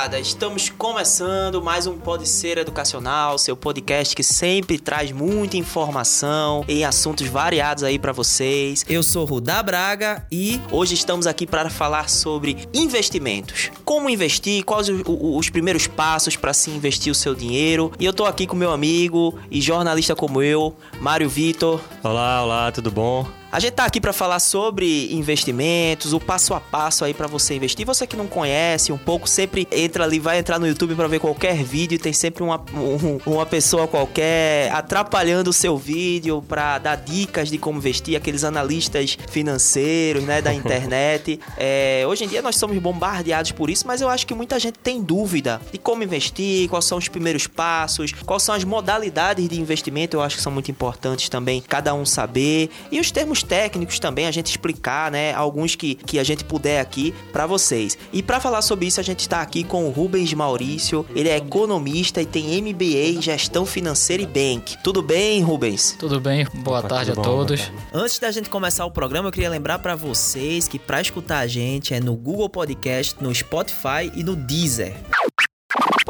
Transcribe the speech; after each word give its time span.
Rapaziada, 0.00 0.18
estamos 0.18 0.70
começando 0.70 1.60
mais 1.60 1.86
um 1.86 1.98
Pode 1.98 2.26
Ser 2.26 2.56
Educacional, 2.56 3.36
seu 3.36 3.54
podcast 3.54 4.16
que 4.16 4.22
sempre 4.22 4.78
traz 4.78 5.12
muita 5.12 5.58
informação 5.58 6.64
em 6.66 6.84
assuntos 6.84 7.26
variados 7.26 7.84
aí 7.84 7.98
pra 7.98 8.12
vocês. 8.12 8.84
Eu 8.88 9.02
sou 9.02 9.26
Rudá 9.26 9.62
Braga 9.62 10.26
e 10.32 10.58
hoje 10.72 10.94
estamos 10.94 11.26
aqui 11.26 11.46
para 11.46 11.68
falar 11.68 12.08
sobre 12.08 12.66
investimentos. 12.72 13.70
Como 13.84 14.08
investir, 14.08 14.64
quais 14.64 14.88
os, 14.88 15.02
os 15.06 15.50
primeiros 15.50 15.86
passos 15.86 16.34
para 16.34 16.54
se 16.54 16.70
investir 16.70 17.12
o 17.12 17.14
seu 17.14 17.34
dinheiro. 17.34 17.92
E 17.98 18.04
eu 18.06 18.12
tô 18.12 18.24
aqui 18.24 18.46
com 18.46 18.56
meu 18.56 18.70
amigo 18.70 19.38
e 19.50 19.60
jornalista 19.60 20.14
como 20.16 20.42
eu, 20.42 20.74
Mário 20.98 21.28
Vitor. 21.28 21.80
Olá, 22.02 22.42
olá, 22.42 22.72
tudo 22.72 22.90
bom? 22.90 23.39
A 23.52 23.58
gente 23.58 23.72
tá 23.72 23.84
aqui 23.84 24.00
para 24.00 24.12
falar 24.12 24.38
sobre 24.38 25.12
investimentos, 25.12 26.12
o 26.12 26.20
passo 26.20 26.54
a 26.54 26.60
passo 26.60 27.04
aí 27.04 27.12
para 27.12 27.26
você 27.26 27.54
investir. 27.56 27.84
Você 27.84 28.06
que 28.06 28.14
não 28.16 28.28
conhece 28.28 28.92
um 28.92 28.96
pouco, 28.96 29.28
sempre 29.28 29.66
entra 29.72 30.04
ali, 30.04 30.20
vai 30.20 30.38
entrar 30.38 30.56
no 30.60 30.68
YouTube 30.68 30.94
para 30.94 31.08
ver 31.08 31.18
qualquer 31.18 31.56
vídeo, 31.64 31.98
tem 31.98 32.12
sempre 32.12 32.44
uma, 32.44 32.62
um- 32.72 33.18
uma 33.26 33.44
pessoa 33.44 33.88
qualquer 33.88 34.70
atrapalhando 34.70 35.50
o 35.50 35.52
seu 35.52 35.76
vídeo 35.76 36.40
para 36.46 36.78
dar 36.78 36.94
dicas 36.94 37.50
de 37.50 37.58
como 37.58 37.78
investir, 37.78 38.16
aqueles 38.16 38.44
analistas 38.44 39.18
financeiros, 39.28 40.22
né, 40.22 40.40
da 40.40 40.54
internet. 40.54 41.40
É, 41.58 42.04
hoje 42.06 42.24
em 42.24 42.28
dia 42.28 42.42
nós 42.42 42.54
somos 42.54 42.78
bombardeados 42.78 43.50
por 43.50 43.68
isso, 43.68 43.84
mas 43.84 44.00
eu 44.00 44.08
acho 44.08 44.28
que 44.28 44.34
muita 44.34 44.60
gente 44.60 44.78
tem 44.78 45.02
dúvida 45.02 45.60
de 45.72 45.78
como 45.78 46.04
investir, 46.04 46.68
quais 46.68 46.84
são 46.84 46.98
os 46.98 47.08
primeiros 47.08 47.48
passos, 47.48 48.12
quais 48.24 48.44
são 48.44 48.54
as 48.54 48.62
modalidades 48.62 49.48
de 49.48 49.60
investimento, 49.60 50.16
eu 50.16 50.22
acho 50.22 50.36
que 50.36 50.42
são 50.42 50.52
muito 50.52 50.70
importantes 50.70 51.28
também 51.28 51.60
cada 51.60 51.92
um 51.94 52.06
saber. 52.06 52.70
E 52.92 53.00
os 53.00 53.10
termos 53.10 53.39
técnicos 53.42 53.98
também, 53.98 54.26
a 54.26 54.30
gente 54.30 54.46
explicar, 54.46 55.10
né? 55.10 55.32
Alguns 55.34 55.74
que, 55.74 55.94
que 55.94 56.18
a 56.18 56.24
gente 56.24 56.44
puder 56.44 56.80
aqui 56.80 57.14
pra 57.32 57.46
vocês. 57.46 57.96
E 58.12 58.22
pra 58.22 58.40
falar 58.40 58.62
sobre 58.62 58.86
isso, 58.86 59.00
a 59.00 59.02
gente 59.02 59.28
tá 59.28 59.40
aqui 59.40 59.64
com 59.64 59.84
o 59.86 59.90
Rubens 59.90 60.32
Maurício. 60.34 61.06
Ele 61.14 61.28
é 61.28 61.36
economista 61.36 62.20
e 62.22 62.26
tem 62.26 62.60
MBA 62.62 63.18
em 63.18 63.22
Gestão 63.22 63.64
Financeira 63.66 64.22
e 64.22 64.26
Bank. 64.26 64.76
Tudo 64.82 65.02
bem, 65.02 65.40
Rubens? 65.42 65.96
Tudo 65.98 66.20
bem? 66.20 66.46
Boa 66.62 66.80
Opa, 66.80 66.88
tarde 66.88 67.12
a 67.12 67.14
bom, 67.14 67.22
todos. 67.22 67.60
tarde. 67.60 67.74
Antes 67.92 68.18
da 68.18 68.30
gente 68.30 68.48
começar 68.50 68.84
o 68.84 68.90
programa, 68.90 69.28
eu 69.28 69.32
queria 69.32 69.50
lembrar 69.50 69.78
pra 69.78 69.94
vocês 69.94 70.68
que 70.68 70.78
pra 70.78 71.00
escutar 71.00 71.38
a 71.38 71.46
gente 71.46 71.94
é 71.94 72.00
no 72.00 72.14
Google 72.14 72.48
Podcast, 72.48 73.16
no 73.20 73.34
Spotify 73.34 74.10
e 74.14 74.22
no 74.22 74.36
Deezer. 74.36 74.94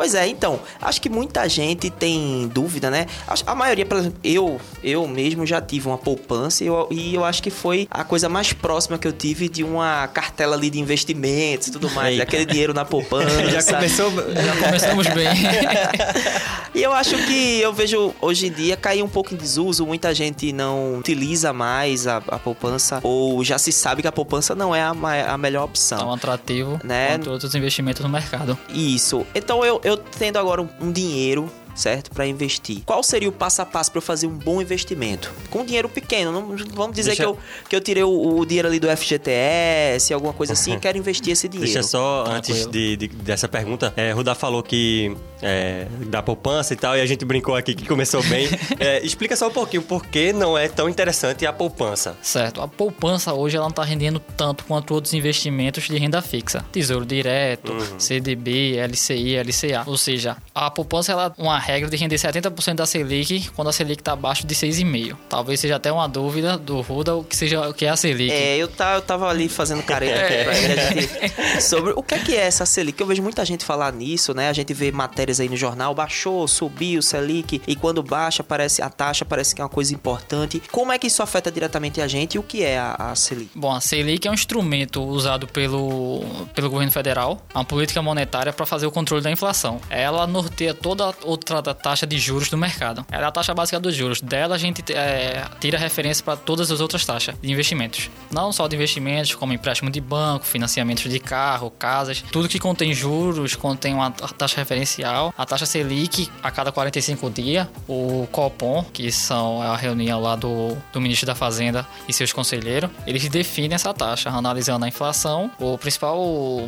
Pois 0.01 0.15
é, 0.15 0.27
então, 0.27 0.59
acho 0.81 0.99
que 0.99 1.11
muita 1.11 1.47
gente 1.47 1.91
tem 1.91 2.49
dúvida, 2.49 2.91
né? 2.91 3.05
A 3.47 3.55
maioria, 3.55 3.85
por 3.85 3.99
exemplo, 3.99 4.19
eu, 4.25 4.59
eu 4.83 5.07
mesmo 5.07 5.45
já 5.45 5.61
tive 5.61 5.89
uma 5.89 5.99
poupança 5.99 6.65
e 6.65 6.69
eu, 6.69 6.89
e 6.91 7.15
eu 7.15 7.23
acho 7.23 7.43
que 7.43 7.51
foi 7.51 7.87
a 7.91 8.03
coisa 8.03 8.27
mais 8.27 8.51
próxima 8.51 8.97
que 8.97 9.07
eu 9.07 9.13
tive 9.13 9.47
de 9.47 9.63
uma 9.63 10.09
cartela 10.09 10.57
ali 10.57 10.71
de 10.71 10.81
investimentos 10.81 11.67
e 11.69 11.71
tudo 11.71 11.91
mais, 11.91 12.19
aquele 12.19 12.47
dinheiro 12.47 12.73
na 12.73 12.87
poupança. 12.87 13.29
Já 13.53 13.63
começou. 13.63 14.11
Já 14.11 14.57
começamos 14.65 15.07
bem. 15.09 15.29
E 16.73 16.83
eu 16.83 16.93
acho 16.93 17.17
que 17.27 17.61
eu 17.61 17.73
vejo 17.73 18.15
hoje 18.21 18.47
em 18.47 18.53
dia 18.53 18.77
cair 18.77 19.03
um 19.03 19.09
pouco 19.09 19.35
em 19.35 19.37
desuso, 19.37 19.85
muita 19.85 20.15
gente 20.15 20.53
não 20.53 20.99
utiliza 20.99 21.53
mais 21.53 22.07
a, 22.07 22.19
a 22.29 22.39
poupança, 22.39 23.01
ou 23.03 23.43
já 23.43 23.59
se 23.59 23.73
sabe 23.73 24.03
que 24.03 24.09
a 24.09 24.13
poupança 24.13 24.55
não 24.55 24.75
é 24.75 24.81
a, 24.81 24.95
a 25.33 25.37
melhor 25.37 25.65
opção. 25.65 25.99
Tão 25.99 26.13
atrativo 26.13 26.81
Né? 26.85 27.09
quanto 27.09 27.31
outros 27.33 27.55
investimentos 27.57 28.03
no 28.03 28.09
mercado. 28.09 28.57
Isso. 28.73 29.27
Então 29.35 29.65
eu, 29.65 29.81
eu 29.83 29.90
tendo 29.97 30.37
agora 30.39 30.61
um, 30.63 30.69
um 30.81 30.93
dinheiro, 30.93 31.51
certo? 31.75 32.11
Pra 32.11 32.27
investir. 32.27 32.83
Qual 32.85 33.03
seria 33.03 33.29
o 33.29 33.33
passo 33.33 33.63
a 33.63 33.67
passo 33.67 33.91
pra 33.91 33.99
eu 33.99 34.03
fazer 34.03 34.27
um 34.27 34.37
bom 34.37 34.61
investimento? 34.61 35.33
Com 35.51 35.65
dinheiro 35.65 35.89
pequeno. 35.89 36.31
Não, 36.33 36.57
vamos 36.75 36.95
dizer 36.97 37.11
Deixa- 37.11 37.23
que, 37.23 37.29
eu, 37.29 37.39
que 37.69 37.77
eu 37.77 37.81
tirei 37.81 38.03
o, 38.03 38.39
o 38.39 38.45
dinheiro 38.47 38.69
ali 38.69 38.79
do 38.81 38.89
FGTS, 39.31 40.13
alguma 40.13 40.33
coisa 40.33 40.53
assim, 40.53 40.75
e 40.75 40.79
quero 40.81 40.99
investir 40.99 41.33
esse 41.33 41.49
dinheiro. 41.49 41.73
Deixa 41.73 41.87
só, 41.87 42.25
Tranquilo. 42.25 42.59
antes 42.59 42.67
de, 42.71 42.97
de- 42.97 43.09
dessa 43.09 43.49
pergunta, 43.49 43.93
é, 43.97 44.13
Rudá 44.13 44.35
falou 44.35 44.63
que 44.63 45.17
é, 45.43 45.87
da 46.07 46.23
poupança 46.23 46.73
e 46.73 46.77
tal, 46.77 46.97
e 46.97 47.01
a 47.01 47.07
gente 47.07 47.25
brincou 47.25 47.55
aqui 47.57 47.75
que 47.75 47.87
começou 47.87 48.23
bem. 48.25 48.49
É, 48.79 49.05
explica 49.05 49.37
só 49.37 49.49
um 49.49 49.51
pouquinho 49.51 49.83
por 49.83 50.07
que 50.07 50.33
não 50.33 50.57
é 50.57 50.67
tão 50.69 50.89
interessante 50.89 51.45
a 51.45 51.53
poupança. 51.53 52.17
Certo. 52.23 52.63
A 52.63 52.69
poupança 52.69 53.35
hoje 53.35 53.57
ela 53.57 53.65
não 53.67 53.71
está 53.71 53.85
rendendo 53.85 54.19
tanto 54.19 54.65
quanto 54.65 54.95
outros 54.95 55.13
investimentos 55.13 55.85
de 55.85 55.99
renda 55.99 56.23
fixa. 56.23 56.65
Tesouro 56.73 57.05
direto, 57.05 57.75
CDB, 57.99 58.77
LCI, 58.79 59.37
LCA. 59.39 59.83
Ou 59.87 59.97
seja, 59.99 60.37
a 60.55 60.71
poupança 60.71 61.13
ela 61.13 61.35
é 61.37 61.43
uma 61.43 61.59
regra 61.59 61.91
de 61.91 61.97
render 61.97 62.17
70% 62.17 62.75
da 62.75 62.87
Selic 62.87 63.51
quando 63.55 63.69
a 63.69 63.73
Selic 63.73 64.01
está 64.01 64.13
abaixo 64.13 64.47
de 64.47 64.55
6,5. 64.55 65.17
Talvez 65.29 65.61
seja 65.61 65.77
até 65.77 65.93
uma 65.93 66.09
dúvida 66.09 66.57
do 66.57 66.81
Ruda 66.81 67.15
o 67.17 67.25
que 67.25 67.37
seja 67.37 67.69
o 67.69 67.75
que 67.75 67.85
é 67.85 67.91
a 67.91 67.97
Selic. 67.97 68.33
É, 68.33 68.57
eu, 68.57 68.69
tá, 68.69 68.95
eu 68.95 69.03
tava 69.03 69.29
ali 69.29 69.49
fazendo 69.49 69.83
careta 69.83 70.21
aqui 70.21 70.35
pra 70.45 70.59
ele, 70.59 70.81
gente- 71.01 71.63
sobre 71.63 71.93
o 71.95 72.03
que 72.03 72.15
é 72.15 72.19
que 72.19 72.37
é 72.37 72.41
essa 72.47 72.65
Selic. 72.65 72.99
Eu 73.01 73.07
vejo 73.07 73.23
muita 73.23 73.45
gente 73.45 73.65
falar 73.65 73.93
nisso, 73.93 74.33
né? 74.35 74.49
A 74.49 74.53
gente 74.53 74.73
vê 74.73 74.91
matérias 75.31 75.41
aí 75.41 75.49
no 75.49 75.57
jornal, 75.57 75.95
baixou, 75.95 76.47
subiu 76.49 77.01
Selic, 77.01 77.63
e 77.67 77.77
quando 77.77 78.03
baixa, 78.03 78.43
parece 78.43 78.83
a 78.83 78.91
taxa 78.91 79.25
parece 79.25 79.55
que 79.55 79.61
é 79.61 79.65
uma 79.65 79.71
coisa 79.71 79.95
importante. 79.95 80.61
Como 80.73 80.93
é 80.93 80.99
que 80.99 81.07
isso 81.07 81.23
afeta 81.23 81.51
diretamente 81.51 82.01
a 82.01 82.09
gente 82.09 82.35
e 82.35 82.39
o 82.39 82.43
que 82.43 82.63
é 82.63 82.79
a, 82.79 82.95
a 82.99 83.15
Selic? 83.15 83.51
Bom, 83.55 83.73
a 83.73 83.81
Selic 83.81 84.27
é 84.27 84.31
um 84.31 84.35
instrumento 84.35 85.03
usado 85.03 85.47
pelo, 85.47 86.25
pelo 86.55 86.69
governo 86.69 86.93
federal, 86.93 87.41
uma 87.55 87.65
política 87.65 88.03
monetária 88.03 88.53
para 88.53 88.67
fazer 88.67 88.87
o 88.87 88.91
controle 88.91 89.23
da 89.23 89.31
inflação. 89.31 89.81
Ela 89.89 90.27
norteia 90.27 90.75
toda 90.75 91.15
outra 91.23 91.63
taxa 91.63 92.07
de 92.07 92.19
juros 92.19 92.49
do 92.49 92.59
mercado. 92.59 93.07
Ela 93.11 93.27
é 93.27 93.29
a 93.29 93.33
taxa 93.33 93.55
básica 93.55 93.79
dos 93.79 93.95
juros. 93.95 94.21
Dela 94.21 94.57
a 94.57 94.59
gente 94.59 94.83
é, 94.93 95.45
tira 95.61 95.79
referência 95.79 96.25
para 96.25 96.37
todas 96.37 96.71
as 96.71 96.81
outras 96.81 97.05
taxas 97.05 97.35
de 97.41 97.51
investimentos. 97.51 98.11
Não 98.31 98.53
só 98.53 98.67
de 98.67 98.77
investimentos, 98.77 99.35
como 99.35 99.53
empréstimo 99.53 99.91
de 99.91 100.01
banco, 100.01 100.45
financiamentos 100.45 101.11
de 101.11 101.19
carro, 101.19 101.71
casas. 101.71 102.23
Tudo 102.33 102.49
que 102.49 102.59
contém 102.59 102.93
juros, 102.93 103.55
contém 103.55 103.95
uma 103.95 104.11
taxa 104.11 104.57
referencial. 104.57 105.20
A 105.37 105.45
taxa 105.47 105.67
Selic, 105.67 106.31
a 106.43 106.51
cada 106.51 106.73
45 106.73 107.31
dias, 107.31 107.67
o 107.89 108.27
Copom, 108.33 108.85
que 108.93 109.11
são 109.13 109.61
a 109.63 109.77
reunião 109.77 110.21
lá 110.21 110.37
do, 110.37 110.77
do 110.93 111.01
ministro 111.01 111.27
da 111.27 111.35
Fazenda 111.35 111.87
e 112.09 112.13
seus 112.13 112.33
conselheiros, 112.33 112.91
eles 113.07 113.29
definem 113.29 113.75
essa 113.75 113.93
taxa, 113.95 114.31
analisando 114.31 114.85
a 114.85 114.89
inflação. 114.89 115.51
O 115.59 115.77
principal 115.79 116.19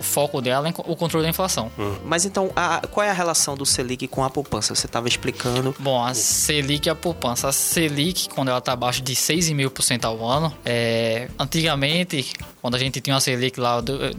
foco 0.02 0.40
dela 0.40 0.68
é 0.68 0.72
o 0.86 0.94
controle 0.96 1.24
da 1.24 1.30
inflação. 1.30 1.70
Mas 2.04 2.24
então, 2.24 2.50
a- 2.54 2.82
qual 2.90 3.04
é 3.06 3.10
a 3.10 3.14
relação 3.14 3.56
do 3.56 3.64
Selic 3.64 4.06
com 4.08 4.22
a 4.24 4.30
poupança? 4.30 4.74
Você 4.74 4.86
tava 4.88 5.08
explicando. 5.08 5.74
Bom, 5.78 6.02
a 6.04 6.12
Selic 6.14 6.86
e 6.86 6.90
a 6.90 6.94
poupança. 6.94 7.48
A 7.48 7.52
Selic, 7.52 8.28
quando 8.28 8.48
ela 8.48 8.58
está 8.58 8.72
abaixo 8.72 9.00
de 9.02 9.14
6,5% 9.14 10.04
ao 10.04 10.24
ano, 10.26 10.52
é... 10.64 11.28
antigamente, 11.38 12.32
quando 12.60 12.74
a 12.74 12.78
gente 12.78 13.00
tinha 13.00 13.14
uma 13.14 13.20
Selic 13.20 13.58
lá, 13.58 13.80
do, 13.80 14.10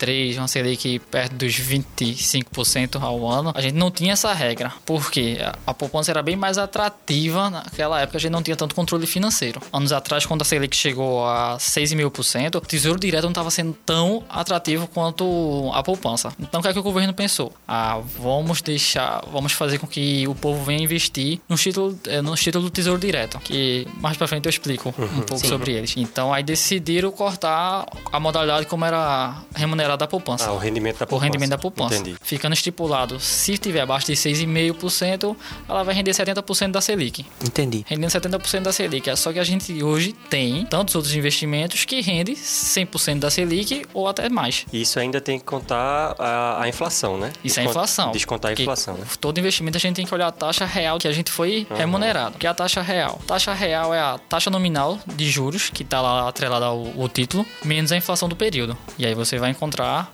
2003, 0.00 0.38
uma 0.38 0.48
Selic 0.48 0.98
perto 1.10 1.34
dos 1.34 1.54
25% 1.54 3.00
ao 3.02 3.26
ano, 3.28 3.52
a 3.54 3.60
gente 3.60 3.74
não 3.74 3.90
tinha 3.90 4.12
essa 4.12 4.32
regra. 4.32 4.72
Por 4.84 5.10
quê? 5.10 5.38
A- 5.66 5.74
poupança 5.74 6.10
era 6.10 6.22
bem 6.22 6.36
mais 6.36 6.56
atrativa 6.58 7.50
naquela 7.50 8.00
época, 8.00 8.16
a 8.18 8.20
gente 8.20 8.32
não 8.32 8.42
tinha 8.42 8.56
tanto 8.56 8.74
controle 8.74 9.06
financeiro. 9.06 9.60
Anos 9.72 9.92
atrás, 9.92 10.24
quando 10.24 10.42
a 10.42 10.44
Selic 10.44 10.74
chegou 10.76 11.26
a 11.26 11.56
6,5%, 11.58 12.56
o 12.56 12.60
Tesouro 12.60 12.98
Direto 12.98 13.24
não 13.24 13.30
estava 13.30 13.50
sendo 13.50 13.72
tão 13.84 14.24
atrativo 14.28 14.86
quanto 14.86 15.70
a 15.74 15.82
poupança. 15.82 16.32
Então, 16.40 16.60
o 16.60 16.62
que 16.62 16.68
é 16.68 16.72
que 16.72 16.78
o 16.78 16.82
governo 16.82 17.12
pensou? 17.12 17.52
Ah, 17.68 18.00
vamos 18.18 18.62
deixar, 18.62 19.22
vamos 19.30 19.52
fazer 19.52 19.78
com 19.78 19.86
que 19.86 20.26
o 20.28 20.34
povo 20.34 20.64
venha 20.64 20.82
investir 20.82 21.40
no 21.48 21.56
título, 21.56 21.98
eh, 22.06 22.22
no 22.22 22.34
título 22.34 22.64
do 22.64 22.70
Tesouro 22.70 22.98
Direto, 22.98 23.38
que 23.40 23.86
mais 24.00 24.16
pra 24.16 24.26
frente 24.26 24.46
eu 24.46 24.50
explico 24.50 24.88
um 24.88 24.92
pouco 25.22 25.38
Sim. 25.38 25.48
sobre 25.48 25.72
eles. 25.72 25.94
Então, 25.96 26.32
aí 26.32 26.42
decidiram 26.42 27.10
cortar 27.10 27.86
a 28.10 28.18
modalidade 28.20 28.66
como 28.66 28.84
era 28.84 29.36
remunerada 29.86 30.04
a 30.04 30.08
poupança. 30.08 30.48
Ah, 30.48 30.52
o 30.52 30.58
rendimento 30.58 30.98
da 30.98 31.04
O 31.04 31.08
poupança. 31.08 31.24
rendimento 31.24 31.50
da 31.50 31.58
poupança. 31.58 31.94
Entendi. 31.96 32.16
Ficando 32.22 32.52
estipulado, 32.52 33.20
se 33.20 33.56
tiver 33.58 33.80
abaixo 33.80 34.06
de 34.06 34.12
6,5%, 34.14 35.36
ela 35.68 35.82
vai 35.82 35.94
render 35.94 36.10
70% 36.12 36.70
da 36.72 36.80
Selic. 36.80 37.24
Entendi. 37.44 37.84
Rendendo 37.88 38.10
70% 38.10 38.62
da 38.62 38.72
Selic. 38.72 39.08
É 39.08 39.16
Só 39.16 39.32
que 39.32 39.38
a 39.38 39.44
gente 39.44 39.82
hoje 39.82 40.12
tem 40.28 40.64
tantos 40.66 40.94
outros 40.94 41.14
investimentos 41.14 41.84
que 41.84 42.00
rende 42.00 42.32
100% 42.32 43.18
da 43.20 43.30
Selic 43.30 43.86
ou 43.94 44.08
até 44.08 44.28
mais. 44.28 44.66
Isso 44.72 44.98
ainda 44.98 45.20
tem 45.20 45.38
que 45.38 45.44
contar 45.44 46.14
a, 46.18 46.62
a 46.62 46.68
inflação, 46.68 47.16
né? 47.18 47.32
Isso 47.44 47.58
é 47.60 47.62
Descon- 47.62 47.70
inflação. 47.70 48.12
Descontar 48.12 48.50
a 48.50 48.54
inflação, 48.54 48.94
né? 48.94 49.04
Todo 49.20 49.38
investimento 49.38 49.76
a 49.76 49.80
gente 49.80 49.96
tem 49.96 50.06
que 50.06 50.14
olhar 50.14 50.26
a 50.28 50.32
taxa 50.32 50.64
real 50.64 50.98
que 50.98 51.08
a 51.08 51.12
gente 51.12 51.30
foi 51.30 51.66
remunerado. 51.76 52.38
Que 52.38 52.46
é 52.46 52.50
a 52.50 52.54
taxa 52.54 52.82
real. 52.82 53.20
Taxa 53.26 53.52
real 53.52 53.94
é 53.94 54.00
a 54.00 54.18
taxa 54.28 54.50
nominal 54.50 54.98
de 55.06 55.28
juros, 55.30 55.70
que 55.70 55.82
está 55.82 56.00
lá 56.00 56.28
atrelada 56.28 56.66
ao, 56.66 56.86
ao 57.00 57.08
título, 57.08 57.46
menos 57.64 57.92
a 57.92 57.96
inflação 57.96 58.28
do 58.28 58.36
período. 58.36 58.76
E 58.98 59.06
aí 59.06 59.14
você 59.14 59.38
vai 59.38 59.50
encontrar 59.50 59.75
a, 59.84 60.06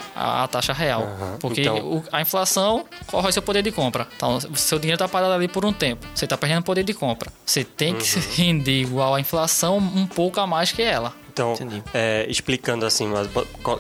a 0.45 0.49
taxa 0.49 0.73
real. 0.73 1.03
Aham. 1.03 1.37
Porque 1.41 1.61
Então- 1.63 1.79
o- 1.79 2.05
a 2.13 2.21
inflação 2.21 2.85
corrói 3.07 3.33
seu 3.33 3.43
poder 3.43 3.63
de 3.63 3.71
compra. 3.73 4.07
Então, 4.17 4.41
seu 4.55 4.79
dinheiro 4.79 4.97
está 4.97 5.09
parado 5.09 5.33
ali 5.33 5.49
por 5.49 5.65
um 5.65 5.73
tempo. 5.73 6.07
Você 6.15 6.25
está 6.25 6.37
perdendo 6.37 6.63
poder 6.63 6.83
de 6.85 6.95
compra. 6.95 7.31
Você 7.45 7.65
tem 7.65 7.95
que 7.95 8.17
Uhum. 8.17 8.23
render 8.37 8.81
igual 8.83 9.15
à 9.15 9.21
inflação 9.21 9.79
um 9.79 10.07
pouco 10.07 10.41
a 10.41 10.47
mais 10.47 10.73
que 10.73 10.83
ela. 10.83 11.13
Então, 11.33 11.55
é, 11.95 12.27
explicando 12.29 12.85
assim, 12.85 13.07
mas 13.07 13.27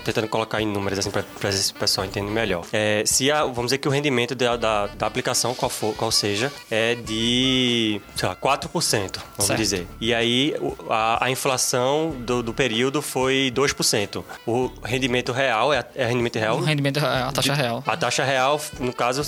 tentando 0.05 0.27
colocar 0.29 0.61
em 0.63 0.67
números 0.67 0.99
assim 0.99 1.11
para 1.11 1.49
esse 1.51 1.73
pessoal 1.75 2.07
entender 2.07 2.31
melhor. 2.31 2.65
É, 2.73 3.03
se 3.05 3.31
a- 3.31 3.45
vamos 3.45 3.67
dizer 3.67 3.79
que 3.79 3.87
o 3.89 3.91
rendimento 3.91 4.35
da, 4.35 4.57
da, 4.57 4.87
da 4.87 5.07
aplicação, 5.07 5.55
qual, 5.55 5.69
for, 5.69 5.95
qual 5.95 6.11
seja, 6.11 6.51
é 6.71 6.95
de, 6.95 8.01
sei 8.17 8.29
lá, 8.29 8.35
4%, 8.37 8.71
vamos 8.71 9.47
Certo. 9.47 9.59
dizer. 9.59 9.87
E 10.01 10.15
aí 10.15 10.55
a, 10.89 11.27
a 11.27 11.31
inflação 11.31 12.11
do, 12.21 12.43
do 12.43 12.55
período 12.55 13.03
foi 13.03 13.53
2%. 13.55 14.25
O 14.47 14.71
rendimento 14.83 15.31
real 15.33 15.73
é, 15.75 15.85
é 15.95 16.07
rendimento 16.07 16.39
real? 16.39 16.57
O 16.57 16.63
rendimento, 16.63 16.99
é 16.99 17.03
a 17.23 17.33
taxa 17.33 17.55
real. 17.55 17.83
A 17.87 17.97
taxa 17.97 18.25
real, 18.25 18.61
no 18.81 18.93
caso, 18.93 19.21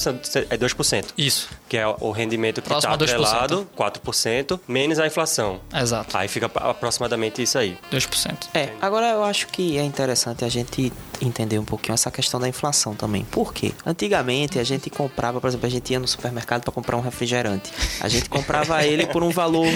é 0.50 0.56
2%. 0.56 1.06
Isso, 1.18 1.48
Que 1.74 1.78
é 1.78 1.88
o 1.88 2.12
rendimento 2.12 2.62
que 2.62 2.68
está 2.72 2.88
Próximo 2.88 2.94
a 2.94 2.98
2%. 2.98 3.02
atrelado, 3.24 3.68
4%, 3.76 4.60
menos 4.68 5.00
a 5.00 5.06
inflação. 5.08 5.60
exato. 5.74 6.16
Aí 6.16 6.28
fica 6.28 6.46
aproximadamente 6.54 7.42
isso 7.42 7.58
aí. 7.58 7.76
2%. 7.90 8.46
É, 8.54 8.68
agora 8.80 9.08
eu 9.08 9.24
acho 9.24 9.48
que 9.48 9.76
é 9.76 9.82
interessante 9.82 10.44
a 10.44 10.48
gente 10.48 10.92
entender 11.20 11.58
um 11.58 11.64
pouquinho 11.64 11.94
essa 11.94 12.12
questão 12.12 12.38
da 12.38 12.48
inflação 12.48 12.94
também. 12.94 13.24
Por 13.24 13.52
quê? 13.52 13.72
Antigamente 13.84 14.58
a 14.60 14.62
gente 14.64 14.88
comprava, 14.88 15.40
por 15.40 15.48
exemplo, 15.48 15.66
a 15.66 15.70
gente 15.70 15.92
ia 15.92 15.98
no 15.98 16.06
supermercado 16.06 16.62
para 16.62 16.72
comprar 16.72 16.96
um 16.96 17.00
refrigerante. 17.00 17.72
A 18.00 18.06
gente 18.08 18.28
comprava 18.28 18.82
ele 18.86 19.06
por 19.06 19.24
um 19.24 19.30
valor 19.30 19.66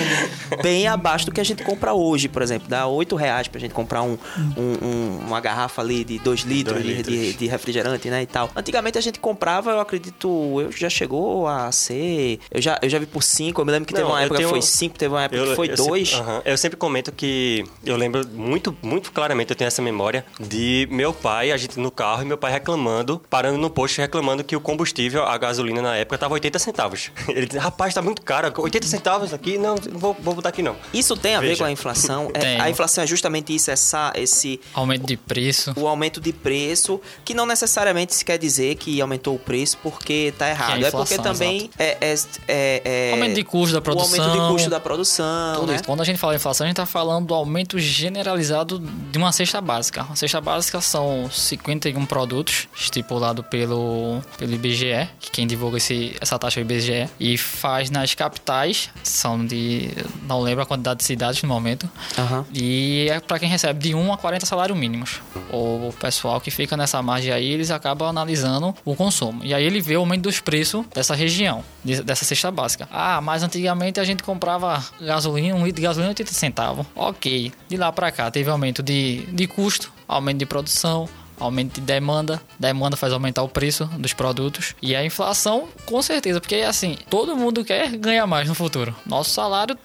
bem 0.62 0.86
abaixo 0.86 1.26
do 1.26 1.32
que 1.32 1.40
a 1.40 1.44
gente 1.44 1.64
compra 1.64 1.94
hoje, 1.94 2.28
por 2.28 2.42
exemplo. 2.42 2.68
Dá 2.68 2.86
8 2.86 3.16
reais 3.16 3.48
pra 3.48 3.60
gente 3.60 3.74
comprar 3.74 4.02
um, 4.02 4.16
um- 4.56 4.86
um- 4.86 5.18
uma 5.26 5.40
garrafa 5.40 5.82
ali 5.82 6.04
de 6.04 6.18
2 6.20 6.40
litros, 6.42 6.74
Dois 6.74 6.86
de- 6.86 6.92
litros. 6.94 7.14
De, 7.16 7.32
de 7.34 7.46
refrigerante, 7.48 8.08
né, 8.08 8.22
e 8.22 8.26
tal. 8.26 8.50
Antigamente 8.54 8.98
a 8.98 9.00
gente 9.00 9.18
comprava, 9.18 9.70
eu 9.72 9.80
acredito, 9.80 10.60
eu 10.60 10.70
já 10.70 10.88
chegou 10.90 11.46
a 11.48 11.72
ser... 11.88 12.38
Eu 12.50 12.60
já, 12.62 12.78
eu 12.82 12.88
já 12.88 12.98
vi 12.98 13.06
por 13.06 13.22
5, 13.22 13.60
eu 13.60 13.64
me 13.64 13.72
lembro 13.72 13.86
que 13.86 13.92
teve 13.94 14.04
Não, 14.04 14.12
uma 14.12 14.20
eu 14.20 14.24
época 14.24 14.36
que 14.36 14.42
tenho- 14.42 14.50
foi 14.50 14.62
5, 14.62 14.98
teve 14.98 15.14
uma 15.14 15.22
época 15.24 15.42
que 15.46 15.54
foi 15.54 15.70
eu 15.70 15.76
2. 15.76 16.08
Sempre, 16.08 16.22
aham. 16.24 16.42
eu 16.44 16.56
sempre 16.58 16.76
comento 16.76 17.12
que 17.12 17.64
eu 17.84 17.96
lembro 17.96 18.26
muito, 18.28 18.76
muito 18.82 19.10
claramente, 19.12 19.50
eu 19.50 19.56
tenho 19.56 19.68
essa 19.68 19.82
memória 19.82 20.24
de 20.38 20.86
meu 20.90 21.12
pai, 21.12 21.50
a 21.52 21.56
gente 21.56 21.78
no 21.78 21.90
carro, 21.90 22.22
e 22.22 22.24
meu 22.24 22.36
pai 22.38 22.52
reclamando, 22.52 23.20
parando 23.30 23.58
no 23.58 23.70
posto 23.70 23.98
reclamando 23.98 24.44
que 24.44 24.54
o 24.56 24.60
combustível, 24.60 25.24
a 25.24 25.36
gasolina 25.38 25.80
na 25.82 25.96
época, 25.96 26.18
tava 26.18 26.34
80 26.34 26.58
centavos. 26.58 27.10
Ele 27.28 27.46
disse, 27.46 27.58
rapaz, 27.58 27.94
tá 27.94 28.02
muito 28.02 28.22
caro, 28.22 28.52
80 28.56 28.86
centavos 28.86 29.32
aqui? 29.32 29.58
Não, 29.58 29.74
não 29.90 29.98
vou, 29.98 30.16
vou 30.20 30.34
botar 30.34 30.50
aqui 30.50 30.62
não. 30.62 30.76
Isso 30.92 31.16
tem 31.16 31.34
a 31.34 31.40
ver 31.40 31.48
Veja. 31.48 31.58
com 31.60 31.64
a 31.64 31.70
inflação. 31.72 32.30
É, 32.38 32.60
a 32.60 32.70
inflação 32.70 33.02
é 33.02 33.06
justamente 33.06 33.54
isso, 33.54 33.70
essa, 33.70 34.12
esse 34.14 34.60
Aumento 34.72 35.06
de 35.06 35.16
preço. 35.16 35.72
o 35.76 35.88
aumento 35.88 36.20
de 36.20 36.32
preço, 36.32 37.00
que 37.24 37.34
não 37.34 37.44
necessariamente 37.46 38.14
se 38.14 38.24
quer 38.24 38.38
dizer 38.38 38.76
que 38.76 39.00
aumentou 39.00 39.34
o 39.34 39.38
preço 39.38 39.76
porque 39.82 40.32
tá 40.38 40.48
errado. 40.48 40.84
é 40.84 40.90
porque 40.90 41.14
inflação, 41.14 41.32
também 41.32 41.67
é, 41.78 42.14
é, 42.48 43.10
Aumento 43.12 43.34
de 43.34 43.44
custo 43.44 43.80
da 43.80 43.90
O 43.90 43.98
aumento 43.98 44.10
de 44.10 44.16
produção. 44.20 44.52
custo 44.52 44.70
da 44.70 44.80
produção, 44.80 45.54
Tudo 45.60 45.66
né? 45.68 45.74
isso. 45.76 45.84
Quando 45.84 46.00
a 46.00 46.04
gente 46.04 46.18
fala 46.18 46.34
em 46.34 46.36
inflação, 46.36 46.64
a 46.64 46.68
gente 46.68 46.74
está 46.74 46.86
falando 46.86 47.26
do 47.26 47.34
aumento 47.34 47.78
generalizado 47.78 48.78
de 48.78 49.18
uma 49.18 49.32
cesta 49.32 49.60
básica. 49.60 50.06
A 50.10 50.16
cesta 50.16 50.40
básica 50.40 50.80
são 50.80 51.28
51 51.30 52.04
produtos 52.06 52.68
estipulado 52.76 53.42
pelo, 53.42 54.20
pelo 54.36 54.52
IBGE, 54.54 55.08
que 55.20 55.30
quem 55.30 55.46
divulga 55.46 55.76
esse, 55.76 56.16
essa 56.20 56.38
taxa 56.38 56.60
é 56.60 56.62
o 56.62 56.64
IBGE, 56.64 57.08
e 57.18 57.36
faz 57.36 57.90
nas 57.90 58.14
capitais, 58.14 58.90
são 59.02 59.44
de. 59.44 59.90
não 60.26 60.40
lembro 60.40 60.62
a 60.62 60.66
quantidade 60.66 60.98
de 60.98 61.04
cidades 61.04 61.42
no 61.42 61.48
momento, 61.48 61.88
Aham. 62.18 62.44
e 62.52 63.06
é 63.10 63.20
para 63.20 63.38
quem 63.38 63.48
recebe 63.48 63.80
de 63.80 63.94
1 63.94 64.12
a 64.12 64.18
40 64.18 64.46
salários 64.46 64.76
mínimos. 64.78 65.20
O 65.50 65.92
pessoal 66.00 66.40
que 66.40 66.50
fica 66.50 66.76
nessa 66.76 67.02
margem 67.02 67.32
aí, 67.32 67.50
eles 67.50 67.70
acabam 67.70 68.08
analisando 68.08 68.74
o 68.84 68.94
consumo. 68.94 69.44
E 69.44 69.54
aí 69.54 69.64
ele 69.64 69.80
vê 69.80 69.96
o 69.96 70.00
aumento 70.00 70.22
dos 70.22 70.40
preços 70.40 70.84
dessa 70.94 71.14
região, 71.14 71.57
de- 71.84 72.02
dessa 72.02 72.24
cesta 72.24 72.50
básica. 72.50 72.88
Ah, 72.90 73.20
mas 73.20 73.42
antigamente 73.42 73.98
a 74.00 74.04
gente 74.04 74.22
comprava 74.22 74.84
gasolina, 75.00 75.54
um 75.54 75.64
litro 75.64 75.76
de 75.80 75.82
gasolina 75.86 76.10
80 76.10 76.32
centavos. 76.32 76.86
Ok. 76.94 77.52
De 77.68 77.76
lá 77.76 77.90
para 77.92 78.10
cá 78.10 78.30
teve 78.30 78.50
aumento 78.50 78.82
de, 78.82 79.26
de 79.32 79.46
custo, 79.46 79.92
aumento 80.06 80.38
de 80.38 80.46
produção, 80.46 81.08
aumento 81.40 81.74
de 81.74 81.80
demanda. 81.80 82.40
Demanda 82.58 82.96
faz 82.96 83.12
aumentar 83.12 83.42
o 83.42 83.48
preço 83.48 83.84
dos 83.98 84.12
produtos. 84.12 84.74
E 84.82 84.94
a 84.94 85.04
inflação, 85.04 85.68
com 85.86 86.00
certeza, 86.02 86.40
porque 86.40 86.56
assim, 86.56 86.96
todo 87.08 87.36
mundo 87.36 87.64
quer 87.64 87.90
ganhar 87.96 88.26
mais 88.26 88.48
no 88.48 88.54
futuro. 88.54 88.94
Nosso 89.06 89.30
salário. 89.30 89.76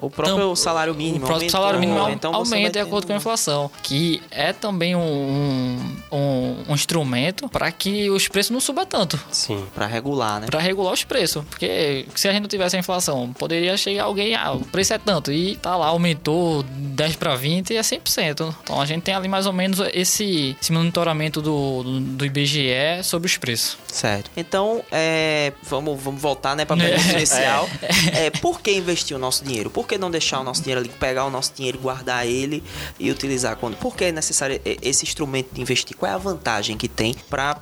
O 0.00 0.10
próprio 0.10 0.34
Então, 0.36 0.56
salário 0.56 0.94
mínimo. 0.94 1.16
O 1.16 1.20
próprio 1.20 1.34
aumentou, 1.34 1.50
salário 1.60 1.80
mínimo 1.80 2.08
então 2.08 2.34
aumenta 2.34 2.72
de 2.72 2.78
acordo 2.80 3.02
ter 3.02 3.08
com 3.08 3.12
a 3.14 3.16
inflação, 3.16 3.70
que 3.82 4.22
é 4.30 4.52
também 4.52 4.94
um, 4.96 5.78
um, 6.12 6.56
um 6.68 6.74
instrumento 6.74 7.48
para 7.48 7.70
que 7.72 8.10
os 8.10 8.28
preços 8.28 8.50
não 8.50 8.60
subam 8.60 8.86
tanto. 8.86 9.18
Sim. 9.30 9.64
Pra 9.74 9.86
regular, 9.86 10.40
né? 10.40 10.46
Para 10.46 10.60
regular 10.60 10.92
os 10.92 11.04
preços. 11.04 11.44
Porque 11.44 12.06
se 12.14 12.28
a 12.28 12.32
gente 12.32 12.42
não 12.42 12.48
tivesse 12.48 12.76
a 12.76 12.78
inflação, 12.78 13.32
poderia 13.32 13.76
chegar 13.76 14.04
alguém, 14.04 14.34
ah, 14.34 14.52
o 14.52 14.60
preço 14.60 14.94
é 14.94 14.98
tanto. 14.98 15.32
E 15.32 15.56
tá 15.56 15.76
lá, 15.76 15.86
aumentou 15.86 16.62
10 16.62 17.16
para 17.16 17.34
20 17.34 17.70
e 17.70 17.76
é 17.76 17.80
100%. 17.80 18.54
Então 18.62 18.80
a 18.80 18.86
gente 18.86 19.02
tem 19.02 19.14
ali 19.14 19.28
mais 19.28 19.46
ou 19.46 19.52
menos 19.52 19.80
esse, 19.92 20.56
esse 20.60 20.72
monitoramento 20.84 21.40
do, 21.42 21.82
do, 21.82 22.00
do 22.00 22.24
IBGE 22.26 23.02
sobre 23.02 23.26
os 23.26 23.36
preços. 23.36 23.76
Certo. 23.86 24.30
Então, 24.36 24.82
é, 24.90 25.52
vamos, 25.62 26.00
vamos 26.00 26.20
voltar, 26.20 26.54
né, 26.56 26.64
pra 26.64 26.76
pergunta 26.76 27.08
É. 27.12 27.16
inicial. 27.16 27.68
É, 28.12 28.30
por 28.30 28.60
que 28.60 28.72
investir 28.72 29.16
o 29.16 29.20
nosso 29.20 29.44
dinheiro? 29.44 29.70
Por 29.70 29.86
que 29.86 29.96
não 29.98 30.10
deixar 30.10 30.40
o 30.40 30.44
nosso 30.44 30.62
dinheiro 30.62 30.80
ali, 30.80 30.88
pegar 30.88 31.24
o 31.24 31.30
nosso 31.30 31.52
dinheiro, 31.54 31.78
guardar 31.78 32.26
ele 32.26 32.62
e 32.98 33.10
utilizar 33.10 33.56
quando? 33.56 33.76
Por 33.76 33.94
que 33.96 34.04
é 34.04 34.12
necessário 34.12 34.60
esse 34.64 35.04
instrumento 35.04 35.48
de 35.54 35.60
investir? 35.60 35.96
Qual 35.96 36.10
é 36.10 36.14
a 36.14 36.18
vantagem 36.18 36.76
que 36.76 36.88
tem 36.88 37.14
pra 37.28 37.54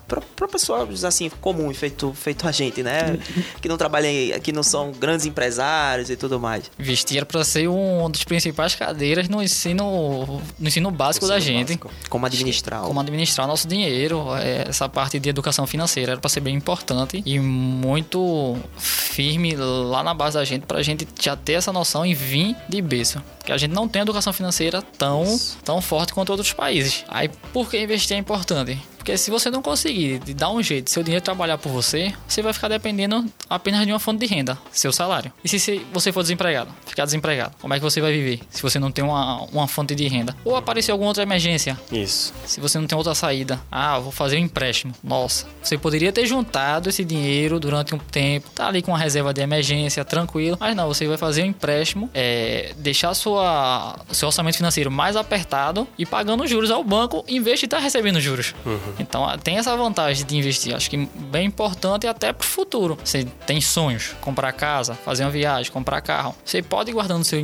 pessoas, 0.50 1.04
assim, 1.04 1.30
comum, 1.40 1.72
feito, 1.74 2.12
feito 2.14 2.46
a 2.46 2.52
gente, 2.52 2.82
né? 2.82 3.18
Que 3.60 3.68
não 3.68 3.76
trabalham, 3.76 4.10
que 4.40 4.52
não 4.52 4.62
são 4.62 4.92
grandes 4.92 5.24
empresários 5.26 6.10
e 6.10 6.16
tudo 6.16 6.38
mais. 6.40 6.70
Investir 6.78 7.16
era 7.18 7.26
para 7.26 7.44
ser 7.44 7.68
uma 7.68 8.08
das 8.10 8.24
principais 8.24 8.74
cadeiras 8.74 9.28
no 9.28 9.42
ensino, 9.42 10.40
no 10.58 10.68
ensino 10.68 10.90
básico 10.90 11.26
da 11.26 11.38
Ensino 11.38 11.58
gente. 11.58 11.66
básico. 11.68 11.90
Como 12.08 12.26
administrar. 12.26 12.82
como 12.82 13.00
administrar 13.00 13.11
nosso 13.46 13.68
dinheiro. 13.68 14.34
é, 14.36 14.68
Essa 14.68 14.88
parte 14.88 15.18
de 15.18 15.28
educação 15.28 15.66
financeira 15.66 16.12
era 16.12 16.20
para 16.20 16.28
ser 16.30 16.40
bem 16.40 16.54
importante 16.54 17.22
e 17.24 17.38
muito 17.38 18.56
firme 18.76 19.54
lá 19.56 20.02
na 20.02 20.14
base 20.14 20.36
da 20.36 20.44
gente 20.44 20.66
para 20.66 20.78
a 20.78 20.82
gente 20.82 21.06
já 21.20 21.36
ter 21.36 21.54
essa 21.54 21.72
noção 21.72 22.04
e 22.06 22.14
vir 22.14 22.56
de 22.68 22.80
berço. 22.80 23.22
Porque 23.38 23.52
a 23.52 23.56
gente 23.56 23.72
não 23.72 23.88
tem 23.88 24.02
educação 24.02 24.32
financeira 24.32 24.82
tão, 24.96 25.24
tão 25.64 25.80
forte 25.80 26.12
quanto 26.12 26.30
outros 26.30 26.52
países. 26.52 27.04
Aí 27.08 27.28
por 27.52 27.68
que 27.68 27.80
investir 27.82 28.16
é 28.16 28.20
importante? 28.20 28.80
Porque 29.02 29.18
se 29.18 29.32
você 29.32 29.50
não 29.50 29.60
conseguir 29.60 30.20
dar 30.32 30.48
um 30.50 30.62
jeito, 30.62 30.88
seu 30.88 31.02
dinheiro 31.02 31.24
trabalhar 31.24 31.58
por 31.58 31.72
você, 31.72 32.14
você 32.26 32.40
vai 32.40 32.52
ficar 32.52 32.68
dependendo 32.68 33.26
apenas 33.50 33.84
de 33.84 33.92
uma 33.92 33.98
fonte 33.98 34.24
de 34.24 34.32
renda, 34.32 34.56
seu 34.70 34.92
salário. 34.92 35.32
E 35.42 35.48
se 35.48 35.84
você 35.92 36.12
for 36.12 36.22
desempregado, 36.22 36.70
ficar 36.86 37.04
desempregado, 37.04 37.56
como 37.60 37.74
é 37.74 37.78
que 37.78 37.82
você 37.82 38.00
vai 38.00 38.12
viver 38.12 38.38
se 38.48 38.62
você 38.62 38.78
não 38.78 38.92
tem 38.92 39.04
uma, 39.04 39.42
uma 39.46 39.66
fonte 39.66 39.92
de 39.96 40.06
renda? 40.06 40.36
Ou 40.44 40.54
aparecer 40.54 40.92
alguma 40.92 41.08
outra 41.08 41.24
emergência, 41.24 41.76
Isso. 41.90 42.32
se 42.46 42.60
você 42.60 42.78
não 42.78 42.86
tem 42.86 42.96
outra 42.96 43.12
saída, 43.12 43.60
ah, 43.72 43.98
vou 43.98 44.12
fazer 44.12 44.36
um 44.36 44.38
empréstimo. 44.38 44.94
Nossa, 45.02 45.48
você 45.60 45.76
poderia 45.76 46.12
ter 46.12 46.24
juntado 46.24 46.88
esse 46.88 47.04
dinheiro 47.04 47.58
durante 47.58 47.96
um 47.96 47.98
tempo, 47.98 48.50
tá 48.50 48.68
ali 48.68 48.82
com 48.82 48.92
uma 48.92 48.98
reserva 48.98 49.34
de 49.34 49.40
emergência, 49.40 50.04
tranquilo. 50.04 50.56
Mas 50.60 50.76
não, 50.76 50.86
você 50.86 51.08
vai 51.08 51.16
fazer 51.18 51.42
um 51.42 51.46
empréstimo, 51.46 52.08
é, 52.14 52.72
deixar 52.76 53.14
sua, 53.14 53.98
seu 54.12 54.28
orçamento 54.28 54.58
financeiro 54.58 54.92
mais 54.92 55.16
apertado 55.16 55.88
e 55.98 56.06
pagando 56.06 56.46
juros 56.46 56.70
ao 56.70 56.84
banco 56.84 57.24
em 57.26 57.42
vez 57.42 57.58
de 57.58 57.64
estar 57.64 57.80
recebendo 57.80 58.20
juros. 58.20 58.54
Então 58.98 59.26
tem 59.38 59.56
essa 59.58 59.76
vantagem 59.76 60.24
de 60.26 60.36
investir. 60.36 60.74
Acho 60.74 60.88
que 60.90 60.96
bem 60.96 61.46
importante 61.46 62.06
até 62.06 62.32
pro 62.32 62.46
futuro. 62.46 62.98
Você 63.04 63.24
tem 63.46 63.60
sonhos, 63.60 64.14
comprar 64.20 64.52
casa, 64.52 64.94
fazer 64.94 65.24
uma 65.24 65.30
viagem, 65.30 65.70
comprar 65.72 66.00
carro. 66.00 66.34
Você 66.44 66.62
pode 66.62 66.90
ir 66.90 66.94
guardando 66.94 67.24
seu 67.24 67.40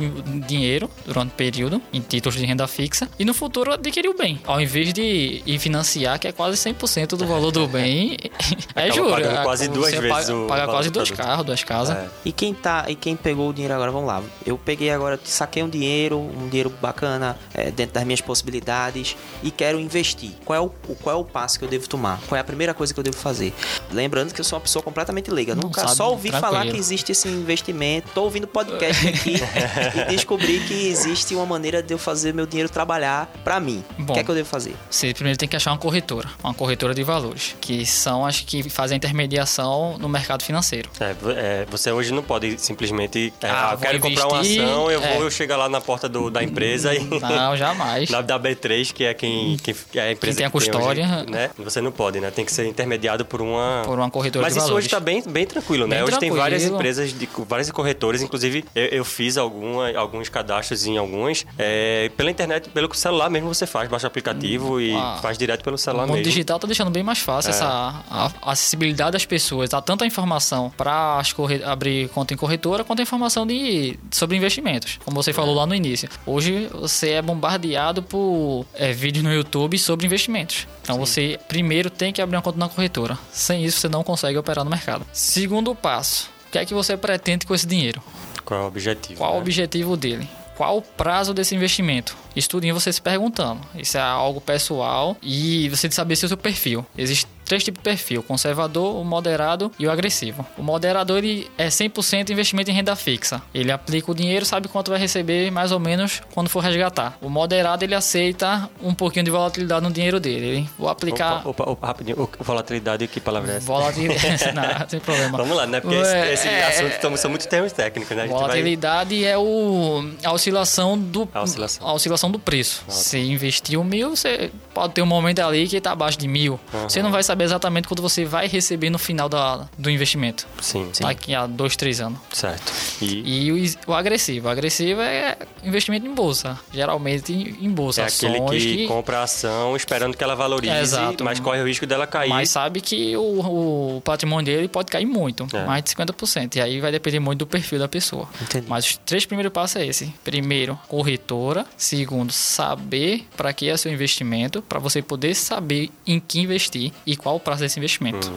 dinheiro 0.47 0.89
durante 1.05 1.29
o 1.31 1.35
período 1.35 1.81
em 1.91 2.01
títulos 2.01 2.37
de 2.37 2.45
renda 2.45 2.67
fixa 2.67 3.07
e 3.17 3.25
no 3.25 3.33
futuro 3.33 3.73
adquirir 3.73 4.09
o 4.09 4.17
bem. 4.17 4.39
Ao 4.45 4.59
invés 4.61 4.93
de 4.93 5.41
ir 5.45 5.59
financiar, 5.59 6.19
que 6.19 6.27
é 6.27 6.31
quase 6.31 6.57
100% 6.57 7.09
do 7.15 7.25
valor 7.25 7.51
do 7.51 7.67
bem, 7.67 8.17
é 8.75 8.91
juro. 8.91 9.09
pagando 9.11 9.37
É, 9.39 9.43
quase 9.43 9.67
duas 9.67 9.89
você 9.91 9.99
vezes 10.01 10.09
paga, 10.27 10.35
o 10.35 10.47
paga 10.47 10.61
valor 10.61 10.73
quase 10.77 10.89
do 10.89 10.93
dois 10.93 11.09
produto. 11.11 11.27
carros, 11.27 11.45
duas 11.45 11.63
casas. 11.63 11.97
É. 11.97 12.07
E 12.25 12.31
quem 12.31 12.53
tá, 12.53 12.85
e 12.87 12.95
quem 12.95 13.15
pegou 13.15 13.49
o 13.49 13.53
dinheiro 13.53 13.73
agora, 13.73 13.91
vamos 13.91 14.07
lá. 14.07 14.21
Eu 14.45 14.57
peguei 14.57 14.89
agora, 14.91 15.19
saquei 15.23 15.63
um 15.63 15.69
dinheiro, 15.69 16.17
um 16.19 16.47
dinheiro 16.49 16.69
bacana, 16.81 17.37
é, 17.53 17.71
dentro 17.71 17.93
das 17.95 18.03
minhas 18.03 18.21
possibilidades 18.21 19.15
e 19.43 19.51
quero 19.51 19.79
investir. 19.79 20.31
Qual 20.45 20.57
é 20.57 20.59
o, 20.61 20.65
o- 20.87 20.95
qual 20.95 21.15
é 21.15 21.19
o 21.19 21.23
passo 21.23 21.38
que 21.47 21.63
eu 21.63 21.69
devo 21.69 21.87
tomar? 21.87 22.19
Qual 22.27 22.35
é 22.37 22.41
a 22.41 22.43
primeira 22.43 22.73
coisa 22.73 22.93
que 22.93 22.99
eu 22.99 23.03
devo 23.03 23.15
fazer? 23.17 23.53
Lembrando 23.91 24.33
que 24.33 24.41
eu 24.41 24.45
sou 24.45 24.57
uma 24.57 24.61
pessoa 24.63 24.83
completamente 24.83 25.29
leiga. 25.31 25.55
Não 25.55 25.63
Nunca 25.63 25.81
sabe, 25.81 25.95
só 25.95 26.09
ouvi 26.09 26.29
tranquilo. 26.29 26.53
falar 26.53 26.65
que 26.71 26.77
existe 26.77 27.11
esse 27.11 27.27
investimento. 27.27 28.09
Tô 28.13 28.23
ouvindo 28.23 28.47
podcast 28.47 29.07
aqui 29.07 29.35
e 30.01 30.05
descobri 30.11 30.59
que 30.61 30.87
existe 30.87 31.33
uma 31.35 31.45
maneira 31.45 31.81
de 31.81 31.93
eu 31.93 31.97
fazer 31.97 32.33
meu 32.33 32.45
dinheiro 32.45 32.69
trabalhar 32.69 33.31
pra 33.43 33.59
mim. 33.59 33.83
O 33.97 34.03
Bom. 34.03 34.13
que 34.13 34.19
é 34.19 34.23
que 34.23 34.31
eu 34.31 34.35
devo 34.35 34.47
fazer? 34.49 34.75
Você 34.89 35.13
primeiro 35.13 35.37
tem 35.37 35.47
que 35.47 35.55
achar 35.55 35.71
uma 35.71 35.77
corretora, 35.77 36.29
uma 36.43 36.53
corretora 36.53 36.93
de 36.93 37.03
valores, 37.03 37.55
que 37.61 37.85
são 37.85 38.25
as 38.25 38.39
que 38.41 38.69
fazem 38.69 38.95
a 38.95 38.97
intermediação 38.97 39.97
no 39.97 40.09
mercado 40.09 40.43
financeiro. 40.43 40.89
É, 40.99 41.15
é, 41.35 41.65
você 41.69 41.91
hoje 41.91 42.11
não 42.13 42.23
pode 42.23 42.57
simplesmente. 42.59 43.33
É, 43.41 43.47
Ah, 43.49 43.69
ah, 43.69 43.73
eu 43.73 43.77
quero 43.77 43.99
comprar 43.99 44.27
uma 44.27 44.37
investir, 44.39 44.63
ação, 44.63 44.91
eu 44.91 45.03
é. 45.03 45.17
vou 45.17 45.29
chegar 45.31 45.57
lá 45.57 45.69
na 45.69 45.79
porta 45.81 46.07
do- 46.09 46.29
da 46.29 46.43
empresa 46.43 46.93
e. 46.93 46.99
Não, 47.03 47.55
jamais. 47.55 48.09
Na, 48.11 48.21
da 48.21 48.39
B3, 48.39 48.91
que 48.93 49.03
é 49.03 49.13
quem, 49.13 49.57
quem 49.57 49.73
que 49.91 49.99
é 49.99 50.01
a 50.01 50.11
empresa 50.11 50.37
tem 50.37 50.45
a 50.45 50.49
que 50.49 50.57
hoje, 50.57 50.69
custódia. 50.69 51.25
Né? 51.29 51.49
Você 51.57 51.81
não 51.81 51.91
pode, 51.91 52.19
né? 52.19 52.31
Tem 52.31 52.43
que 52.45 52.51
ser 52.51 52.65
intermediado 52.65 53.25
por 53.25 53.41
uma 53.41 53.81
por 53.85 53.97
uma 53.97 54.09
corretora 54.09 54.43
Mas 54.43 54.53
de 54.53 54.59
isso 54.59 54.67
valores. 54.67 54.85
hoje 54.85 54.89
tá 54.91 54.99
bem, 54.99 55.23
bem 55.27 55.45
tranquilo, 55.45 55.87
né? 55.87 55.97
Bem 55.97 56.05
hoje 56.05 56.19
tem 56.19 56.31
várias 56.31 56.61
tranquilo. 56.61 56.79
empresas, 56.79 57.13
de, 57.17 57.29
várias 57.47 57.71
corretoras, 57.71 58.21
inclusive 58.21 58.65
eu, 58.75 58.85
eu 58.85 59.05
fiz 59.05 59.37
alguma, 59.37 59.91
alguns 59.97 60.29
cadastros 60.29 60.85
em 60.85 60.97
algumas. 60.97 61.45
é, 61.57 62.09
pela 62.17 62.29
internet, 62.31 62.69
pelo 62.69 62.93
celular 62.93 63.29
mesmo 63.29 63.47
você 63.53 63.65
faz, 63.67 63.89
baixa 63.89 64.05
o 64.05 64.07
aplicativo 64.07 64.79
e 64.81 64.93
Ah. 64.93 65.19
faz 65.21 65.37
direto 65.37 65.63
pelo 65.63 65.77
celular 65.77 66.03
O 66.03 66.07
mundo 66.07 66.17
mesmo. 66.17 66.31
digital 66.31 66.59
tá 66.59 66.67
deixando 66.67 66.89
bem 66.91 67.03
mais 67.03 67.19
fácil 67.19 67.49
É. 67.51 67.53
essa 67.53 67.65
a- 67.67 68.31
a 68.41 68.51
acessibilidade 68.51 69.11
das 69.11 69.25
pessoas. 69.25 69.69
Dá 69.69 69.81
tanta 69.81 70.05
informação 70.05 70.71
para 70.75 71.21
abrir 71.65 72.09
conta 72.09 72.33
em 72.33 72.37
corretora 72.37 72.83
quanto 72.83 72.99
a 72.99 73.03
informação 73.03 73.45
de, 73.45 73.97
sobre 74.11 74.37
investimentos. 74.37 74.99
Como 75.05 75.15
você 75.21 75.33
falou 75.33 75.53
lá 75.55 75.65
no 75.65 75.75
início. 75.75 76.09
Hoje 76.25 76.69
você 76.73 77.11
é 77.11 77.21
bombardeado 77.21 78.01
por 78.03 78.65
é, 78.73 78.91
vídeos 78.91 79.23
no 79.23 79.33
YouTube 79.33 79.77
sobre 79.77 80.05
investimentos. 80.05 80.67
Então 80.81 80.97
você 80.97 81.18
primeiro 81.47 81.89
tem 81.89 82.11
que 82.11 82.21
abrir 82.21 82.37
uma 82.37 82.41
conta 82.41 82.57
na 82.57 82.69
corretora. 82.69 83.17
Sem 83.31 83.63
isso 83.63 83.79
você 83.79 83.89
não 83.89 84.03
consegue 84.03 84.37
operar 84.37 84.63
no 84.63 84.71
mercado. 84.71 85.05
Segundo 85.11 85.75
passo. 85.75 86.29
O 86.47 86.51
que 86.51 86.57
é 86.57 86.65
que 86.65 86.73
você 86.73 86.97
pretende 86.97 87.45
com 87.45 87.53
esse 87.53 87.67
dinheiro? 87.67 88.01
Qual 88.43 88.59
é 88.59 88.63
o 88.63 88.67
objetivo? 88.67 89.19
Qual 89.19 89.31
o 89.31 89.35
né? 89.35 89.41
objetivo 89.41 89.95
dele? 89.95 90.27
Qual 90.57 90.77
o 90.77 90.81
prazo 90.81 91.33
desse 91.33 91.55
investimento? 91.55 92.17
Estudinho 92.35 92.73
você 92.73 92.91
se 92.91 93.01
perguntando. 93.01 93.61
Isso 93.75 93.97
é 93.97 94.01
algo 94.01 94.41
pessoal 94.41 95.15
e 95.21 95.69
você 95.69 95.87
de 95.87 95.95
saber 95.95 96.15
se 96.15 96.25
o 96.25 96.27
seu 96.27 96.35
perfil. 96.35 96.85
Existem 96.97 97.29
três 97.49 97.63
tipos 97.63 97.79
de 97.79 97.83
perfil: 97.83 98.21
o 98.21 98.23
conservador, 98.23 98.95
o 98.95 99.03
moderado 99.03 99.71
e 99.77 99.87
o 99.87 99.91
agressivo. 99.91 100.45
O 100.57 100.63
moderador 100.63 101.17
ele 101.17 101.49
é 101.57 101.67
100% 101.67 102.29
investimento 102.29 102.69
em 102.71 102.73
renda 102.73 102.95
fixa. 102.95 103.41
Ele 103.53 103.71
aplica 103.71 104.11
o 104.11 104.15
dinheiro, 104.15 104.45
sabe 104.45 104.67
quanto 104.67 104.91
vai 104.91 104.99
receber 104.99 105.51
mais 105.51 105.71
ou 105.71 105.79
menos 105.79 106.21
quando 106.33 106.49
for 106.49 106.59
resgatar. 106.61 107.17
O 107.21 107.29
moderado 107.29 107.83
ele 107.83 107.95
aceita 107.95 108.69
um 108.81 108.93
pouquinho 108.93 109.25
de 109.25 109.31
volatilidade 109.31 109.81
no 109.83 109.91
dinheiro 109.91 110.19
dele. 110.19 110.45
Ele, 110.45 110.69
vou 110.77 110.87
aplicar 110.87 111.39
Opa, 111.39 111.49
opa, 111.49 111.71
opa, 111.71 111.87
rapidinho. 111.87 112.29
Volatilidade, 112.39 113.07
que 113.07 113.19
palavra 113.19 113.53
é 113.53 113.57
essa? 113.57 113.65
volatilidade. 113.65 114.53
não, 114.53 114.89
sem 114.89 114.99
problema. 114.99 115.37
Vamos 115.37 115.57
lá, 115.57 115.65
né? 115.65 115.79
Porque 115.81 115.95
esse, 115.95 116.13
É, 116.13 116.33
esse 116.33 116.47
é, 116.47 116.67
assunto 116.67 117.17
são 117.17 117.29
muitos 117.29 117.47
termos 117.47 117.71
técnicos, 117.71 118.15
né? 118.15 118.23
A 118.23 118.25
gente 118.27 118.33
vai... 118.33 118.41
Volatilidade 118.41 119.25
é 119.25 119.37
o, 119.37 120.03
a 120.23 120.31
oscilação 120.31 120.97
do 120.97 121.27
A 121.33 121.41
oscilação. 121.41 121.87
a 121.87 121.93
oscilação 121.93 122.31
do 122.31 122.37
preço. 122.37 122.83
Se 122.89 123.17
investiu 123.17 123.83
mil, 123.83 124.15
você 124.15 124.51
pode 124.73 124.93
ter 124.93 125.01
um 125.01 125.05
momento 125.05 125.39
ali 125.39 125.67
que 125.67 125.77
está 125.77 125.91
abaixo 125.91 126.17
de 126.17 126.27
mil. 126.27 126.59
Você 126.83 127.01
não 127.01 127.11
vai 127.11 127.23
saber 127.23 127.38
exatamente 127.45 127.87
quanto 127.87 128.01
você 128.01 128.25
vai 128.25 128.47
receber 128.47 128.89
no 128.89 128.97
final 128.99 129.27
da, 129.29 129.67
do 129.77 129.89
investimento. 129.89 130.47
Sim, 130.61 130.91
Daqui 131.01 131.33
a 131.35 131.45
dois, 131.47 131.75
três 131.75 131.99
anos. 132.01 132.19
certo. 132.33 132.71
E, 133.01 133.45
E 133.47 133.51
o, 133.51 133.91
o 133.91 133.93
agressivo. 133.93 134.47
O 134.47 134.51
agressivo 134.51 135.01
é 135.01 135.37
investimento 135.63 136.05
em 136.05 136.13
bolsa. 136.13 136.59
Geralmente 136.73 137.31
em, 137.33 137.69
bolsa. 137.69 138.01
é 138.01 138.05
aquele 138.05 138.37
ações 138.37 138.63
que, 138.63 138.87
compra 138.87 139.19
a 139.19 139.23
ação 139.23 139.75
esperando 139.75 140.15
que 140.17 140.23
ela 140.23 140.35
valorize, 140.35 140.73
Exato. 140.73 141.23
mas 141.23 141.39
corre 141.39 141.61
o 141.61 141.65
risco 141.67 141.85
dela 141.85 142.07
cair. 142.07 142.29
Mas 142.29 142.49
sabe 142.49 142.81
que 142.81 143.15
o, 143.17 143.97
o 143.97 144.01
patrimônio 144.01 144.45
dele 144.45 144.67
pode 144.67 144.89
cair 144.91 145.05
muito, 145.05 145.47
É. 145.53 145.65
mais 145.65 145.83
de 145.83 145.89
50%. 145.91 146.55
E 146.55 146.61
aí 146.61 146.79
vai 146.79 146.91
depender 146.91 147.19
muito 147.19 147.39
do 147.39 147.47
perfil 147.47 147.77
da 147.79 147.87
pessoa. 147.87 148.27
Entendi. 148.41 148.65
Mas 148.67 148.85
os 148.85 148.97
três 149.05 149.25
primeiros 149.25 149.51
passos 149.53 149.75
é 149.77 149.85
esse. 149.85 150.13
Primeiro, 150.23 150.79
corretora. 150.87 151.65
Segundo, 151.77 152.31
saber 152.31 153.27
para 153.35 153.53
que 153.53 153.69
é 153.69 153.77
seu 153.77 153.91
investimento, 153.91 154.61
para 154.61 154.79
você 154.79 155.01
poder 155.01 155.35
saber 155.35 155.89
em 156.07 156.19
que 156.19 156.39
investir 156.39 156.91
e 157.05 157.15
qual 157.15 157.28
o 157.35 157.39
prazo 157.39 157.61
desse 157.61 157.79
investimento. 157.79 158.29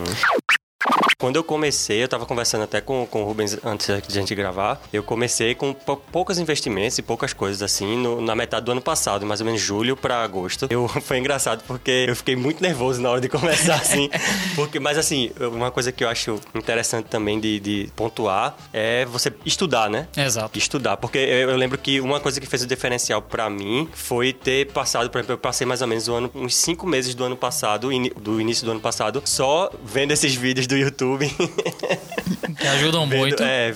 Quando 1.23 1.37
eu 1.37 1.45
comecei, 1.45 2.03
eu 2.03 2.09
tava 2.09 2.27
conversando 2.27 2.65
até 2.65 2.81
com, 2.81 3.07
com 3.07 3.23
o 3.23 3.25
Rubens 3.27 3.57
antes 3.65 3.87
de 3.87 3.93
a 3.93 4.21
gente 4.21 4.35
gravar. 4.35 4.83
Eu 4.93 5.05
comecei 5.05 5.55
com 5.55 5.73
pou- 5.73 5.97
poucos 6.11 6.37
investimentos 6.37 6.99
e 6.99 7.03
poucas 7.03 7.33
coisas 7.33 7.63
assim 7.63 7.97
no- 7.97 8.21
na 8.21 8.35
metade 8.35 8.67
do 8.67 8.73
ano 8.73 8.81
passado, 8.81 9.25
mais 9.25 9.41
ou 9.41 9.47
menos 9.47 9.61
julho 9.61 9.97
pra 9.97 10.25
agosto. 10.25 10.67
Eu, 10.69 10.89
foi 11.01 11.19
engraçado 11.19 11.63
porque 11.65 12.07
eu 12.09 12.17
fiquei 12.17 12.35
muito 12.35 12.61
nervoso 12.61 13.01
na 13.01 13.09
hora 13.09 13.21
de 13.21 13.29
começar 13.29 13.77
assim. 13.81 14.11
porque, 14.57 14.81
mas 14.81 14.99
assim, 14.99 15.31
uma 15.39 15.71
coisa 15.71 15.93
que 15.93 16.03
eu 16.03 16.09
acho 16.09 16.41
interessante 16.57 17.05
também 17.07 17.39
de, 17.39 17.61
de 17.61 17.89
pontuar 17.95 18.57
é 18.73 19.05
você 19.05 19.33
estudar, 19.47 19.89
né? 19.89 20.09
Exato. 20.17 20.59
estudar, 20.59 20.97
porque 20.97 21.19
eu, 21.19 21.51
eu 21.51 21.57
lembro 21.57 21.79
que 21.79 22.01
uma 22.01 22.19
coisa 22.19 22.41
que 22.41 22.47
fez 22.49 22.65
o 22.65 22.67
diferencial 22.67 23.23
pra 23.23 23.49
mim 23.49 23.89
foi 23.93 24.33
ter 24.33 24.73
passado, 24.73 25.09
por 25.09 25.19
exemplo, 25.19 25.35
eu 25.35 25.39
passei 25.39 25.65
mais 25.65 25.83
ou 25.83 25.87
menos 25.87 26.09
o 26.09 26.15
ano, 26.15 26.29
uns 26.35 26.57
cinco 26.57 26.85
meses 26.85 27.15
do 27.15 27.23
ano 27.23 27.37
passado, 27.37 27.93
ini- 27.93 28.11
do 28.21 28.41
início 28.41 28.65
do 28.65 28.73
ano 28.73 28.81
passado, 28.81 29.23
só 29.25 29.71
vendo 29.85 30.11
esses 30.11 30.35
vídeos 30.35 30.67
do 30.67 30.77
YouTube. 30.77 31.12
Que 32.59 32.67
ajudam 32.67 33.09
Vendo- 33.09 33.19
muito. 33.19 33.43
é, 33.43 33.73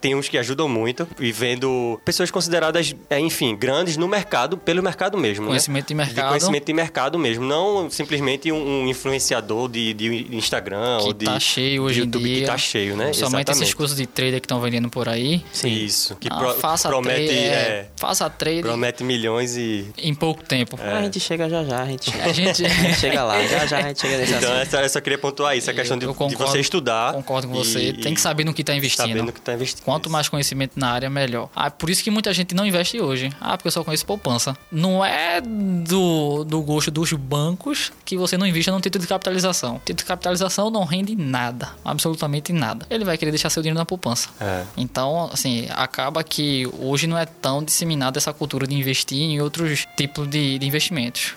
tem 0.00 0.14
uns 0.14 0.28
que 0.28 0.38
ajudam 0.38 0.68
muito 0.68 1.06
e 1.18 1.32
vendo 1.32 2.00
pessoas 2.04 2.30
consideradas, 2.30 2.94
é, 3.08 3.18
enfim, 3.18 3.56
grandes 3.56 3.96
no 3.96 4.06
mercado, 4.06 4.56
pelo 4.56 4.82
mercado 4.82 5.18
mesmo. 5.18 5.44
né? 5.44 5.48
Conhecimento 5.50 5.88
de 5.88 5.94
mercado. 5.94 6.28
conhecimento 6.28 6.64
de 6.64 6.72
mercado 6.72 7.18
mesmo, 7.18 7.44
não 7.44 7.90
simplesmente 7.90 8.50
um, 8.52 8.82
um 8.84 8.88
influenciador 8.88 9.68
de, 9.68 9.92
de 9.94 10.36
Instagram 10.36 10.98
ou 11.00 11.08
Que 11.08 11.14
de 11.20 11.24
tá 11.26 11.40
cheio 11.40 11.82
hoje 11.82 11.94
de 11.96 12.00
em 12.00 12.04
YouTube 12.04 12.24
dia. 12.24 12.40
que 12.40 12.46
tá 12.46 12.56
cheio, 12.58 12.96
né? 12.96 13.12
Somente 13.12 13.50
esses 13.50 13.74
cursos 13.74 13.96
de 13.96 14.06
trader 14.06 14.40
que 14.40 14.44
estão 14.46 14.60
vendendo 14.60 14.88
por 14.88 15.08
aí. 15.08 15.42
Isso, 15.64 16.14
que 16.16 16.28
Ah, 16.30 16.36
pro- 16.36 16.54
faça 16.54 16.88
promete, 16.88 17.26
trade, 17.26 17.38
é, 17.40 17.52
é, 17.52 17.88
faça 17.96 18.30
trade 18.30 18.62
promete 18.62 19.02
milhões 19.02 19.56
e 19.56 19.86
em 19.98 20.14
pouco 20.14 20.42
tempo. 20.44 20.78
A 20.80 21.02
gente 21.02 21.18
chega 21.20 21.48
já 21.48 21.64
já, 21.64 21.82
a 21.82 21.86
gente 21.86 22.10
chega, 22.10 22.24
A 22.24 22.32
gente- 22.32 22.64
a 22.64 22.68
gente 22.68 22.98
chega 22.98 23.24
lá, 23.24 23.42
já 23.46 23.66
já 23.66 23.78
a 23.78 23.82
gente 23.82 24.00
chega 24.00 24.16
nesse 24.18 24.32
Então, 24.34 24.50
assunto. 24.52 24.62
essa, 24.62 24.82
eu 24.82 24.88
só 24.88 25.00
queria 25.00 25.18
pontuar 25.18 25.56
isso, 25.56 25.70
a 25.70 25.74
questão 25.74 25.98
de, 25.98 26.06
de 26.06 26.36
você 26.36 26.60
estudar. 26.60 26.79
Concordo 27.14 27.48
com 27.48 27.54
e- 27.54 27.58
você. 27.58 27.92
Tem 27.92 28.14
que 28.14 28.20
saber 28.20 28.44
no 28.44 28.54
que 28.54 28.62
está 28.62 28.74
investindo. 28.74 29.22
No 29.22 29.32
que 29.32 29.40
tá 29.40 29.54
investindo. 29.54 29.84
Quanto 29.84 30.10
mais 30.10 30.28
conhecimento 30.28 30.72
na 30.76 30.90
área, 30.90 31.10
melhor. 31.10 31.48
Ah, 31.54 31.70
por 31.70 31.90
isso 31.90 32.02
que 32.02 32.10
muita 32.10 32.32
gente 32.32 32.54
não 32.54 32.66
investe 32.66 33.00
hoje. 33.00 33.30
Ah, 33.40 33.56
porque 33.56 33.68
eu 33.68 33.72
só 33.72 33.84
conheço 33.84 34.06
poupança. 34.06 34.56
Não 34.70 35.04
é 35.04 35.40
do, 35.40 36.44
do 36.44 36.60
gosto 36.62 36.90
dos 36.90 37.12
bancos 37.12 37.92
que 38.04 38.16
você 38.16 38.36
não 38.36 38.46
invista 38.46 38.70
no 38.72 38.80
título 38.80 39.02
de 39.02 39.08
capitalização. 39.08 39.78
Título 39.84 39.98
de 39.98 40.04
capitalização 40.04 40.70
não 40.70 40.84
rende 40.84 41.14
nada. 41.16 41.70
Absolutamente 41.84 42.52
nada. 42.52 42.86
Ele 42.90 43.04
vai 43.04 43.16
querer 43.16 43.30
deixar 43.30 43.50
seu 43.50 43.62
dinheiro 43.62 43.78
na 43.78 43.86
poupança. 43.86 44.28
É. 44.40 44.64
Então, 44.76 45.30
assim, 45.32 45.66
acaba 45.70 46.22
que 46.22 46.68
hoje 46.78 47.06
não 47.06 47.18
é 47.18 47.26
tão 47.26 47.62
disseminada 47.62 48.18
essa 48.18 48.32
cultura 48.32 48.66
de 48.66 48.74
investir 48.74 49.20
em 49.20 49.40
outros 49.40 49.86
tipos 49.96 50.28
de, 50.28 50.58
de 50.58 50.66
investimentos. 50.66 51.34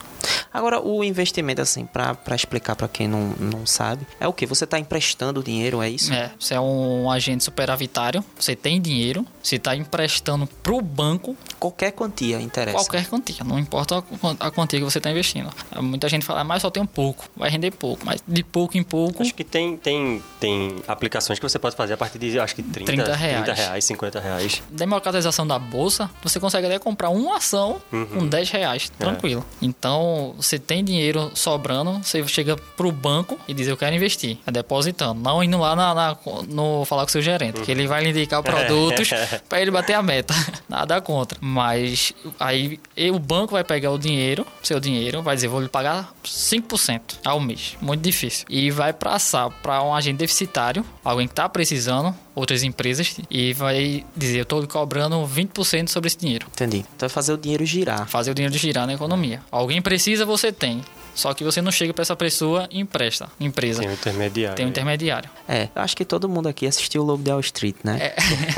Agora, 0.53 0.79
o 0.79 1.03
investimento, 1.03 1.61
assim, 1.61 1.85
pra, 1.85 2.13
pra 2.15 2.35
explicar 2.35 2.75
pra 2.75 2.87
quem 2.87 3.07
não, 3.07 3.33
não 3.39 3.65
sabe, 3.65 4.05
é 4.19 4.27
o 4.27 4.33
que? 4.33 4.45
Você 4.45 4.65
tá 4.65 4.79
emprestando 4.79 5.43
dinheiro, 5.43 5.81
é 5.81 5.89
isso? 5.89 6.13
É, 6.13 6.31
você 6.39 6.53
é 6.53 6.59
um 6.59 7.09
agente 7.09 7.43
superavitário, 7.43 8.23
você 8.37 8.55
tem 8.55 8.79
dinheiro, 8.81 9.25
você 9.41 9.55
está 9.55 9.75
emprestando 9.75 10.47
pro 10.61 10.81
banco 10.81 11.35
Qualquer 11.63 11.91
quantia 11.91 12.41
interessa. 12.41 12.77
qualquer 12.77 13.05
quantia, 13.07 13.43
não 13.45 13.57
importa 13.57 13.97
a 13.99 14.01
quan- 14.01 14.35
a 14.39 14.51
quantia 14.51 14.79
que 14.79 14.85
você 14.85 14.97
está 14.97 15.09
investindo. 15.09 15.49
Muita 15.81 16.09
gente 16.09 16.25
fala, 16.25 16.41
"Ah, 16.41 16.43
mas 16.43 16.61
só 16.61 16.69
tem 16.69 16.83
um 16.83 16.85
pouco, 16.85 17.25
vai 17.37 17.49
render 17.49 17.71
pouco, 17.71 18.05
mas 18.05 18.21
de 18.27 18.43
pouco 18.43 18.77
em 18.77 18.83
pouco. 18.83 19.21
Acho 19.23 19.33
que 19.33 19.43
tem, 19.43 19.77
tem, 19.77 20.21
tem 20.39 20.75
aplicações 20.87 21.39
que 21.39 21.47
você 21.47 21.57
pode 21.57 21.75
fazer 21.75 21.93
a 21.93 21.97
partir 21.97 22.19
de, 22.19 22.37
acho 22.39 22.53
que 22.55 22.61
30, 22.63 22.85
30 22.91 23.15
reais. 23.15 23.43
30 23.45 23.53
reais 23.53 23.85
50 23.85 24.19
reais. 24.19 24.61
Democratização 24.69 25.47
da 25.47 25.57
bolsa, 25.57 26.09
você 26.21 26.39
consegue 26.39 26.67
até 26.67 26.77
comprar 26.79 27.09
uma 27.09 27.37
ação 27.37 27.81
com 27.89 28.27
10 28.27 28.49
reais, 28.51 28.89
tranquilo. 28.99 29.45
Então, 29.61 30.33
você 30.37 30.59
tem 30.59 30.83
dinheiro 30.83 31.31
sobrando, 31.33 31.99
você 32.03 32.25
chega 32.27 32.55
pro 32.75 32.91
banco 32.91 33.39
e 33.47 33.53
diz: 33.53 33.67
Eu 33.67 33.77
quero 33.77 33.95
investir. 33.95 34.37
É 34.45 34.51
depositando, 34.51 35.21
não 35.21 35.43
indo 35.43 35.57
lá 35.57 35.75
na, 35.75 35.93
na- 35.93 36.17
no 36.49 36.83
falar 36.85 37.03
com 37.03 37.07
o 37.09 37.11
seu 37.11 37.21
gerente, 37.21 37.61
que 37.61 37.71
ele 37.71 37.87
vai 37.87 38.03
lhe 38.03 38.09
indicar 38.09 38.41
produtos 38.43 39.09
para 39.47 39.61
ele 39.61 39.71
bater 39.71 39.93
a 39.93 40.03
meta. 40.03 40.33
Nada 40.67 40.99
contra. 41.01 41.37
Mas 41.53 42.13
aí 42.39 42.79
o 43.11 43.19
banco 43.19 43.51
vai 43.53 43.63
pegar 43.63 43.91
o 43.91 43.99
dinheiro, 43.99 44.45
seu 44.63 44.79
dinheiro, 44.79 45.21
vai 45.21 45.35
dizer: 45.35 45.47
Vou 45.47 45.61
lhe 45.61 45.69
pagar 45.69 46.11
5% 46.25 47.01
ao 47.23 47.39
mês. 47.39 47.77
Muito 47.79 48.01
difícil. 48.01 48.45
E 48.49 48.71
vai 48.71 48.91
passar 48.91 49.49
para 49.61 49.83
um 49.83 49.93
agente 49.93 50.17
deficitário, 50.17 50.83
alguém 51.03 51.27
que 51.27 51.35
tá 51.35 51.47
precisando, 51.47 52.15
outras 52.33 52.63
empresas, 52.63 53.19
e 53.29 53.53
vai 53.53 54.03
dizer: 54.17 54.39
Eu 54.39 54.45
tô 54.45 54.59
lhe 54.59 54.67
cobrando 54.67 55.15
20% 55.27 55.89
sobre 55.89 56.07
esse 56.07 56.17
dinheiro 56.17 56.47
Entendi. 56.51 56.83
Então 56.95 57.05
é 57.05 57.09
fazer 57.09 57.33
o 57.33 57.37
dinheiro 57.37 57.63
girar. 57.65 58.07
fazer 58.07 58.31
o 58.31 58.33
dinheiro 58.33 58.57
girar 58.57 58.87
na 58.87 58.93
economia. 58.93 59.41
Alguém 59.51 59.81
precisa, 59.81 60.25
você 60.25 60.51
tem. 60.51 60.81
Só 61.15 61.33
que 61.33 61.43
você 61.43 61.61
não 61.61 61.71
chega 61.71 61.93
para 61.93 62.01
essa 62.01 62.15
pessoa 62.15 62.67
e 62.71 62.79
empresta. 62.79 63.29
Empresa. 63.39 63.81
Tem 63.81 63.89
um 63.89 63.93
intermediário. 63.93 64.55
Tem 64.55 64.65
um 64.65 64.69
intermediário. 64.69 65.29
É, 65.47 65.69
eu 65.75 65.81
acho 65.81 65.95
que 65.95 66.03
todo 66.05 66.27
mundo 66.27 66.47
aqui 66.49 66.65
assistiu 66.65 67.01
o 67.03 67.05
Lobo 67.05 67.23
de 67.23 67.29
Wall 67.31 67.39
Street, 67.41 67.75
né? 67.83 67.97
É. 68.01 68.15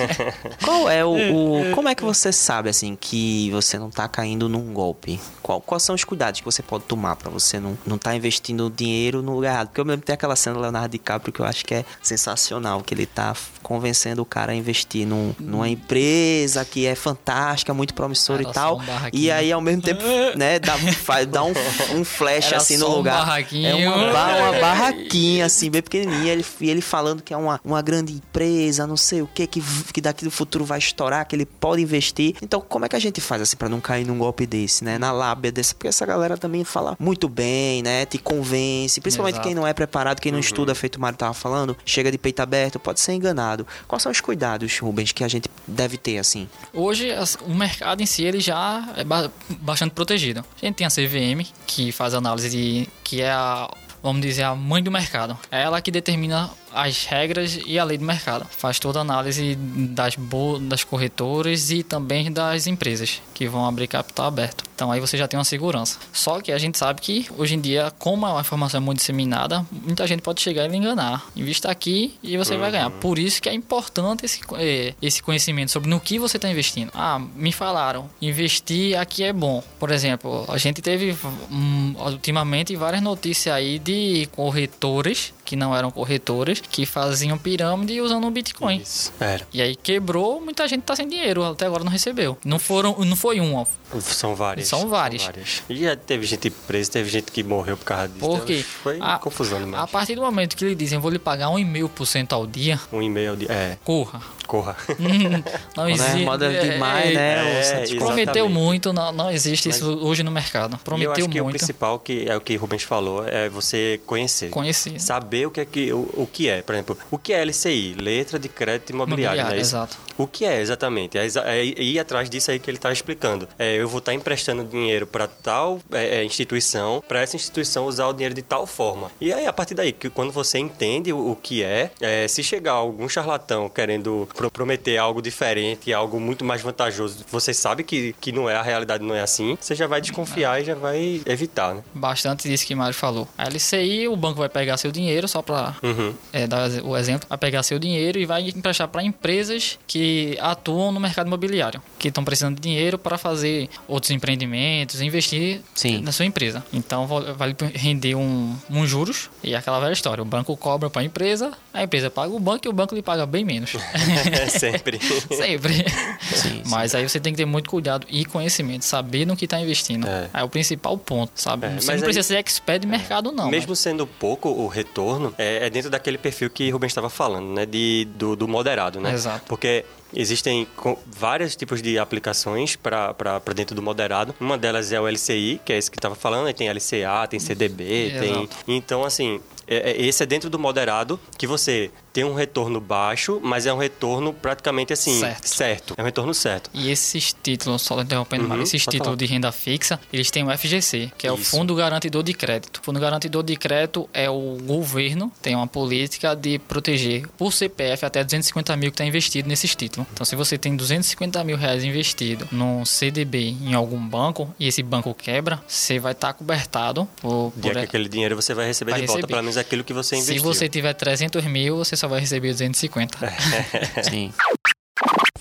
Qual 0.64 0.90
é 0.90 1.04
o, 1.04 1.10
o- 1.12 1.76
Como 1.76 1.90
é 1.90 1.96
que 1.96 2.04
você 2.04 2.32
sabe, 2.32 2.70
assim, 2.70 2.98
que 3.00 3.50
você 3.52 3.78
não 3.78 3.90
tá 3.90 4.08
caindo 4.08 4.48
num 4.48 4.74
golpe? 4.74 5.20
Qual, 5.42 5.60
quais 5.62 5.84
são 5.84 5.96
os 5.96 6.04
cuidados 6.04 6.40
que 6.40 6.46
você 6.46 6.62
pode 6.64 6.86
tomar 6.86 7.16
pra 7.16 7.30
você 7.30 7.60
não, 7.60 7.78
não 7.86 7.98
tá 7.98 8.16
investindo 8.16 8.72
dinheiro 8.76 9.22
no 9.22 9.34
lugar 9.36 9.52
errado? 9.54 9.68
Porque 9.68 9.82
eu 9.82 9.86
me 9.86 9.92
lembro 9.92 10.02
que 10.02 10.08
tem 10.08 10.14
aquela 10.14 10.36
cena 10.36 10.56
do 10.56 10.62
Leonardo 10.62 10.90
DiCaprio 10.90 11.34
que 11.34 11.40
eu 11.42 11.46
acho 11.46 11.66
que 11.66 11.74
é 11.74 11.86
sensacional, 12.02 12.82
que 12.82 12.94
ele 12.94 13.06
tá 13.06 13.36
convencendo 13.62 14.22
o 14.22 14.26
cara 14.26 14.52
a 14.52 14.56
investir 14.56 15.06
num, 15.08 15.34
numa 15.40 15.68
empresa 15.68 16.64
que 16.64 16.86
é 16.86 16.96
fantástica, 16.96 17.74
muito 17.74 17.94
promissora 17.94 18.40
Cara, 18.44 18.52
e 18.52 18.54
tal. 18.54 18.82
aqui, 19.06 19.18
E 19.24 19.28
né? 19.28 19.34
aí, 19.34 19.52
ao 19.52 19.62
mesmo 19.62 19.82
tempo, 19.82 20.04
né, 20.36 20.60
dá, 20.60 20.78
faz- 20.78 21.26
dá 21.28 21.44
um, 21.44 21.54
um 21.96 22.06
flash 22.06 22.45
fecha 22.46 22.56
Era 22.56 22.58
assim 22.64 22.78
no 22.78 22.88
um 22.90 22.96
lugar. 22.98 23.18
barraquinho. 23.18 23.68
É 23.68 23.90
uma, 23.90 24.52
uma 24.52 24.60
barraquinha, 24.60 25.46
assim, 25.46 25.70
bem 25.70 25.82
pequenininha. 25.82 26.32
Ele, 26.34 26.46
e 26.62 26.70
ele 26.70 26.82
falando 26.82 27.22
que 27.22 27.34
é 27.34 27.38
uma, 27.38 27.60
uma 27.64 27.82
grande 27.82 28.14
empresa, 28.14 28.86
não 28.88 28.98
sei 28.98 29.22
o 29.22 29.28
que, 29.28 29.46
que, 29.48 29.62
que 29.94 30.02
daqui 30.02 30.24
do 30.24 30.32
futuro 30.32 30.66
vai 30.66 30.80
estourar, 30.80 31.26
que 31.28 31.36
ele 31.36 31.46
pode 31.46 31.82
investir. 31.82 32.36
Então, 32.42 32.62
como 32.62 32.86
é 32.86 32.90
que 32.90 32.96
a 32.96 33.00
gente 33.00 33.20
faz 33.22 33.42
assim 33.42 33.58
pra 33.58 33.70
não 33.70 33.80
cair 33.82 34.06
num 34.06 34.18
golpe 34.18 34.46
desse, 34.46 34.84
né? 34.84 34.98
Na 34.98 35.12
lábia 35.12 35.52
desse. 35.52 35.74
Porque 35.76 35.88
essa 35.88 36.06
galera 36.06 36.38
também 36.38 36.64
fala 36.64 36.96
muito 37.00 37.28
bem, 37.30 37.82
né? 37.82 38.06
Te 38.06 38.18
convence. 38.18 39.00
Principalmente 39.02 39.36
Exato. 39.36 39.48
quem 39.48 39.56
não 39.56 39.66
é 39.68 39.74
preparado, 39.74 40.20
quem 40.20 40.32
não 40.32 40.40
estuda, 40.40 40.74
feito 40.76 40.96
o 40.96 41.02
Mário 41.02 41.18
tava 41.18 41.34
falando, 41.34 41.76
chega 41.86 42.12
de 42.12 42.18
peito 42.18 42.40
aberto, 42.42 42.80
pode 42.80 43.00
ser 43.00 43.14
enganado. 43.14 43.66
Quais 43.88 44.02
são 44.04 44.12
os 44.12 44.20
cuidados, 44.22 44.78
Rubens, 44.80 45.12
que 45.12 45.24
a 45.24 45.28
gente 45.28 45.50
deve 45.68 45.98
ter, 45.98 46.18
assim? 46.18 46.48
Hoje, 46.74 47.10
o 47.48 47.54
mercado 47.54 48.02
em 48.02 48.06
si 48.06 48.24
ele 48.24 48.40
já 48.40 48.88
é 48.96 49.04
ba- 49.04 49.32
bastante 49.50 49.92
protegido. 49.94 50.44
A 50.62 50.66
gente 50.66 50.76
tem 50.76 50.86
a 50.88 50.90
CVM, 50.90 51.46
que 51.66 51.92
faz 51.92 52.14
análise 52.14 52.35
de. 52.44 52.88
que 53.04 53.22
é 53.22 53.32
a. 53.32 53.70
Vamos 54.02 54.22
dizer, 54.22 54.44
a 54.44 54.54
mãe 54.54 54.84
do 54.84 54.92
mercado. 54.92 55.38
É 55.52 55.64
ela 55.64 55.82
que 55.82 55.90
determina 55.90 56.50
as 56.76 57.06
regras 57.06 57.60
e 57.66 57.80
a 57.80 57.84
lei 57.84 57.98
do 57.98 58.06
mercado. 58.06 58.46
Faz 58.52 58.78
toda 58.80 59.00
a 59.00 59.02
análise 59.02 59.56
das, 59.56 60.16
das 60.62 60.84
corretoras 60.84 61.72
e 61.72 61.82
também 61.82 62.32
das 62.32 62.68
empresas 62.68 63.22
que 63.34 63.48
vão 63.48 63.66
abrir 63.66 63.88
capital 63.88 64.28
aberto. 64.28 64.64
Então 64.76 64.92
aí 64.92 65.00
você 65.00 65.18
já 65.18 65.28
tem 65.28 65.38
uma 65.38 65.46
segurança. 65.46 65.98
Só 66.12 66.42
que 66.42 66.52
a 66.52 66.58
gente 66.58 66.78
sabe 66.78 67.00
que 67.00 67.26
hoje 67.38 67.56
em 67.56 67.62
dia, 67.62 67.92
como 67.98 68.26
a 68.26 68.42
informação 68.42 68.80
é 68.80 68.82
muito 68.82 68.98
disseminada, 68.98 69.66
muita 69.72 70.06
gente 70.06 70.22
pode 70.22 70.42
chegar 70.42 70.70
e 70.70 70.76
enganar. 70.76 71.26
Invista 71.36 71.72
aqui 71.72 72.16
e 72.22 72.36
você 72.36 72.58
vai 72.58 72.72
ganhar. 72.72 72.90
Por 72.90 73.18
isso 73.18 73.42
que 73.42 73.48
é 73.48 73.54
importante 73.54 74.26
esse, 74.26 74.42
eh, 74.58 74.94
esse 75.02 75.24
conhecimento 75.24 75.72
sobre 75.72 75.90
no 75.90 76.00
que 76.00 76.20
você 76.20 76.38
está 76.38 76.50
investindo. 76.50 76.92
Ah, 76.94 77.20
me 77.36 77.54
falaram, 77.54 78.10
investir 78.22 79.00
aqui 79.00 79.24
é 79.24 79.32
bom. 79.32 79.64
Por 79.80 79.92
exemplo, 79.92 80.46
a 80.50 80.58
gente 80.58 80.82
teve 80.82 81.16
hum, 81.50 81.96
ultimamente 81.98 82.76
várias 82.76 83.02
notícias 83.02 83.56
aí 83.56 83.80
de 83.80 84.28
corretores 84.34 85.34
que 85.46 85.56
não 85.56 85.76
eram 85.76 85.92
corretores 85.92 86.62
que 86.70 86.86
faziam 86.86 87.38
pirâmide 87.38 88.00
usando 88.02 88.26
o 88.28 88.32
Bitcoin. 88.32 88.78
Isso. 88.78 89.12
Era. 89.20 89.48
E 89.54 89.62
aí 89.62 89.76
quebrou, 89.76 90.42
muita 90.42 90.68
gente 90.68 90.84
tá 90.84 90.96
sem 90.96 91.08
dinheiro, 91.08 91.44
até 91.44 91.66
agora 91.66 91.84
não 91.84 91.92
recebeu. 91.92 92.38
Não 92.44 92.60
foram, 92.60 92.96
não 93.00 93.16
foi 93.16 93.40
uma. 93.40 93.66
São 94.02 94.36
várias. 94.36 94.68
São 94.68 94.88
várias. 94.88 95.30
E 95.70 95.76
já 95.78 95.96
teve 95.96 96.26
gente 96.26 96.50
presa, 96.50 96.92
teve 96.92 97.10
gente 97.10 97.32
que 97.32 97.44
morreu 97.44 97.78
por 97.78 97.86
causa 97.86 98.08
disso. 98.08 98.20
Porque 98.20 98.54
Então, 98.56 98.66
Foi 98.84 98.98
a- 99.02 99.18
confusão 99.20 99.58
A 99.58 99.62
demais. 99.62 99.90
partir 99.92 100.16
do 100.16 100.22
momento 100.22 100.56
que 100.56 100.66
lhe 100.66 100.76
dizem, 100.76 101.00
vou 101.00 101.10
lhe 101.12 101.20
pagar 101.20 101.50
1,5% 101.50 102.34
ao 102.34 102.46
dia, 102.48 102.80
Um 102.92 103.02
e-mail 103.02 103.36
de. 103.36 103.50
É, 103.52 103.78
corra. 103.84 104.22
Corra. 104.46 104.76
não 105.00 105.44
Quando 105.74 105.90
existe. 105.90 106.22
é 106.22 106.26
moda 106.26 106.50
demais, 106.50 107.12
é, 107.12 107.14
né? 107.14 107.56
é, 107.56 107.60
exatamente. 107.60 107.96
Prometeu 107.98 108.50
muito, 108.50 108.94
não, 108.94 109.12
não 109.12 109.32
existe 109.32 109.70
isso 109.70 109.86
hoje 110.02 110.24
no 110.24 110.32
mercado. 110.32 110.74
e 110.74 110.76
eu 110.76 110.80
Prometeu 110.80 111.12
acho 111.12 111.30
que 111.30 111.42
o 111.42 111.44
muito. 111.44 111.58
principal 111.58 112.00
que 112.00 112.26
é 112.28 112.36
o 112.36 112.42
que 112.42 112.56
o 112.56 112.60
Rubens 112.60 112.84
falou, 112.84 113.28
é 113.28 113.50
você 113.50 114.00
conhecer. 114.06 114.50
Conheci. 114.50 115.00
Saber 115.00 115.48
o 115.48 115.52
que 115.52 115.62
é 115.62 115.66
que 115.66 115.92
o, 115.94 116.00
o 116.14 116.30
que 116.32 116.50
é, 116.50 116.62
por 116.62 116.74
exemplo, 116.76 116.98
o 117.12 117.18
que 117.18 117.34
é 117.34 117.44
LCI, 117.44 117.96
letra 118.00 118.38
de 118.40 118.50
crédito 118.50 118.92
imobiliário, 118.92 119.40
Imobiliário, 119.40 119.58
é 119.58 119.62
isso? 119.62 119.76
exato. 119.76 119.98
O 120.18 120.26
que 120.28 120.46
é 120.46 120.62
exatamente? 120.62 121.18
É, 121.18 121.26
é 121.46 121.66
ir 121.66 122.00
atrás 122.00 122.30
disso 122.30 122.52
aí 122.52 122.60
que 122.60 122.70
ele 122.70 122.78
está 122.78 122.92
explicando. 122.92 123.48
É, 123.60 123.76
eu 123.76 123.88
vou 123.88 124.00
estar 124.00 124.14
emprestando 124.14 124.64
dinheiro 124.64 125.06
para 125.06 125.28
tal 125.28 125.80
é, 125.92 126.18
é, 126.20 126.24
instituição, 126.24 127.04
para 127.08 127.22
essa 127.22 127.36
instituição 127.36 127.86
usar 127.86 128.08
o 128.08 128.14
dinheiro 128.14 128.34
de 128.34 128.42
tal 128.42 128.66
forma. 128.66 129.12
E 129.20 129.34
aí, 129.34 129.46
a 129.46 129.54
partir 129.54 129.74
daí, 129.76 129.92
que 129.92 130.10
quando 130.10 130.32
você 130.32 130.58
entende 130.58 131.12
o, 131.12 131.32
o 131.32 131.36
que 131.36 131.64
é, 131.64 131.92
é, 132.00 132.28
se 132.28 132.44
chegar 132.44 132.74
algum 132.74 133.10
charlatão 133.10 133.68
querendo 133.70 134.28
pro- 134.36 134.50
prometer 134.52 134.98
algo 134.98 135.22
diferente, 135.22 135.92
algo 135.94 136.20
muito 136.20 136.46
mais 136.46 136.62
vantajoso, 136.62 137.26
você 137.30 137.54
sabe 137.54 137.84
que, 137.84 138.14
que 138.22 138.32
não 138.32 138.50
é, 138.50 138.56
a 138.56 138.62
realidade 138.62 139.04
não 139.04 139.14
é 139.16 139.22
assim, 139.22 139.58
você 139.60 139.76
já 139.76 139.88
vai 139.88 140.00
desconfiar 140.02 140.62
e 140.62 140.66
já 140.66 140.76
vai 140.76 141.22
evitar, 141.26 141.76
né? 141.76 141.84
Bastante 141.94 142.48
disso 142.48 142.66
que 142.66 142.74
o 142.74 142.78
Mário 142.78 142.94
falou. 142.94 143.28
A 143.38 143.48
LCI, 143.50 144.08
o 144.08 144.16
banco 144.16 144.40
vai 144.40 144.50
pegar 144.50 144.78
seu 144.78 144.92
dinheiro, 144.92 145.28
só 145.28 145.42
para 145.42 145.76
Uhum. 145.84 146.14
dar 146.48 146.70
o 146.84 146.96
exemplo, 146.96 147.28
vai 147.28 147.38
pegar 147.38 147.64
seu 147.64 147.78
dinheiro 147.80 148.18
e 148.20 148.26
vai 148.26 148.48
emprestar 148.50 148.88
para 148.88 149.04
empresas 149.04 149.78
que 149.88 150.05
atuam 150.40 150.92
no 150.92 151.00
mercado 151.00 151.28
imobiliário, 151.28 151.82
que 152.06 152.10
estão 152.10 152.24
precisando 152.24 152.56
de 152.56 152.62
dinheiro 152.62 153.00
para 153.00 153.18
fazer 153.18 153.68
outros 153.88 154.12
empreendimentos, 154.12 155.02
investir 155.02 155.62
Sim. 155.74 156.02
na 156.02 156.12
sua 156.12 156.24
empresa. 156.26 156.64
Então 156.72 157.08
va- 157.08 157.34
vai 157.34 157.50
lhe 157.50 157.56
render 157.74 158.14
um, 158.14 158.56
um 158.70 158.86
juros 158.86 159.30
e 159.44 159.54
é 159.54 159.58
aquela 159.58 159.80
velha 159.80 159.94
história. 159.94 160.22
O 160.22 160.26
banco 160.26 160.56
cobra 160.56 160.88
para 160.88 161.02
a 161.02 161.06
empresa, 161.06 161.52
a 161.74 161.82
empresa 161.84 162.12
paga 162.12 162.32
o 162.32 162.40
banco 162.40 162.68
e 162.68 162.70
o 162.70 162.74
banco 162.74 162.94
lhe 162.94 163.02
paga 163.02 163.26
bem 163.26 163.44
menos. 163.44 163.72
É 163.76 164.46
sempre. 164.60 165.00
Sempre. 165.36 165.84
Sim, 166.22 166.62
Mas 166.68 166.94
aí 166.94 167.08
você 167.08 167.20
tem 167.20 167.34
que 167.34 167.38
ter 167.38 167.46
muito 167.46 167.70
cuidado 167.70 168.06
e 168.10 168.24
conhecimento, 168.26 168.86
saber 168.86 169.26
no 169.26 169.36
que 169.36 169.46
está 169.46 169.60
investindo. 169.60 170.08
É. 170.08 170.30
É. 170.34 170.44
o 170.44 170.50
principal 170.50 170.98
ponto, 170.98 171.32
sabe? 171.36 171.66
É, 171.66 171.70
você 171.72 171.88
não 171.88 171.96
aí- 171.96 172.04
precisa 172.04 172.24
ser 172.28 172.36
expert 172.38 172.82
de 172.82 172.88
mercado, 172.88 173.32
não. 173.32 173.50
Mesmo 173.50 173.70
mas- 173.70 173.80
sendo 173.80 174.06
pouco 174.06 174.50
o 174.50 174.68
retorno, 174.68 175.34
é, 175.38 175.66
é 175.66 175.70
dentro 175.70 175.90
daquele 175.90 176.18
perfil 176.20 176.50
que 176.52 176.70
Rubens 176.70 176.92
estava 176.92 177.10
falando, 177.10 177.48
né? 177.54 177.66
De, 177.66 178.08
do, 178.16 178.36
do 178.36 178.48
moderado, 178.48 179.00
né? 179.00 179.12
Exato. 179.14 179.46
Porque 179.48 179.84
existem 180.16 180.68
vários 181.06 181.56
tipos 181.56 181.82
de 181.82 182.00
aplicações 182.00 182.76
para 182.76 183.14
dentro 183.56 183.76
do 183.76 183.82
moderado. 183.82 184.34
Uma 184.40 184.58
delas 184.58 184.92
é 184.92 185.00
o 185.00 185.08
LCI, 185.08 185.60
que 185.66 185.74
é 185.74 185.78
esse 185.78 185.92
que 185.92 185.98
estava 185.98 186.16
falando, 186.16 186.48
aí 186.48 186.54
tem 186.54 186.70
LCA, 186.70 187.28
tem 187.30 187.40
CDB, 187.40 188.14
tem... 188.20 188.32
Exato. 188.32 188.50
Então, 188.68 189.04
assim, 189.04 189.40
é- 189.68 189.92
é- 189.92 190.02
esse 190.02 190.24
é 190.24 190.26
dentro 190.26 190.50
do 190.50 190.58
moderado 190.60 191.20
que 191.38 191.46
você 191.46 191.92
tem 192.16 192.24
um 192.24 192.34
retorno 192.34 192.80
baixo, 192.80 193.42
mas 193.44 193.66
é 193.66 193.74
um 193.74 193.78
retorno 193.78 194.32
praticamente 194.34 194.94
assim, 194.94 195.20
Certo. 195.44 195.94
É 195.98 196.02
um 196.02 196.06
retorno 196.06 196.34
certo. 196.34 196.70
E 196.74 196.90
esses 196.90 197.36
títulos, 197.44 197.82
só 197.82 198.00
interrompendo, 198.02 198.46
Uhum, 198.46 198.62
esses 198.62 198.82
títulos 198.84 199.04
falar. 199.08 199.18
de 199.18 199.26
renda 199.26 199.52
fixa, 199.52 200.00
eles 200.14 200.32
têm 200.32 200.42
o 200.48 200.50
FGC, 200.58 201.12
que 201.18 201.28
é 201.28 201.32
o 201.32 201.36
Isso. 201.36 201.52
Fundo 201.52 201.76
Garantidor 201.76 202.24
de 202.24 202.34
Crédito. 202.34 202.80
O 202.82 202.86
Fundo 202.86 203.02
Garantidor 203.02 203.44
de 203.44 203.58
Crédito 203.58 204.10
é 204.14 204.30
o 204.30 204.58
governo, 204.64 205.30
tem 205.42 205.56
uma 205.56 205.68
política 205.68 206.34
de 206.34 206.58
proteger 206.58 207.28
por 207.38 207.52
CPF 207.52 208.06
até 208.06 208.24
250 208.24 208.74
mil 208.78 208.92
que 208.92 208.94
está 208.96 209.04
investido 209.06 209.50
nesses 209.50 209.76
títulos. 209.76 210.08
Então, 210.14 210.26
se 210.26 210.38
você 210.38 210.58
tem 210.58 210.74
250 210.74 211.44
mil 211.44 211.58
reais 211.58 211.84
investido 211.84 212.48
num 212.50 212.86
CDB 212.86 213.58
em 213.62 213.74
algum 213.74 214.00
banco 214.00 214.56
e 214.58 214.68
esse 214.70 214.82
banco 214.82 215.14
quebra, 215.14 215.62
você 215.68 216.00
vai 216.00 216.14
estar 216.14 216.32
cobertado 216.34 217.06
por, 217.22 217.52
Dia 217.58 217.72
por 217.74 217.80
que 217.80 217.86
aquele 217.86 218.08
dinheiro 218.08 218.38
você 218.38 218.54
vai 218.54 218.68
receber 218.68 218.92
Vai 218.92 219.02
de 219.02 219.08
volta, 219.08 219.18
receber. 219.18 219.34
pelo 219.34 219.44
menos 219.44 219.58
aquilo 219.58 219.84
que 219.84 219.92
você 219.92 220.16
Se 220.16 220.22
investiu. 220.22 220.44
você 220.44 220.70
tiver 220.70 220.94
300 220.94 221.44
mil, 221.46 221.76
você 221.76 221.96
só 221.98 222.05
vai 222.08 222.20
receber 222.20 222.52
250. 222.52 223.18
Sim. 224.10 224.34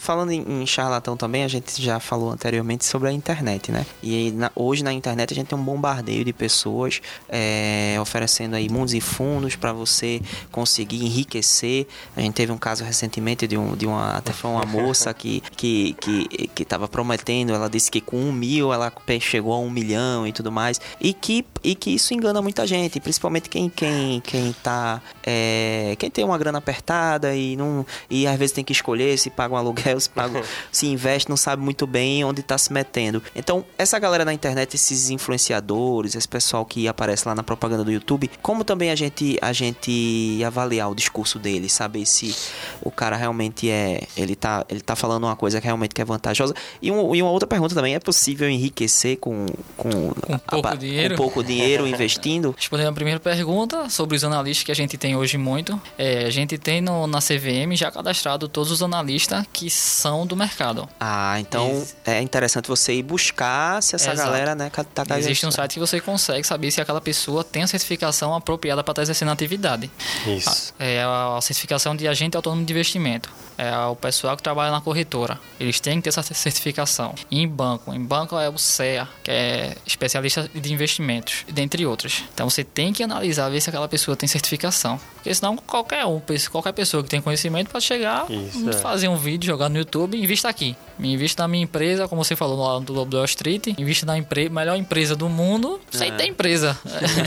Falando 0.04 0.32
em, 0.32 0.62
em 0.62 0.66
charlatão 0.66 1.16
também, 1.16 1.44
a 1.44 1.48
gente 1.48 1.80
já 1.82 1.98
falou 1.98 2.30
anteriormente 2.30 2.84
sobre 2.84 3.08
a 3.08 3.12
internet, 3.12 3.72
né? 3.72 3.86
E 4.02 4.30
na- 4.32 4.50
hoje 4.54 4.84
na 4.84 4.92
internet 4.92 5.32
a 5.32 5.34
gente 5.34 5.46
tem 5.46 5.58
um 5.58 5.64
bombardeio 5.64 6.22
de 6.26 6.30
pessoas 6.30 7.00
é, 7.26 7.96
oferecendo 7.98 8.54
aí 8.54 8.68
mundos 8.68 8.92
e 8.92 9.00
fundos 9.00 9.56
para 9.56 9.72
você 9.72 10.20
conseguir 10.52 11.02
enriquecer. 11.02 11.86
A 12.14 12.20
gente 12.20 12.34
teve 12.34 12.52
um 12.52 12.58
caso 12.58 12.84
recentemente 12.84 13.46
de, 13.46 13.56
um, 13.56 13.74
de 13.74 13.86
uma 13.86 14.10
até 14.18 14.30
foi 14.30 14.50
uma 14.50 14.66
moça 14.66 15.14
que 15.14 15.42
que 15.56 15.94
que 15.94 16.48
que 16.48 16.62
estava 16.64 16.86
prometendo. 16.86 17.54
Ela 17.54 17.70
disse 17.70 17.90
que 17.90 18.02
com 18.02 18.18
um 18.18 18.30
mil 18.30 18.74
ela 18.74 18.92
chegou 19.22 19.54
a 19.54 19.58
um 19.58 19.70
milhão 19.70 20.26
e 20.26 20.32
tudo 20.34 20.52
mais. 20.52 20.78
E 21.00 21.14
que 21.14 21.46
e 21.62 21.74
que 21.74 21.88
isso 21.94 22.12
engana 22.12 22.42
muita 22.42 22.66
gente, 22.66 23.00
principalmente 23.00 23.48
quem 23.48 23.70
quem 23.70 24.20
quem 24.20 24.52
tá 24.62 25.00
é, 25.26 25.96
quem 25.98 26.10
tem 26.10 26.26
uma 26.26 26.36
grana 26.36 26.58
apertada 26.58 27.34
e 27.34 27.56
não 27.56 27.86
e 28.10 28.26
às 28.26 28.38
vezes 28.38 28.52
tem 28.52 28.62
que 28.62 28.72
escolher 28.72 29.16
se 29.18 29.30
paga 29.30 29.54
um 29.54 29.56
aluguel, 29.56 29.93
se 30.00 30.08
paga, 30.10 30.42
se 30.72 30.86
investe, 30.86 31.28
não 31.28 31.36
sabe 31.36 31.62
muito 31.62 31.86
bem 31.86 32.24
onde 32.24 32.42
tá 32.42 32.56
se 32.58 32.72
metendo. 32.72 33.22
Então, 33.34 33.64
essa 33.78 33.98
galera 33.98 34.24
na 34.24 34.32
internet, 34.32 34.74
esses 34.74 35.10
influenciadores, 35.10 36.14
esse 36.14 36.28
pessoal 36.28 36.64
que 36.64 36.88
aparece 36.88 37.26
lá 37.28 37.34
na 37.34 37.42
propaganda 37.42 37.84
do 37.84 37.92
YouTube, 37.92 38.30
como 38.42 38.64
também 38.64 38.90
a 38.90 38.94
gente 38.94 39.38
a 39.40 39.52
gente 39.52 40.40
avaliar 40.46 40.90
o 40.90 40.94
discurso 40.94 41.38
dele, 41.38 41.68
saber 41.68 42.06
se 42.06 42.34
o 42.82 42.90
cara 42.90 43.16
realmente 43.16 43.70
é, 43.70 44.02
ele 44.16 44.34
tá 44.34 44.64
ele 44.68 44.80
tá 44.80 44.96
falando 44.96 45.24
uma 45.24 45.36
coisa 45.36 45.60
que 45.60 45.66
realmente 45.66 45.92
é 46.00 46.04
vantajosa. 46.04 46.54
E, 46.80 46.90
um, 46.90 47.14
e 47.14 47.22
uma 47.22 47.30
outra 47.30 47.46
pergunta 47.46 47.74
também, 47.74 47.94
é 47.94 48.00
possível 48.00 48.48
enriquecer 48.48 49.18
com 49.18 49.46
com, 49.76 49.90
Com 49.90 50.38
pouco 50.38 50.68
a- 50.68 50.74
dinheiro? 50.74 51.16
com 51.16 51.22
pouco 51.22 51.44
dinheiro 51.44 51.86
investindo? 51.88 52.54
Respondendo 52.56 52.88
a 52.88 52.92
primeira 52.92 53.20
pergunta 53.20 53.88
sobre 53.90 54.16
os 54.16 54.24
analistas 54.24 54.64
que 54.64 54.72
a 54.72 54.74
gente 54.74 54.96
tem 54.96 55.16
hoje 55.16 55.36
muito, 55.38 55.80
é, 55.98 56.24
a 56.24 56.30
gente 56.30 56.56
tem 56.58 56.80
no- 56.80 57.06
na 57.06 57.18
CVM 57.20 57.74
já 57.76 57.90
cadastrado 57.90 58.48
todos 58.48 58.70
os 58.70 58.82
analistas 58.82 59.44
que 59.52 59.68
são 59.84 60.26
do 60.26 60.36
mercado. 60.36 60.88
Ah, 60.98 61.38
então 61.40 61.68
Ex- 61.68 61.96
é 62.04 62.20
interessante 62.20 62.68
você 62.68 62.94
ir 62.94 63.02
buscar 63.02 63.82
se 63.82 63.94
essa 63.94 64.12
Exato. 64.12 64.30
galera, 64.30 64.54
né, 64.54 64.70
tá 64.70 65.04
tá 65.04 65.18
Existe 65.18 65.46
um 65.46 65.50
site 65.50 65.74
que 65.74 65.80
você 65.80 66.00
consegue 66.00 66.46
saber 66.46 66.70
se 66.70 66.80
aquela 66.80 67.00
pessoa 67.00 67.44
tem 67.44 67.62
a 67.62 67.66
certificação 67.66 68.34
apropriada 68.34 68.82
para 68.82 68.92
estar 68.92 69.02
exercendo 69.02 69.28
a 69.28 69.32
atividade. 69.32 69.90
Isso. 70.26 70.74
É 70.78 71.02
a 71.02 71.38
certificação 71.40 71.94
de 71.94 72.08
agente 72.08 72.36
autônomo 72.36 72.64
de 72.64 72.72
investimento. 72.72 73.30
É 73.56 73.76
o 73.86 73.94
pessoal 73.94 74.36
que 74.36 74.42
trabalha 74.42 74.72
na 74.72 74.80
corretora. 74.80 75.38
Eles 75.60 75.78
têm 75.78 75.98
que 75.98 76.02
ter 76.02 76.08
essa 76.08 76.22
certificação. 76.22 77.14
E 77.30 77.40
em 77.40 77.46
banco. 77.48 77.92
Em 77.94 78.00
banco 78.02 78.36
é 78.38 78.48
o 78.48 78.58
CEA, 78.58 79.08
que 79.22 79.30
é 79.30 79.76
especialista 79.86 80.48
de 80.52 80.72
investimentos, 80.72 81.44
dentre 81.48 81.86
outros. 81.86 82.24
Então 82.34 82.50
você 82.50 82.64
tem 82.64 82.92
que 82.92 83.02
analisar, 83.02 83.48
ver 83.50 83.60
se 83.60 83.68
aquela 83.70 83.86
pessoa 83.88 84.16
tem 84.16 84.28
certificação. 84.28 84.98
Porque 85.24 85.34
senão 85.34 85.56
qualquer 85.56 86.04
um, 86.04 86.20
qualquer 86.52 86.72
pessoa 86.72 87.02
que 87.02 87.08
tem 87.08 87.18
conhecimento 87.18 87.70
pode 87.70 87.82
chegar 87.82 88.30
Isso, 88.30 88.66
e 88.66 88.68
é. 88.68 88.72
fazer 88.74 89.08
um 89.08 89.16
vídeo, 89.16 89.46
jogar 89.46 89.70
no 89.70 89.78
YouTube, 89.78 90.22
invista 90.22 90.50
aqui. 90.50 90.76
Invista 91.00 91.44
na 91.44 91.48
minha 91.48 91.64
empresa, 91.64 92.06
como 92.06 92.22
você 92.22 92.36
falou 92.36 92.58
lá 92.58 92.78
do 92.78 92.92
Lobo 92.92 93.10
do 93.10 93.16
Wall 93.16 93.24
Street, 93.24 93.68
invista 93.78 94.04
na 94.04 94.18
empre 94.18 94.50
melhor 94.50 94.76
empresa 94.76 95.16
do 95.16 95.26
mundo, 95.30 95.80
sem 95.90 96.12
ter 96.12 96.26
empresa. 96.26 96.78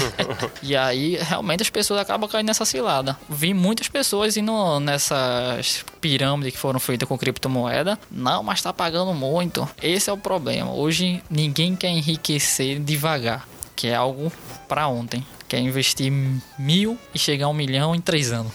e 0.61 0.75
aí, 0.75 1.17
realmente, 1.19 1.63
as 1.63 1.71
pessoas 1.71 1.99
acabam 1.99 2.29
caindo 2.29 2.45
nessa 2.45 2.65
cilada. 2.65 3.17
Vi 3.27 3.51
muitas 3.51 3.87
pessoas 3.87 4.37
indo 4.37 4.79
nessas 4.79 5.83
pirâmides 5.99 6.53
que 6.53 6.59
foram 6.59 6.79
feitas 6.79 7.09
com 7.09 7.17
criptomoeda. 7.17 7.97
Não, 8.11 8.43
mas 8.43 8.61
tá 8.61 8.71
pagando 8.71 9.11
muito. 9.15 9.67
Esse 9.81 10.11
é 10.11 10.13
o 10.13 10.17
problema. 10.17 10.71
Hoje, 10.71 11.23
ninguém 11.31 11.75
quer 11.75 11.89
enriquecer 11.89 12.79
devagar, 12.79 13.47
que 13.75 13.87
é 13.87 13.95
algo 13.95 14.31
para 14.67 14.87
ontem. 14.87 15.25
Quer 15.47 15.59
investir 15.59 16.11
mil 16.57 16.97
e 17.13 17.19
chegar 17.19 17.45
a 17.45 17.49
um 17.49 17.53
milhão 17.53 17.95
em 17.95 18.01
três 18.01 18.31
anos. 18.31 18.51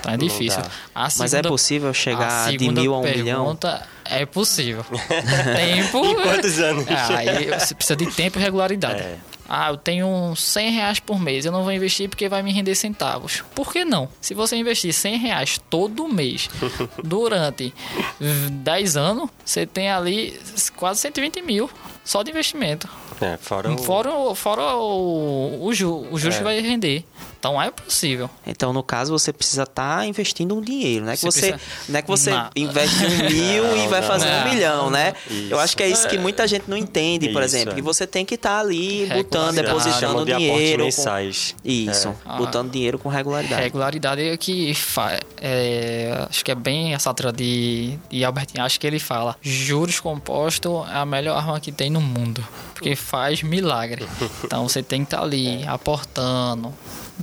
Então 0.00 0.12
é 0.12 0.16
difícil. 0.16 0.60
dá. 0.60 0.68
A 0.94 1.02
Mas 1.04 1.20
é 1.20 1.28
segunda- 1.28 1.48
possível 1.48 1.94
chegar 1.94 2.46
de 2.50 2.58
segunda 2.58 2.80
mil 2.80 2.94
a 2.94 2.98
um 2.98 3.02
milhão? 3.02 3.58
É 4.04 4.26
possível. 4.26 4.84
tempo. 5.56 6.04
Em 6.04 6.14
quantos 6.14 6.58
anos? 6.58 6.84
Ah, 6.88 7.16
aí 7.16 7.46
você 7.58 7.74
precisa 7.74 7.96
de 7.96 8.06
tempo 8.06 8.38
e 8.38 8.42
regularidade. 8.42 9.00
É. 9.00 9.16
Ah, 9.48 9.68
eu 9.70 9.76
tenho 9.76 10.34
100 10.34 10.70
reais 10.72 10.98
por 11.00 11.20
mês, 11.20 11.44
eu 11.44 11.52
não 11.52 11.62
vou 11.62 11.72
investir 11.72 12.08
porque 12.08 12.28
vai 12.28 12.42
me 12.42 12.52
render 12.52 12.74
centavos. 12.74 13.44
Por 13.54 13.72
que 13.72 13.84
não? 13.84 14.08
Se 14.20 14.34
você 14.34 14.56
investir 14.56 14.92
100 14.92 15.18
reais 15.18 15.60
todo 15.70 16.08
mês 16.08 16.50
durante 17.02 17.72
10 18.20 18.96
anos, 18.96 19.30
você 19.44 19.64
tem 19.64 19.88
ali 19.90 20.38
quase 20.76 21.00
120 21.00 21.42
mil 21.42 21.70
só 22.04 22.22
de 22.24 22.30
investimento. 22.30 22.88
É, 23.20 23.36
fora 23.38 23.70
o... 23.72 23.78
Fora, 23.78 24.14
o- 24.14 24.34
fora 24.34 24.76
o, 24.76 25.64
o, 25.64 25.72
ju, 25.74 26.06
o 26.10 26.18
juros 26.18 26.36
É. 26.36 26.42
vai 26.42 26.60
render. 26.60 27.02
Então 27.38 27.60
é 27.60 27.70
possível. 27.70 28.28
Então, 28.46 28.72
no 28.72 28.82
caso, 28.82 29.12
você 29.12 29.32
precisa 29.32 29.62
estar 29.64 30.06
investindo 30.06 30.56
um 30.56 30.60
dinheiro, 30.60 31.04
não 31.04 31.12
é 31.12 31.16
que 31.16 31.22
Você 31.22 31.40
você, 31.40 31.52
precisa- 31.52 31.82
não 31.88 31.98
é 31.98 32.02
que 32.02 32.08
você 32.08 32.30
Não. 32.30 32.50
investe 32.56 32.96
um 33.04 33.08
mil 33.30 33.76
e 33.76 33.88
vai 33.88 34.00
não, 34.00 34.08
fazer 34.08 34.26
um 34.26 34.38
não. 34.44 34.48
milhão, 34.48 34.90
né? 34.90 35.14
Isso. 35.30 35.48
Eu 35.52 35.60
acho 35.60 35.76
que 35.76 35.82
é 35.82 35.88
isso 35.88 36.08
que 36.08 36.18
muita 36.18 36.46
gente 36.48 36.64
não 36.68 36.76
entende, 36.76 37.28
por 37.28 37.42
Isso, 37.42 37.54
exemplo, 37.56 37.72
é. 37.72 37.74
que 37.76 37.82
você 37.82 38.06
tem 38.06 38.24
que 38.24 38.34
estar 38.34 38.58
ali 38.60 39.06
botando, 39.06 39.54
depositando 39.56 40.24
de 40.24 40.34
dinheiro. 40.34 40.78
com- 40.78 40.84
mensais. 40.86 41.54
Isso, 41.64 42.14
É. 42.28 42.36
botando 42.36 42.70
dinheiro 42.70 42.98
com 42.98 43.08
regularidade. 43.08 43.62
Regularidade 43.62 44.22
é 44.22 44.36
que 44.36 44.74
fa- 44.74 45.20
é, 45.40 46.26
acho 46.28 46.44
que 46.44 46.50
é 46.50 46.54
bem 46.54 46.94
essa 46.94 47.10
letra 47.10 47.32
de, 47.32 47.98
de 48.10 48.24
Albert 48.24 48.44
Einstein, 48.48 48.64
acho 48.64 48.80
que 48.80 48.86
ele 48.86 48.98
fala 48.98 49.36
juros 49.42 50.00
compostos 50.00 50.86
é 50.90 50.96
a 50.96 51.04
melhor 51.06 51.36
arma 51.36 51.60
que 51.60 51.70
tem 51.70 51.90
no 51.90 52.00
mundo 52.00 52.44
porque 52.74 52.94
faz 52.96 53.42
milagre 53.42 54.06
então 54.44 54.68
você 54.68 54.82
tem 54.82 55.00
que 55.04 55.06
estar 55.14 55.22
ali 55.22 55.64
aportando 55.66 56.72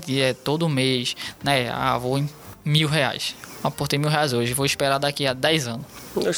de, 0.05 0.21
é, 0.21 0.33
todo 0.33 0.69
mês 0.69 1.15
né? 1.43 1.69
Ah 1.69 1.97
vou 1.97 2.17
em 2.17 2.29
mil 2.65 2.87
reais 2.87 3.35
aportei 3.63 3.97
mil 3.97 4.09
reais 4.09 4.33
hoje 4.33 4.53
vou 4.53 4.65
esperar 4.65 4.97
daqui 4.97 5.25
a 5.25 5.33
10 5.33 5.67
anos 5.67 5.85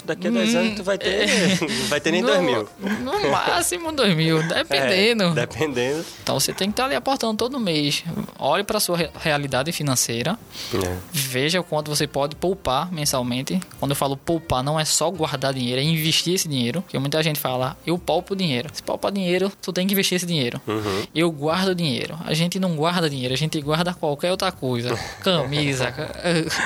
daqui 0.05 0.27
a 0.27 0.31
10 0.31 0.55
anos 0.55 0.75
tu 0.75 0.83
vai 0.83 0.97
ter. 0.97 1.27
Não 1.61 1.87
vai 1.89 1.99
ter 1.99 2.11
nem 2.11 2.21
no, 2.21 2.27
2 2.27 2.41
mil. 2.41 2.69
no 3.01 3.31
máximo 3.31 3.91
dois 3.91 4.15
mil 4.15 4.41
dependendo 4.47 5.23
É, 5.25 5.33
dependendo. 5.33 6.05
então 6.23 6.39
você 6.39 6.53
tem 6.53 6.69
que 6.69 6.73
estar 6.73 6.85
ali 6.85 6.95
aportando 6.95 7.35
todo 7.37 7.59
mês 7.59 8.03
olhe 8.39 8.63
para 8.63 8.79
sua 8.79 8.97
re- 8.97 9.09
realidade 9.19 9.71
financeira 9.71 10.37
É. 10.73 10.95
Veja 11.11 11.59
o 11.59 11.63
quanto 11.63 11.89
você 11.93 12.07
pode 12.07 12.35
poupar 12.35 12.91
mensalmente. 12.91 13.59
Quando 13.79 13.91
eu 13.91 13.95
falo 13.95 14.15
poupar, 14.15 14.63
não 14.63 14.79
é 14.79 14.85
só 14.85 15.09
guardar 15.11 15.53
dinheiro, 15.53 15.79
é 15.81 15.83
investir 15.83 16.33
esse 16.35 16.47
dinheiro. 16.47 16.81
Porque 16.81 16.97
muita 16.99 17.21
gente 17.23 17.39
fala, 17.39 17.75
eu 17.85 17.97
poupo 17.97 18.35
dinheiro. 18.35 18.69
Se 18.73 18.81
poupar 18.83 19.11
dinheiro, 19.11 19.51
tu 19.61 19.73
tem 19.73 19.85
que 19.87 19.93
investir 19.93 20.15
esse 20.17 20.25
dinheiro. 20.25 20.61
Uhum. 20.67 21.03
Eu 21.13 21.31
guardo 21.31 21.73
dinheiro. 21.75 22.17
A 22.25 22.33
gente 22.33 22.59
não 22.59 22.75
guarda 22.75 23.09
dinheiro, 23.09 23.33
a 23.33 23.37
gente 23.37 23.59
guarda 23.61 23.93
qualquer 23.93 24.31
outra 24.31 24.51
coisa. 24.51 24.97
Camisa, 25.23 25.93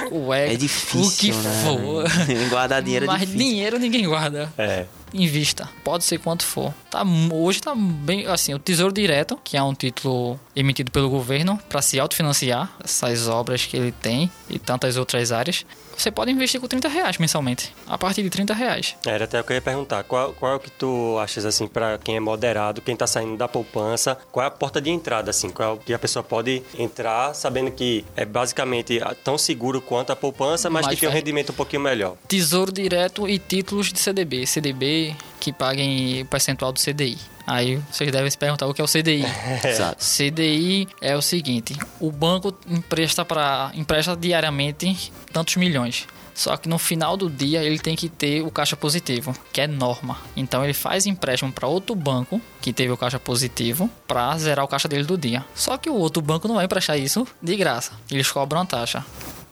cueca, 0.09 0.48
É 0.53 0.55
difícil, 0.55 1.01
o 1.01 1.11
que 1.11 1.31
né? 1.31 1.63
for. 1.63 2.03
Guardar 2.49 2.81
dinheiro 2.81 3.05
é 3.05 3.07
Mas 3.07 3.19
difícil. 3.21 3.39
dinheiro 3.39 3.79
ninguém 3.79 4.07
guarda 4.07 4.51
É. 4.57 4.85
invista. 5.13 5.69
Pode 5.83 6.03
ser 6.03 6.19
quanto 6.19 6.43
for. 6.43 6.73
Tá, 6.89 7.03
hoje 7.31 7.61
tá 7.61 7.73
bem 7.75 8.25
assim, 8.27 8.53
o 8.53 8.59
Tesouro 8.59 8.93
Direto, 8.93 9.39
que 9.43 9.57
é 9.57 9.63
um 9.63 9.73
título 9.73 10.39
emitido 10.55 10.91
pelo 10.91 11.09
governo 11.09 11.59
para 11.69 11.81
se 11.81 11.99
autofinanciar 11.99 12.71
essas 12.83 13.27
obras 13.27 13.65
que 13.65 13.77
ele 13.77 13.91
tem 13.91 14.31
e 14.49 14.57
tantas 14.57 14.97
outras 14.97 15.31
áreas. 15.31 15.65
Você 15.99 16.09
pode 16.09 16.31
investir 16.31 16.61
com 16.61 16.67
30 16.67 16.87
reais 16.87 17.17
mensalmente. 17.17 17.75
A 17.85 17.97
partir 17.97 18.23
de 18.23 18.29
30 18.29 18.53
reais. 18.53 18.95
Era 19.05 19.25
até 19.25 19.41
o 19.41 19.43
que 19.43 19.51
eu 19.51 19.55
ia 19.55 19.61
perguntar. 19.61 20.01
Qual, 20.03 20.31
qual 20.31 20.53
é 20.53 20.55
o 20.55 20.59
que 20.59 20.71
tu 20.71 21.17
achas, 21.19 21.43
assim, 21.43 21.67
pra 21.67 21.97
quem 21.97 22.15
é 22.15 22.19
moderado, 22.21 22.81
quem 22.81 22.95
tá 22.95 23.05
saindo 23.05 23.35
da 23.35 23.49
poupança? 23.49 24.17
Qual 24.31 24.41
é 24.41 24.47
a 24.47 24.51
porta 24.51 24.79
de 24.79 24.89
entrada, 24.89 25.29
assim? 25.29 25.49
Qual 25.49 25.71
é 25.71 25.73
o 25.73 25.77
que 25.77 25.93
a 25.93 25.99
pessoa 25.99 26.23
pode 26.23 26.63
entrar 26.77 27.33
sabendo 27.33 27.69
que 27.69 28.05
é 28.15 28.23
basicamente 28.23 29.01
tão 29.25 29.37
seguro 29.37 29.81
quanto 29.81 30.11
a 30.13 30.15
poupança, 30.15 30.69
mas, 30.69 30.85
Mas 30.85 30.95
que 30.95 31.01
tem 31.01 31.09
um 31.09 31.11
rendimento 31.11 31.51
um 31.51 31.55
pouquinho 31.55 31.81
melhor? 31.81 32.15
Tesouro 32.29 32.71
Direto 32.71 33.27
e 33.27 33.37
títulos 33.37 33.91
de 33.91 33.99
CDB. 33.99 34.47
CDB 34.47 34.98
que 35.39 35.53
paguem 35.53 36.21
o 36.21 36.25
percentual 36.25 36.71
do 36.71 36.79
CDI. 36.79 37.17
Aí 37.45 37.81
vocês 37.91 38.11
devem 38.11 38.29
se 38.29 38.37
perguntar 38.37 38.67
o 38.67 38.73
que 38.73 38.81
é 38.81 38.83
o 38.83 38.87
CDI. 38.87 39.25
Exato. 39.65 40.03
CDI 40.03 40.87
é 41.01 41.15
o 41.15 41.21
seguinte: 41.21 41.75
o 41.99 42.11
banco 42.11 42.55
empresta 42.67 43.25
para 43.25 43.71
empresta 43.73 44.15
diariamente 44.15 45.11
tantos 45.33 45.55
milhões. 45.55 46.07
Só 46.39 46.55
que 46.55 46.69
no 46.69 46.77
final 46.77 47.17
do 47.17 47.29
dia 47.29 47.61
ele 47.61 47.77
tem 47.77 47.97
que 47.97 48.07
ter 48.07 48.41
o 48.43 48.49
caixa 48.49 48.77
positivo, 48.77 49.35
que 49.51 49.59
é 49.59 49.67
norma. 49.67 50.17
Então 50.37 50.63
ele 50.63 50.73
faz 50.73 51.05
empréstimo 51.05 51.51
para 51.51 51.67
outro 51.67 51.93
banco 51.93 52.39
que 52.61 52.71
teve 52.71 52.93
o 52.93 52.97
caixa 52.97 53.19
positivo 53.19 53.89
para 54.07 54.37
zerar 54.37 54.63
o 54.63 54.67
caixa 54.67 54.87
dele 54.87 55.03
do 55.03 55.17
dia. 55.17 55.43
Só 55.53 55.75
que 55.75 55.89
o 55.89 55.95
outro 55.95 56.21
banco 56.21 56.47
não 56.47 56.55
vai 56.55 56.63
emprestar 56.63 56.97
isso 56.97 57.27
de 57.41 57.57
graça. 57.57 57.91
Eles 58.09 58.31
cobram 58.31 58.61
a 58.61 58.65
taxa. 58.65 59.05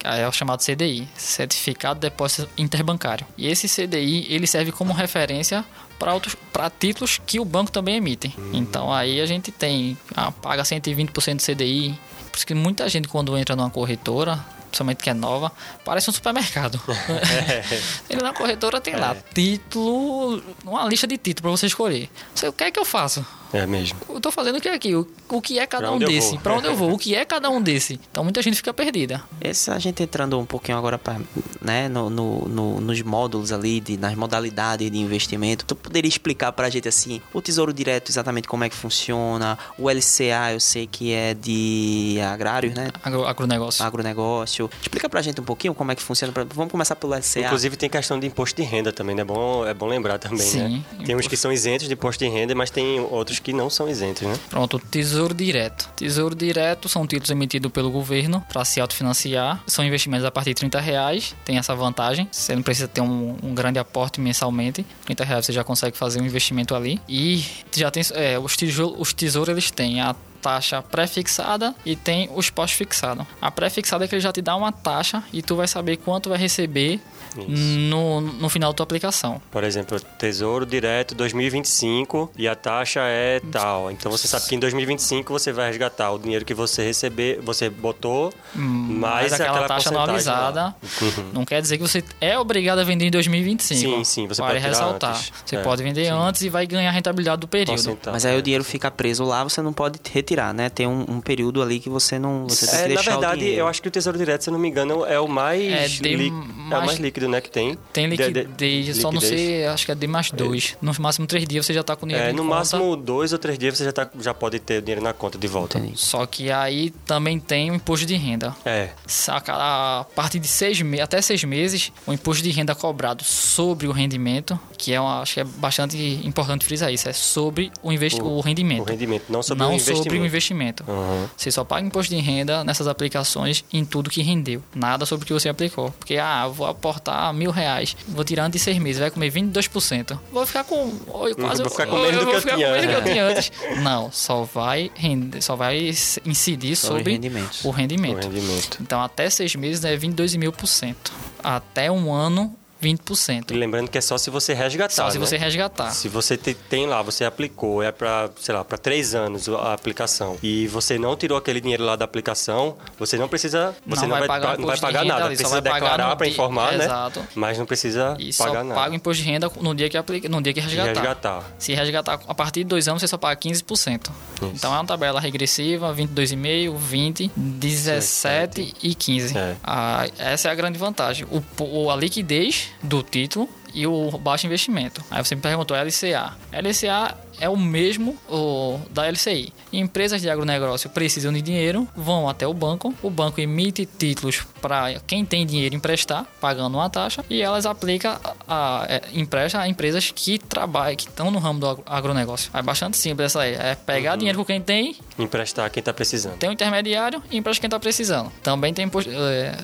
É 0.03 0.27
o 0.27 0.31
chamado 0.31 0.63
CDI, 0.63 1.07
Certificado 1.15 1.99
de 1.99 2.09
Depósito 2.09 2.49
Interbancário. 2.57 3.25
E 3.37 3.47
esse 3.47 3.67
CDI 3.67 4.27
ele 4.29 4.47
serve 4.47 4.71
como 4.71 4.93
referência 4.93 5.65
para 5.97 6.69
títulos 6.69 7.19
que 7.25 7.39
o 7.39 7.45
banco 7.45 7.71
também 7.71 7.95
emite. 7.95 8.33
Então 8.53 8.93
aí 8.93 9.19
a 9.19 9.25
gente 9.25 9.51
tem 9.51 9.97
ah, 10.15 10.31
paga 10.31 10.63
120% 10.63 11.35
do 11.35 11.43
CDI. 11.43 11.99
Por 12.31 12.37
isso 12.37 12.47
que 12.47 12.53
muita 12.53 12.87
gente 12.87 13.07
quando 13.07 13.37
entra 13.37 13.55
numa 13.55 13.69
corretora, 13.69 14.39
principalmente 14.67 15.03
que 15.03 15.09
é 15.09 15.13
nova, 15.13 15.51
parece 15.83 16.09
um 16.09 16.13
supermercado. 16.13 16.79
Ele 18.09 18.21
na 18.21 18.33
corretora 18.33 18.79
tem 18.81 18.95
lá 18.95 19.15
título, 19.33 20.41
uma 20.65 20.85
lista 20.85 21.07
de 21.07 21.17
títulos 21.17 21.41
para 21.41 21.51
você 21.51 21.67
escolher. 21.67 22.09
Você, 22.33 22.47
o 22.47 22.53
que 22.53 22.63
é 22.65 22.71
que 22.71 22.79
eu 22.79 22.85
faço? 22.85 23.25
É 23.53 23.65
mesmo. 23.65 23.97
Eu 24.09 24.19
tô 24.19 24.29
fazendo 24.29 24.57
o 24.57 24.61
que 24.61 24.67
aqui? 24.67 24.93
O, 24.93 25.07
o 25.29 25.41
que 25.41 25.57
é 25.57 25.65
cada 25.65 25.87
Pra 25.87 25.95
um 25.95 25.99
desse? 25.99 26.37
Pra 26.39 26.53
onde 26.53 26.67
eu 26.67 26.75
vou? 26.75 26.91
O 26.91 26.97
que 26.97 27.15
é 27.15 27.23
cada 27.25 27.49
um 27.49 27.61
desse? 27.61 27.97
Então 28.11 28.21
muita 28.21 28.41
gente 28.41 28.57
fica 28.57 28.73
perdida. 28.73 29.23
Esse, 29.39 29.71
a 29.71 29.79
gente 29.79 30.03
entrando 30.03 30.37
um 30.37 30.45
pouquinho 30.45 30.77
agora 30.77 30.97
pra, 30.97 31.15
né, 31.61 31.87
no, 31.87 32.09
no- 32.09 32.41
no- 32.49 32.81
nos 32.81 33.01
módulos 33.01 33.53
ali, 33.53 33.79
de, 33.79 33.95
nas 33.97 34.13
modalidades 34.15 34.91
de 34.91 34.97
investimento, 34.97 35.63
tu 35.63 35.75
poderia 35.77 36.09
explicar 36.09 36.51
pra 36.51 36.69
gente 36.69 36.89
assim, 36.89 37.21
o 37.33 37.41
Tesouro 37.41 37.71
Direto 37.71 38.09
exatamente 38.11 38.49
como 38.49 38.65
é 38.65 38.69
que 38.69 38.75
funciona, 38.75 39.57
o 39.77 39.89
LCA 39.89 40.51
eu 40.51 40.59
sei 40.59 40.85
que 40.85 41.13
é 41.13 41.33
de 41.33 42.17
agrários, 42.29 42.73
né? 42.75 42.89
Agro, 43.01 43.25
agronegócio. 43.25 43.81
Agronegócio. 43.85 44.56
Explica 44.81 45.07
pra 45.09 45.21
gente 45.21 45.39
um 45.39 45.43
pouquinho 45.43 45.73
como 45.73 45.91
é 45.91 45.95
que 45.95 46.01
funciona. 46.01 46.33
pra- 46.33 46.45
Vamos 46.53 46.71
começar 46.71 46.95
pelo 46.95 47.13
LCA. 47.13 47.41
Inclusive 47.45 47.75
tem 47.77 47.89
questão 47.89 48.19
de 48.19 48.27
imposto 48.27 48.61
de 48.61 48.67
renda 48.67 48.91
também, 48.91 49.15
né? 49.15 49.21
É 49.21 49.25
bom, 49.25 49.65
é 49.65 49.73
bom 49.73 49.85
lembrar 49.87 50.17
também, 50.17 50.39
Sim, 50.39 50.83
né? 50.97 51.05
Tem 51.05 51.15
uns 51.15 51.27
que 51.27 51.37
são 51.37 51.51
isentos 51.51 51.87
de 51.87 51.93
imposto 51.93 52.23
de 52.23 52.29
renda, 52.29 52.53
mas 52.55 52.69
tem 52.69 52.99
outros 52.99 53.39
que 53.39 53.53
não 53.53 53.69
são 53.69 53.87
isentos, 53.89 54.23
né? 54.23 54.37
Pronto, 54.49 54.79
Tesouro 54.79 55.33
Direto. 55.33 55.89
Tesouro 55.95 56.35
Direto 56.35 56.87
são 56.89 57.05
títulos 57.05 57.29
emitidos 57.29 57.71
pelo 57.71 57.91
governo 57.91 58.43
para 58.51 58.63
se 58.65 58.79
autofinanciar. 58.81 59.61
São 59.67 59.83
investimentos 59.85 60.25
a 60.25 60.31
partir 60.31 60.51
de 60.51 60.55
30 60.55 60.79
reais. 60.79 61.35
Tem 61.45 61.57
essa 61.57 61.75
vantagem. 61.75 62.27
Você 62.31 62.55
não 62.55 62.63
precisa 62.63 62.87
ter 62.87 63.01
um, 63.01 63.35
um 63.43 63.53
grande 63.53 63.79
aporte 63.79 64.19
mensalmente. 64.19 64.85
30 65.05 65.23
reais 65.23 65.45
você 65.45 65.51
já 65.53 65.63
consegue 65.63 65.97
fazer 65.97 66.21
um 66.21 66.25
investimento 66.25 66.73
ali. 66.75 66.99
E 67.07 67.43
já 67.75 67.91
tem 67.91 68.03
é, 68.13 68.37
os, 68.39 68.55
tijolo, 68.57 68.95
os 68.99 69.13
tesouros 69.13 69.49
eles 69.49 69.71
têm 69.71 70.01
a 70.01 70.15
taxa 70.41 70.81
pré-fixada 70.81 71.75
e 71.85 71.95
tem 71.95 72.29
os 72.33 72.49
pós-fixado. 72.49 73.25
A 73.41 73.51
pré-fixada 73.51 74.05
é 74.05 74.07
que 74.07 74.15
ele 74.15 74.21
já 74.21 74.31
te 74.31 74.41
dá 74.41 74.55
uma 74.55 74.71
taxa 74.71 75.23
e 75.33 75.41
tu 75.41 75.55
vai 75.55 75.67
saber 75.67 75.97
quanto 75.97 76.29
vai 76.29 76.37
receber 76.37 76.99
no, 77.45 78.21
no 78.21 78.49
final 78.49 78.71
da 78.71 78.77
tua 78.77 78.83
aplicação. 78.83 79.41
Por 79.51 79.63
exemplo, 79.63 79.99
Tesouro 80.17 80.65
Direto 80.65 81.15
2025 81.15 82.31
e 82.37 82.47
a 82.47 82.55
taxa 82.55 83.01
é 83.03 83.39
tal. 83.51 83.91
Então 83.91 84.11
você 84.11 84.27
sabe 84.27 84.47
que 84.47 84.55
em 84.55 84.59
2025 84.59 85.31
você 85.31 85.51
vai 85.51 85.67
resgatar 85.67 86.11
o 86.11 86.19
dinheiro 86.19 86.45
que 86.45 86.53
você 86.53 86.83
receber, 86.83 87.39
você 87.41 87.69
botou, 87.69 88.33
mais 88.55 89.31
Mas 89.31 89.41
aquela, 89.41 89.67
taxa 89.67 89.89
anualizada 89.89 90.75
não 91.33 91.45
quer 91.45 91.61
dizer 91.61 91.77
que 91.77 91.83
você 91.83 92.03
é 92.21 92.37
obrigado 92.37 92.79
a 92.79 92.83
vender 92.83 93.05
em 93.07 93.11
2025. 93.11 93.79
Sim, 93.79 94.03
sim, 94.03 94.27
você 94.27 94.41
vale 94.41 94.55
pode 94.55 94.65
ressaltar. 94.67 95.11
antes. 95.15 95.31
Você 95.45 95.55
É, 95.55 95.61
pode 95.61 95.83
vender 95.83 96.05
sim. 96.05 96.11
antes 96.11 96.41
e 96.41 96.49
vai 96.49 96.65
ganhar 96.67 96.89
a 96.89 96.93
rentabilidade 96.93 97.41
do 97.41 97.47
período. 97.47 97.97
Mas 98.11 98.25
aí 98.25 98.37
o 98.37 98.41
dinheiro 98.41 98.63
fica 98.63 98.89
preso 98.91 99.23
lá, 99.23 99.43
você 99.43 99.61
não 99.61 99.73
pode 99.73 99.99
retirar, 100.11 100.53
né? 100.53 100.69
Tem 100.69 100.87
um, 100.87 101.05
um 101.07 101.21
período 101.21 101.61
ali 101.61 101.79
que 101.79 101.89
você 101.89 102.17
não. 102.19 102.47
Você 102.47 102.65
tem 102.65 102.75
que 102.75 102.75
É, 102.77 102.81
na 102.81 102.87
deixar 102.95 103.17
o 103.17 103.19
verdade, 103.19 103.45
eu 103.49 103.67
acho 103.67 103.81
que 103.81 103.87
o 103.87 103.91
Tesouro 103.91 104.17
Direto, 104.17 104.43
se 104.43 104.49
eu 104.49 104.53
não 104.53 104.59
me 104.59 104.67
engano, 104.67 105.05
é 105.05 105.19
o 105.19 105.27
mais, 105.27 105.61
É 105.71 105.87
de 105.87 106.15
lí- 106.15 106.27
é 106.27 106.31
o 106.31 106.69
mais 106.69 106.85
mais- 106.85 106.99
líquido, 106.99 107.26
líquido, 107.27 107.29
né, 107.29 107.41
que 107.41 107.49
tem. 107.51 107.77
Tem 107.93 108.09
De- 108.09 108.17
de- 108.17 108.23
liquidez, 108.23 108.97
só 108.97 109.11
não 109.11 109.19
liquidez. 109.19 109.39
sei, 109.41 109.65
acho 109.67 109.85
que 109.85 109.91
é 109.91 109.95
de 109.95 110.07
mais 110.07 110.31
dois. 110.31 110.77
No 110.81 110.93
máximo 110.99 111.27
três 111.27 111.45
dias 111.45 111.65
você 111.65 111.73
já 111.73 111.83
tá 111.83 111.95
com 111.95 112.07
dinheiro 112.07 112.29
É, 112.29 112.31
no 112.33 112.43
conta. 112.43 112.55
máximo 112.55 112.95
dois 112.95 113.33
ou 113.33 113.39
três 113.39 113.57
dias 113.57 113.77
você 113.77 113.85
já, 113.85 113.91
tá, 113.91 114.09
já 114.19 114.33
pode 114.33 114.59
ter 114.59 114.79
o 114.79 114.81
dinheiro 114.81 115.01
na 115.01 115.13
conta 115.13 115.37
de 115.37 115.47
volta. 115.47 115.77
Entendi. 115.77 115.97
Só 115.99 116.25
que 116.25 116.51
aí 116.51 116.89
também 117.05 117.39
tem 117.39 117.71
o 117.71 117.75
imposto 117.75 118.05
de 118.05 118.15
renda. 118.15 118.55
É, 118.65 118.89
Saca, 119.05 119.53
a 119.55 120.05
partir 120.15 120.39
de 120.39 120.47
seis 120.47 120.81
meses, 120.81 121.03
até 121.03 121.21
seis 121.21 121.43
meses, 121.43 121.91
o 122.05 122.13
imposto 122.13 122.43
de 122.43 122.51
renda 122.51 122.73
cobrado 122.75 123.23
sobre 123.23 123.87
o 123.87 123.91
rendimento, 123.91 124.59
que 124.77 124.93
é 124.93 124.99
uma, 124.99 125.21
acho 125.21 125.35
que 125.35 125.39
é 125.39 125.43
bastante 125.43 125.97
importante 126.23 126.65
frisar 126.65 126.91
isso, 126.91 127.07
é 127.09 127.13
sobre 127.13 127.71
o, 127.81 127.91
investi 127.91 128.21
o, 128.21 128.39
rendimento. 128.39 128.81
o 128.81 128.85
rendimento, 128.85 129.25
não 129.29 129.41
sobre 129.43 129.63
não 129.63 129.71
o 129.71 129.73
investimento. 129.73 130.03
sobre 130.03 130.19
o 130.19 130.25
investimento. 130.25 130.83
Uhum. 130.87 131.27
Você 131.35 131.51
só 131.51 131.63
paga 131.63 131.85
imposto 131.85 132.13
de 132.15 132.21
renda 132.21 132.63
nessas 132.63 132.87
aplicações 132.87 133.63
em 133.71 133.83
tudo 133.85 134.09
que 134.09 134.21
rendeu. 134.21 134.61
Nada 134.75 135.05
sobre 135.05 135.23
o 135.23 135.27
que 135.27 135.33
você 135.33 135.49
aplicou. 135.49 135.91
Porque, 135.91 136.17
ah, 136.17 136.43
eu 136.45 136.53
vou 136.53 136.67
aportar 136.67 137.06
mil 137.33 137.51
reais, 137.51 137.95
vou 138.07 138.23
tirar 138.23 138.45
antes 138.45 138.59
de 138.59 138.63
seis 138.65 138.77
meses, 138.77 138.99
vai 138.99 139.09
comer 139.11 139.31
22%. 139.31 140.17
Vou 140.31 140.45
ficar 140.45 140.63
com. 140.63 140.91
oi, 141.07 141.33
Quase, 141.35 141.61
vou 141.61 141.71
ficar 141.71 141.87
com 141.87 141.97
menos 141.97 142.13
eu 142.13 142.19
do 142.19 142.25
vou 142.25 142.31
que 142.31 142.37
eu 142.37 142.41
ficar 142.41 142.55
tinha. 142.55 142.67
com 142.67 142.73
menos 142.73 142.85
do 142.87 142.91
que 143.03 143.09
eu 143.09 143.13
tinha 143.13 143.25
antes. 143.27 143.51
Não, 143.83 144.11
só 144.11 144.43
vai 144.43 144.91
render, 144.95 145.41
só 145.41 145.55
vai 145.55 145.89
incidir 146.25 146.75
Sobre 146.75 146.97
sobre 146.99 147.11
rendimentos. 147.13 147.63
o 147.63 147.67
O 147.69 147.71
rendimento. 147.71 148.23
rendimento. 148.27 148.77
Então, 148.81 149.01
até 149.01 149.29
seis 149.29 149.55
meses 149.55 149.83
é 149.85 149.95
22 149.95 150.35
mil 150.35 150.51
por 150.51 150.67
cento. 150.67 151.11
Até 151.43 151.91
um 151.91 152.11
ano, 152.13 152.55
20%. 152.81 153.51
E 153.51 153.53
lembrando 153.57 153.89
que 153.89 153.97
é 153.97 154.01
só 154.01 154.17
se 154.17 154.29
você 154.29 154.53
resgatar, 154.53 154.93
Só 154.93 155.09
se 155.09 155.17
né? 155.19 155.25
você 155.25 155.37
resgatar. 155.37 155.91
Se 155.91 156.07
você 156.07 156.37
te- 156.37 156.53
tem 156.53 156.85
lá, 156.87 157.01
você 157.01 157.25
aplicou, 157.25 157.81
é 157.83 157.91
para, 157.91 158.29
sei 158.39 158.53
lá, 158.53 158.63
para 158.63 158.77
três 158.77 159.15
anos 159.15 159.47
a 159.49 159.73
aplicação 159.73 160.37
e 160.43 160.67
você 160.67 160.97
não 160.97 161.15
tirou 161.15 161.37
aquele 161.37 161.59
dinheiro 161.61 161.83
lá 161.83 161.95
da 161.95 162.05
aplicação, 162.05 162.75
você 162.99 163.17
não 163.17 163.27
precisa, 163.27 163.75
você 163.85 164.01
não, 164.03 164.09
vai, 164.17 164.27
pagar 164.27 164.47
pa- 164.55 164.57
não 164.57 164.67
vai 164.67 164.77
pagar 164.79 165.05
nada, 165.05 165.25
ali, 165.25 165.35
precisa 165.35 165.49
vai 165.49 165.61
pagar 165.61 165.91
declarar 165.91 166.15
para 166.15 166.25
dia- 166.25 166.33
informar, 166.33 166.73
né? 166.77 166.85
Exato. 166.85 167.27
Mas 167.35 167.57
não 167.57 167.65
precisa 167.65 168.15
E 168.19 168.33
pagar 168.33 168.63
nada. 168.63 168.75
paga 168.79 168.91
o 168.91 168.95
imposto 168.95 169.23
de 169.23 169.29
renda 169.29 169.51
no 169.59 169.73
dia 169.75 169.89
que, 169.89 169.97
aplica, 169.97 170.27
no 170.29 170.41
dia 170.41 170.53
que 170.53 170.59
resgatar. 170.59 170.87
resgatar. 170.93 171.43
Se 171.57 171.73
resgatar 171.73 172.19
a 172.27 172.35
partir 172.35 172.59
de 172.59 172.65
dois 172.65 172.87
anos, 172.87 173.01
você 173.01 173.07
só 173.07 173.17
paga 173.17 173.35
15%. 173.39 174.11
Então 174.53 174.71
é 174.73 174.77
uma 174.77 174.85
tabela 174.85 175.19
regressiva, 175.19 175.93
22,5, 175.93 176.75
20, 176.77 177.31
17 177.35 178.73
e 178.83 178.93
15. 178.95 179.37
É. 179.37 179.55
Ah, 179.63 180.07
essa 180.17 180.49
é 180.49 180.51
a 180.51 180.55
grande 180.55 180.77
vantagem. 180.77 181.25
O- 181.59 181.89
a 181.91 181.95
liquidez 181.95 182.66
do 182.81 183.03
título 183.03 183.49
e 183.73 183.85
o 183.85 184.11
baixo 184.17 184.45
investimento. 184.45 185.03
Aí 185.11 185.23
você 185.23 185.35
me 185.35 185.41
perguntou, 185.41 185.75
LCA. 185.77 186.35
LCA 186.51 187.17
é 187.39 187.47
o 187.49 187.57
mesmo 187.57 188.17
o, 188.29 188.79
da 188.91 189.07
LCI. 189.09 189.53
Empresas 189.71 190.21
de 190.21 190.29
agronegócio 190.29 190.89
precisam 190.89 191.31
de 191.33 191.41
dinheiro, 191.41 191.87
vão 191.95 192.27
até 192.29 192.47
o 192.47 192.53
banco, 192.53 192.93
o 193.01 193.09
banco 193.09 193.39
emite 193.41 193.85
títulos 193.85 194.45
para 194.61 194.99
quem 195.05 195.23
tem 195.25 195.45
dinheiro 195.45 195.75
emprestar, 195.75 196.25
pagando 196.41 196.75
uma 196.77 196.89
taxa, 196.89 197.23
e 197.29 197.41
elas 197.41 197.65
aplicam 197.65 198.17
a, 198.47 198.81
a, 198.81 198.85
é, 198.89 199.01
empresta 199.13 199.59
a 199.59 199.67
empresas 199.67 200.11
que 200.11 200.39
trabalham, 200.39 200.95
que 200.95 201.03
estão 201.07 201.29
no 201.31 201.39
ramo 201.39 201.59
do 201.59 201.67
agro- 201.67 201.83
agronegócio. 201.85 202.49
É 202.53 202.61
bastante 202.61 202.97
simples 202.97 203.27
essa 203.27 203.41
aí. 203.41 203.53
É 203.53 203.75
pegar 203.75 204.15
dinheiro 204.15 204.37
com 204.39 204.45
quem 204.45 204.61
tem, 204.61 204.95
Emprestar 205.19 205.69
quem 205.69 205.81
tá 205.83 205.93
precisando. 205.93 206.37
tem 206.37 206.49
um 206.49 206.53
intermediário 206.53 207.21
e 207.29 207.37
empresta 207.37 207.61
quem 207.61 207.67
está 207.67 207.79
precisando. 207.79 208.31
Também 208.41 208.73
tem 208.73 208.85
imposto, 208.85 209.09
é, 209.11 209.57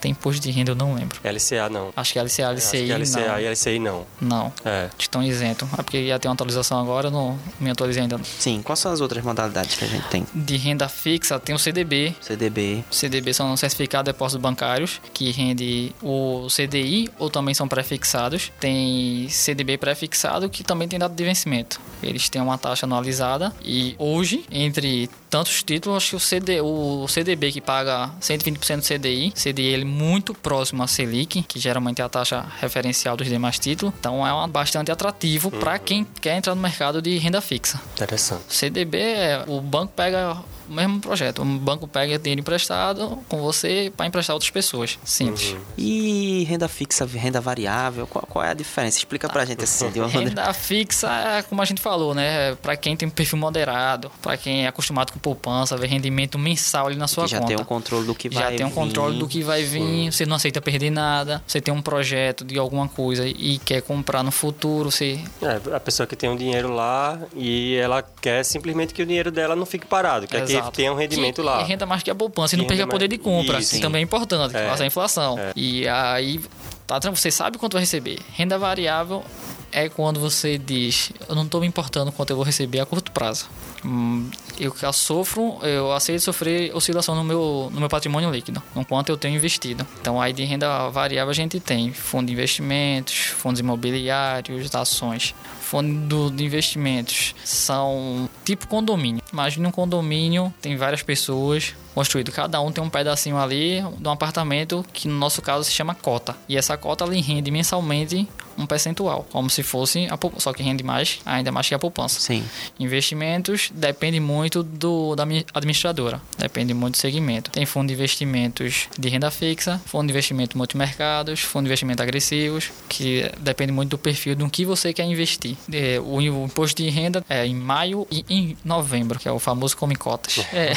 tem 0.00 0.10
imposto 0.12 0.42
de 0.42 0.50
renda, 0.50 0.72
eu 0.72 0.76
não 0.76 0.94
lembro. 0.94 1.18
LCA 1.24 1.68
não. 1.70 1.90
Acho 1.96 2.12
que 2.12 2.18
é 2.18 2.22
LCA, 2.22 2.48
Acho 2.50 2.54
LCI, 2.54 2.86
que 2.86 2.92
LCA 2.92 3.28
não. 3.28 3.40
e 3.40 3.44
LCI 3.48 3.78
não. 3.78 4.06
Não. 4.20 4.52
É. 4.64 4.88
Estão 4.98 5.22
isentos. 5.22 5.68
É 5.78 5.82
porque 5.82 5.98
ia 6.00 6.18
ter 6.18 6.28
uma 6.28 6.34
atualização 6.34 6.78
agora, 6.80 7.07
eu 7.08 7.10
não 7.10 7.38
me 7.58 7.70
atualizei 7.70 8.02
ainda. 8.02 8.20
Sim, 8.22 8.62
quais 8.62 8.78
são 8.78 8.92
as 8.92 9.00
outras 9.00 9.24
modalidades 9.24 9.76
que 9.76 9.84
a 9.84 9.88
gente 9.88 10.06
tem? 10.08 10.26
De 10.34 10.56
renda 10.56 10.88
fixa, 10.88 11.38
tem 11.38 11.54
o 11.54 11.58
CDB. 11.58 12.14
CDB. 12.20 12.84
CDB 12.90 13.34
são 13.34 13.56
certificados 13.56 14.06
de 14.06 14.12
depósitos 14.12 14.40
bancários, 14.40 15.00
que 15.12 15.30
rende 15.30 15.92
o 16.02 16.46
CDI 16.48 17.10
ou 17.18 17.28
também 17.30 17.54
são 17.54 17.66
pré-fixados. 17.66 18.52
Tem 18.60 19.28
CDB 19.28 19.76
pré-fixado, 19.76 20.48
que 20.48 20.62
também 20.62 20.86
tem 20.88 20.98
data 20.98 21.14
de 21.14 21.24
vencimento. 21.24 21.80
Eles 22.02 22.28
têm 22.28 22.40
uma 22.40 22.56
taxa 22.56 22.86
anualizada 22.86 23.52
e 23.64 23.94
hoje, 23.98 24.44
entre 24.50 25.10
tantos 25.28 25.62
títulos, 25.62 25.96
acho 25.98 26.10
que 26.10 26.16
o, 26.16 26.20
CD, 26.20 26.60
o 26.60 27.06
CDB 27.08 27.52
que 27.52 27.60
paga 27.60 28.10
120% 28.20 28.76
do 28.76 28.82
CDI, 28.82 29.32
CDI 29.32 29.66
ele 29.66 29.84
muito 29.84 30.34
próximo 30.34 30.82
à 30.82 30.86
Selic, 30.86 31.42
que 31.42 31.58
geralmente 31.58 32.00
é 32.00 32.04
a 32.04 32.08
taxa 32.08 32.46
referencial 32.60 33.16
dos 33.16 33.28
demais 33.28 33.58
títulos. 33.58 33.94
Então 33.98 34.26
é 34.26 34.32
uma, 34.32 34.48
bastante 34.48 34.90
atrativo 34.90 35.50
para 35.50 35.78
quem 35.78 36.06
quer 36.20 36.36
entrar 36.36 36.54
no 36.54 36.60
mercado 36.60 37.00
de 37.00 37.16
renda 37.18 37.40
fixa. 37.40 37.80
Interessante. 37.94 38.42
CDB 38.48 38.98
é 38.98 39.44
o 39.46 39.60
banco 39.60 39.92
pega 39.94 40.34
o 40.34 40.57
mesmo 40.68 41.00
projeto, 41.00 41.42
o 41.42 41.44
banco 41.44 41.86
pega 41.88 42.18
dinheiro 42.18 42.40
emprestado 42.40 43.18
com 43.28 43.40
você 43.40 43.92
para 43.96 44.06
emprestar 44.06 44.34
outras 44.34 44.50
pessoas. 44.50 44.98
Simples. 45.04 45.56
E 45.76 46.44
renda 46.48 46.68
fixa, 46.68 47.06
renda 47.06 47.40
variável, 47.40 48.06
qual, 48.06 48.26
qual 48.28 48.44
é 48.44 48.50
a 48.50 48.54
diferença? 48.54 48.98
Explica 48.98 49.28
pra 49.28 49.44
gente 49.44 49.64
assim, 49.64 49.90
de 49.90 50.00
uma 50.00 50.08
maneira. 50.08 50.28
Renda 50.30 50.52
fixa 50.52 51.08
é 51.10 51.42
como 51.42 51.62
a 51.62 51.64
gente 51.64 51.80
falou, 51.80 52.14
né? 52.14 52.54
Para 52.56 52.76
quem 52.76 52.96
tem 52.96 53.08
um 53.08 53.10
perfil 53.10 53.38
moderado, 53.38 54.10
para 54.22 54.36
quem 54.36 54.64
é 54.64 54.68
acostumado 54.68 55.12
com 55.12 55.18
poupança, 55.18 55.76
ver 55.76 55.86
rendimento 55.88 56.38
mensal 56.38 56.86
ali 56.86 56.96
na 56.96 57.06
sua 57.08 57.26
já 57.26 57.38
conta. 57.38 57.48
tem 57.54 57.60
um 57.60 57.64
controle 57.64 58.06
do 58.06 58.14
que 58.14 58.30
já 58.32 58.42
vai 58.42 58.56
tem 58.56 58.66
um 58.66 58.70
controle 58.70 59.14
vir. 59.14 59.18
do 59.20 59.28
que 59.28 59.42
vai 59.42 59.62
vir, 59.62 60.12
você 60.12 60.26
não 60.26 60.36
aceita 60.36 60.60
perder 60.60 60.90
nada, 60.90 61.42
você 61.46 61.60
tem 61.60 61.72
um 61.72 61.82
projeto 61.82 62.44
de 62.44 62.58
alguma 62.58 62.88
coisa 62.88 63.26
e 63.26 63.58
quer 63.64 63.82
comprar 63.82 64.22
no 64.22 64.30
futuro, 64.30 64.90
você 64.90 65.18
É, 65.42 65.74
a 65.74 65.80
pessoa 65.80 66.06
que 66.06 66.16
tem 66.16 66.28
um 66.28 66.36
dinheiro 66.36 66.72
lá 66.72 67.18
e 67.34 67.76
ela 67.76 68.02
quer 68.02 68.44
simplesmente 68.44 68.92
que 68.94 69.02
o 69.02 69.06
dinheiro 69.06 69.30
dela 69.30 69.54
não 69.56 69.66
fique 69.66 69.86
parado, 69.86 70.26
quer 70.26 70.44
que 70.44 70.57
Exato. 70.58 70.72
tenha 70.76 70.92
um 70.92 70.96
rendimento 70.96 71.36
que 71.36 71.42
lá. 71.42 71.62
renda 71.62 71.86
mais 71.86 72.02
que 72.02 72.10
a 72.10 72.14
poupança 72.14 72.54
e 72.54 72.56
Que 72.56 72.62
não 72.62 72.68
perca 72.68 72.82
renda 72.82 72.92
poder 72.92 73.08
mais- 73.08 73.18
de 73.18 73.24
compra, 73.24 73.58
Isso. 73.58 73.74
que 73.76 73.80
também 73.80 74.00
é 74.00 74.04
importante, 74.04 74.50
que 74.52 74.56
É. 74.58 74.66
faz 74.68 74.80
a 74.80 74.86
inflação. 74.86 75.38
É. 75.38 75.52
E 75.56 75.86
aí, 75.88 76.40
tá, 76.86 76.98
você 77.10 77.30
sabe 77.30 77.58
quanto 77.58 77.74
vai 77.74 77.82
receber. 77.82 78.18
Renda 78.32 78.58
variável 78.58 79.24
é 79.70 79.88
quando 79.88 80.18
você 80.18 80.56
diz, 80.58 81.12
eu 81.28 81.34
não 81.34 81.44
estou 81.44 81.60
me 81.60 81.66
importando 81.66 82.10
quanto 82.12 82.30
eu 82.30 82.36
vou 82.36 82.44
receber 82.44 82.80
a 82.80 82.86
curto 82.86 83.12
prazo. 83.12 83.46
Hum, 83.84 84.28
eu 84.58 84.72
sofro, 84.92 85.58
eu 85.62 85.92
aceito 85.92 86.20
sofrer 86.20 86.74
oscilação 86.74 87.14
no 87.14 87.22
meu, 87.22 87.70
no 87.72 87.78
meu 87.78 87.88
patrimônio 87.88 88.28
líquido, 88.30 88.60
no 88.74 88.84
quanto 88.84 89.10
eu 89.10 89.16
tenho 89.16 89.36
investido. 89.36 89.86
Então, 90.00 90.20
aí 90.20 90.32
de 90.32 90.42
renda 90.44 90.88
variável 90.88 91.30
a 91.30 91.34
gente 91.34 91.60
tem 91.60 91.92
fundo 91.92 92.26
de 92.26 92.32
investimentos, 92.32 93.14
fundos 93.36 93.60
imobiliários, 93.60 94.74
ações. 94.74 95.34
Fundo 95.68 96.30
de 96.30 96.44
investimentos 96.46 97.34
são 97.44 98.26
tipo 98.42 98.66
condomínio. 98.66 99.22
Imagina 99.30 99.68
um 99.68 99.70
condomínio, 99.70 100.52
tem 100.62 100.78
várias 100.78 101.02
pessoas 101.02 101.74
construído. 101.94 102.32
Cada 102.32 102.58
um 102.58 102.72
tem 102.72 102.82
um 102.82 102.88
pedacinho 102.88 103.36
ali 103.36 103.82
de 103.98 104.08
um 104.08 104.10
apartamento 104.10 104.82
que 104.94 105.06
no 105.08 105.18
nosso 105.18 105.42
caso 105.42 105.64
se 105.64 105.72
chama 105.72 105.94
cota. 105.94 106.34
E 106.48 106.56
essa 106.56 106.74
cota 106.78 107.04
lhe 107.04 107.20
rende 107.20 107.50
mensalmente 107.50 108.26
um 108.58 108.66
percentual, 108.66 109.26
como 109.30 109.48
se 109.48 109.62
fosse 109.62 110.06
a 110.10 110.16
poupança, 110.18 110.42
só 110.44 110.52
que 110.52 110.62
rende 110.62 110.82
mais, 110.82 111.20
ainda 111.24 111.52
mais 111.52 111.68
que 111.68 111.74
a 111.74 111.78
poupança. 111.78 112.20
Sim. 112.20 112.42
Investimentos 112.78 113.70
depende 113.72 114.18
muito 114.18 114.62
do, 114.62 115.14
da 115.14 115.24
mi- 115.24 115.44
administradora, 115.54 116.20
depende 116.36 116.74
muito 116.74 116.94
do 116.94 116.98
segmento. 116.98 117.50
Tem 117.50 117.64
fundo 117.66 117.88
de 117.88 117.94
investimentos 117.94 118.88
de 118.98 119.08
renda 119.08 119.30
fixa, 119.30 119.80
fundo 119.86 120.06
de 120.06 120.12
investimento 120.12 120.56
multimercados, 120.58 121.40
fundo 121.40 121.64
de 121.64 121.68
investimento 121.68 122.02
agressivos, 122.02 122.70
que 122.88 123.30
depende 123.38 123.72
muito 123.72 123.90
do 123.90 123.98
perfil 123.98 124.34
do 124.34 124.48
que 124.50 124.64
você 124.64 124.92
quer 124.92 125.04
investir. 125.04 125.56
É, 125.72 126.00
o, 126.00 126.16
o 126.16 126.44
imposto 126.46 126.82
de 126.82 126.88
renda 126.88 127.24
é 127.28 127.46
em 127.46 127.54
maio 127.54 128.06
e 128.10 128.24
em 128.28 128.56
novembro, 128.64 129.18
que 129.18 129.28
é 129.28 129.32
o 129.32 129.38
famoso 129.38 129.76
come 129.76 129.94
cotas. 129.94 130.38
É. 130.52 130.72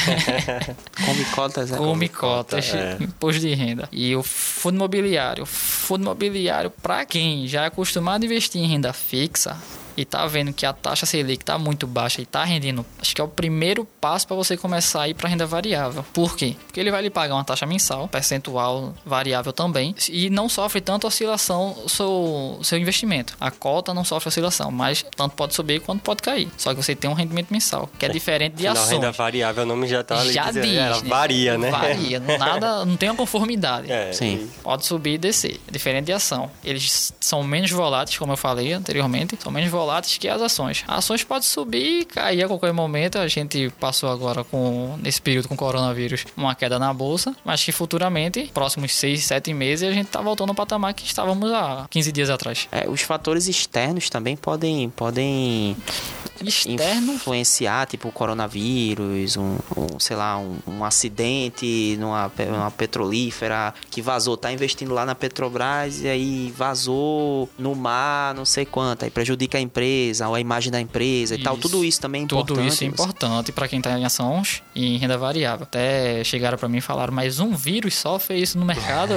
Come 1.04 1.24
cotas, 1.34 1.72
é? 1.72 1.76
Come 1.76 2.08
cotas, 2.08 2.74
é. 2.74 2.96
imposto 3.00 3.40
de 3.40 3.54
renda. 3.54 3.88
E 3.90 4.14
o 4.14 4.22
fundo 4.22 4.76
imobiliário. 4.76 5.44
Fundo 5.46 6.02
imobiliário, 6.02 6.70
para 6.70 7.04
quem 7.04 7.46
já 7.48 7.64
é 7.64 7.70
acostumado 7.72 8.22
a 8.22 8.26
investir 8.26 8.60
em 8.60 8.66
renda 8.66 8.92
fixa 8.92 9.56
e 9.96 10.04
tá 10.04 10.26
vendo 10.26 10.52
que 10.52 10.64
a 10.66 10.72
taxa 10.72 11.06
Selic 11.06 11.44
tá 11.44 11.58
muito 11.58 11.86
baixa 11.86 12.20
e 12.20 12.26
tá 12.26 12.44
rendendo, 12.44 12.84
acho 13.00 13.14
que 13.14 13.20
é 13.20 13.24
o 13.24 13.28
primeiro 13.28 13.84
passo 14.00 14.26
para 14.26 14.36
você 14.36 14.56
começar 14.56 15.02
a 15.02 15.08
ir 15.08 15.14
para 15.14 15.28
renda 15.28 15.46
variável. 15.46 16.04
Por 16.12 16.36
quê? 16.36 16.56
Porque 16.66 16.80
ele 16.80 16.90
vai 16.90 17.02
lhe 17.02 17.10
pagar 17.10 17.34
uma 17.34 17.44
taxa 17.44 17.66
mensal, 17.66 18.08
percentual 18.08 18.94
variável 19.04 19.52
também, 19.52 19.94
e 20.08 20.30
não 20.30 20.48
sofre 20.48 20.80
tanto 20.80 21.06
oscilação 21.06 21.76
o 21.84 21.88
seu, 21.88 22.58
seu 22.62 22.78
investimento. 22.78 23.36
A 23.40 23.50
cota 23.50 23.92
não 23.92 24.04
sofre 24.04 24.28
oscilação, 24.28 24.70
mas 24.70 25.04
tanto 25.16 25.34
pode 25.34 25.54
subir 25.54 25.80
quanto 25.80 26.02
pode 26.02 26.22
cair. 26.22 26.48
Só 26.56 26.74
que 26.74 26.82
você 26.82 26.94
tem 26.94 27.10
um 27.10 27.14
rendimento 27.14 27.50
mensal, 27.50 27.88
que 27.98 28.06
é 28.06 28.08
diferente 28.08 28.54
de 28.54 28.66
ações. 28.66 28.90
renda 28.90 29.12
variável, 29.12 29.64
o 29.64 29.66
nome 29.66 29.86
já 29.86 30.02
tá 30.02 30.20
ali 30.20 30.32
Já 30.32 30.46
dizendo, 30.46 30.66
diz, 30.66 30.76
ela 30.76 31.00
né? 31.02 31.08
varia, 31.08 31.58
né? 31.58 31.70
Varia, 31.70 32.20
nada, 32.20 32.84
não 32.84 32.96
tem 32.96 33.10
uma 33.10 33.16
conformidade. 33.16 33.90
É, 33.90 34.12
Sim. 34.12 34.48
Pode 34.62 34.84
subir 34.84 35.14
e 35.14 35.18
descer, 35.18 35.60
é 35.68 35.70
diferente 35.70 36.06
de 36.06 36.12
ação. 36.12 36.50
Eles 36.64 37.12
são 37.20 37.42
menos 37.42 37.70
voláteis, 37.70 38.18
como 38.18 38.32
eu 38.32 38.36
falei 38.36 38.72
anteriormente, 38.72 39.36
são 39.42 39.52
menos 39.52 39.70
voláteis 39.70 39.81
que 40.18 40.28
as 40.28 40.40
ações. 40.40 40.84
Ações 40.86 41.24
podem 41.24 41.42
subir 41.42 42.00
e 42.00 42.04
cair 42.04 42.44
a 42.44 42.48
qualquer 42.48 42.72
momento. 42.72 43.18
A 43.18 43.28
gente 43.28 43.70
passou 43.80 44.10
agora 44.10 44.44
com 44.44 44.98
nesse 45.02 45.20
período 45.20 45.48
com 45.48 45.54
o 45.54 45.56
coronavírus 45.56 46.24
uma 46.36 46.54
queda 46.54 46.78
na 46.78 46.92
bolsa, 46.92 47.34
mas 47.44 47.64
que 47.64 47.72
futuramente, 47.72 48.50
próximos 48.52 48.94
6, 48.94 49.24
7 49.24 49.54
meses, 49.54 49.88
a 49.88 49.92
gente 49.92 50.06
tá 50.06 50.20
voltando 50.20 50.50
ao 50.50 50.54
patamar 50.54 50.94
que 50.94 51.04
estávamos 51.04 51.50
há 51.52 51.86
15 51.90 52.12
dias 52.12 52.30
atrás. 52.30 52.68
É, 52.70 52.88
os 52.88 53.02
fatores 53.02 53.48
externos 53.48 54.08
também 54.08 54.36
podem, 54.36 54.90
podem 54.90 55.76
Externo. 56.48 57.14
influenciar, 57.14 57.86
tipo 57.86 58.08
o 58.08 58.12
coronavírus, 58.12 59.36
um, 59.36 59.56
um, 59.76 59.98
sei 59.98 60.16
lá, 60.16 60.38
um, 60.38 60.58
um 60.66 60.84
acidente 60.84 61.96
numa, 61.98 62.30
numa 62.50 62.70
petrolífera 62.70 63.74
que 63.90 64.00
vazou, 64.02 64.36
tá 64.36 64.52
investindo 64.52 64.92
lá 64.94 65.04
na 65.04 65.14
Petrobras 65.14 66.00
e 66.02 66.08
aí 66.08 66.54
vazou 66.56 67.48
no 67.58 67.74
mar, 67.74 68.34
não 68.34 68.44
sei 68.44 68.64
quanto, 68.64 69.04
aí 69.04 69.10
prejudica 69.10 69.58
a 69.58 69.60
empresa, 69.60 70.28
ou 70.28 70.34
a 70.34 70.40
imagem 70.40 70.70
da 70.70 70.80
empresa 70.80 71.34
e 71.34 71.42
tal. 71.42 71.56
Tudo 71.56 71.84
isso 71.84 72.00
também 72.00 72.22
é 72.22 72.24
importante. 72.24 72.48
Tudo 72.56 72.66
isso 72.66 72.84
é 72.84 72.86
importante 72.86 73.52
para 73.52 73.68
quem 73.68 73.80
tá 73.80 73.98
em 73.98 74.04
ações 74.04 74.62
e 74.74 74.94
em 74.94 74.98
renda 74.98 75.16
variável. 75.18 75.64
Até 75.64 76.24
chegaram 76.24 76.58
para 76.58 76.68
mim 76.68 76.78
e 76.78 76.80
falaram, 76.80 77.12
mas 77.12 77.38
um 77.40 77.54
vírus 77.54 77.94
só 77.94 78.18
fez 78.18 78.42
isso 78.50 78.58
no 78.58 78.64
mercado. 78.64 79.14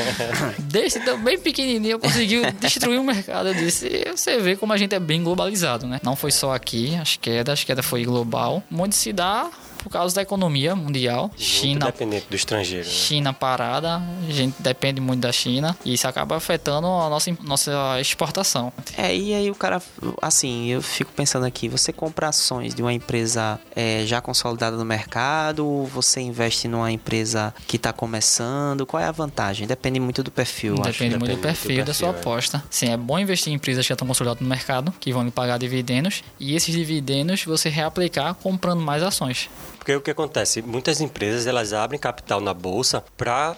Desse 0.58 1.00
tão 1.00 1.18
bem 1.22 1.38
pequenininho 1.38 1.98
conseguiu 1.98 2.42
destruir 2.52 2.98
o 2.98 3.04
mercado. 3.04 3.48
Eu 3.48 3.54
disse, 3.54 3.86
"E 3.86 4.10
você 4.10 4.38
vê 4.38 4.56
como 4.56 4.72
a 4.72 4.76
gente 4.76 4.94
é 4.94 5.00
bem 5.00 5.22
globalizado, 5.22 5.86
né? 5.86 6.00
Não 6.02 6.16
foi 6.16 6.30
só 6.30 6.53
aqui, 6.54 6.96
as 6.96 7.16
quedas, 7.16 7.62
a 7.62 7.64
queda 7.64 7.82
foi 7.82 8.04
global. 8.04 8.62
Muito 8.70 8.94
se 8.94 9.12
dá 9.12 9.50
por 9.82 9.90
causa 9.90 10.14
da 10.14 10.22
economia 10.22 10.74
mundial. 10.74 11.28
Muito 11.28 11.40
China 11.40 11.86
dependente 11.86 12.26
do 12.28 12.36
estrangeiro. 12.36 12.86
Né? 12.86 12.92
China 12.92 13.32
parada, 13.32 13.96
a 13.96 14.32
gente 14.32 14.54
depende 14.60 15.00
muito 15.00 15.20
da 15.20 15.32
China 15.32 15.76
e 15.84 15.94
isso 15.94 16.06
acaba 16.06 16.36
afetando 16.36 16.86
a 16.86 17.08
nossa, 17.08 17.36
nossa 17.42 18.00
exportação. 18.00 18.72
É, 18.96 19.14
e 19.14 19.34
aí 19.34 19.50
o 19.50 19.54
cara, 19.54 19.82
assim, 20.20 20.66
eu 20.66 20.82
fico 20.82 21.12
pensando 21.12 21.46
aqui, 21.46 21.68
você 21.68 21.92
compra 21.92 22.28
ações 22.28 22.74
de 22.74 22.82
uma 22.82 22.92
empresa 22.92 23.60
é, 23.74 24.04
já 24.06 24.20
consolidada 24.20 24.76
no 24.76 24.84
mercado, 24.84 25.84
você 25.92 26.20
investe 26.20 26.68
numa 26.68 26.90
empresa 26.90 27.54
que 27.66 27.78
tá 27.78 27.92
começando, 27.92 28.86
qual 28.86 29.02
é 29.02 29.06
a 29.06 29.12
vantagem? 29.12 29.66
Depende 29.66 30.00
muito 30.00 30.22
do 30.22 30.30
perfil, 30.30 30.74
acho. 30.74 30.92
Depende 30.92 31.16
muito 31.16 31.30
do 31.32 31.36
depende 31.36 31.40
muito 31.40 31.40
do 31.40 31.42
perfil 31.42 31.84
da 31.84 31.94
sua 31.94 32.12
perfil, 32.12 32.30
é. 32.30 32.32
aposta. 32.32 32.64
Sim, 32.70 32.90
é 32.90 32.96
bom 32.96 33.18
investir 33.18 33.52
em 33.52 33.56
empresas 33.56 33.84
que 33.84 33.88
já 33.88 33.94
estão 33.94 34.06
consolidadas 34.06 34.42
no 34.42 34.48
mercado, 34.48 34.92
que 35.00 35.12
vão 35.12 35.24
lhe 35.24 35.30
pagar 35.30 35.58
dividendos, 35.58 36.22
e 36.38 36.54
esses 36.54 36.74
dividendos 36.74 37.44
você 37.44 37.68
reaplicar 37.68 38.34
comprando 38.34 38.80
mais 38.80 39.02
ações. 39.02 39.48
Porque 39.78 39.94
o 39.94 40.00
que 40.00 40.10
acontece? 40.10 40.62
Muitas 40.62 41.00
empresas 41.00 41.46
elas 41.46 41.72
abrem 41.72 41.98
capital 41.98 42.40
na 42.40 42.54
bolsa 42.54 43.04
para 43.16 43.56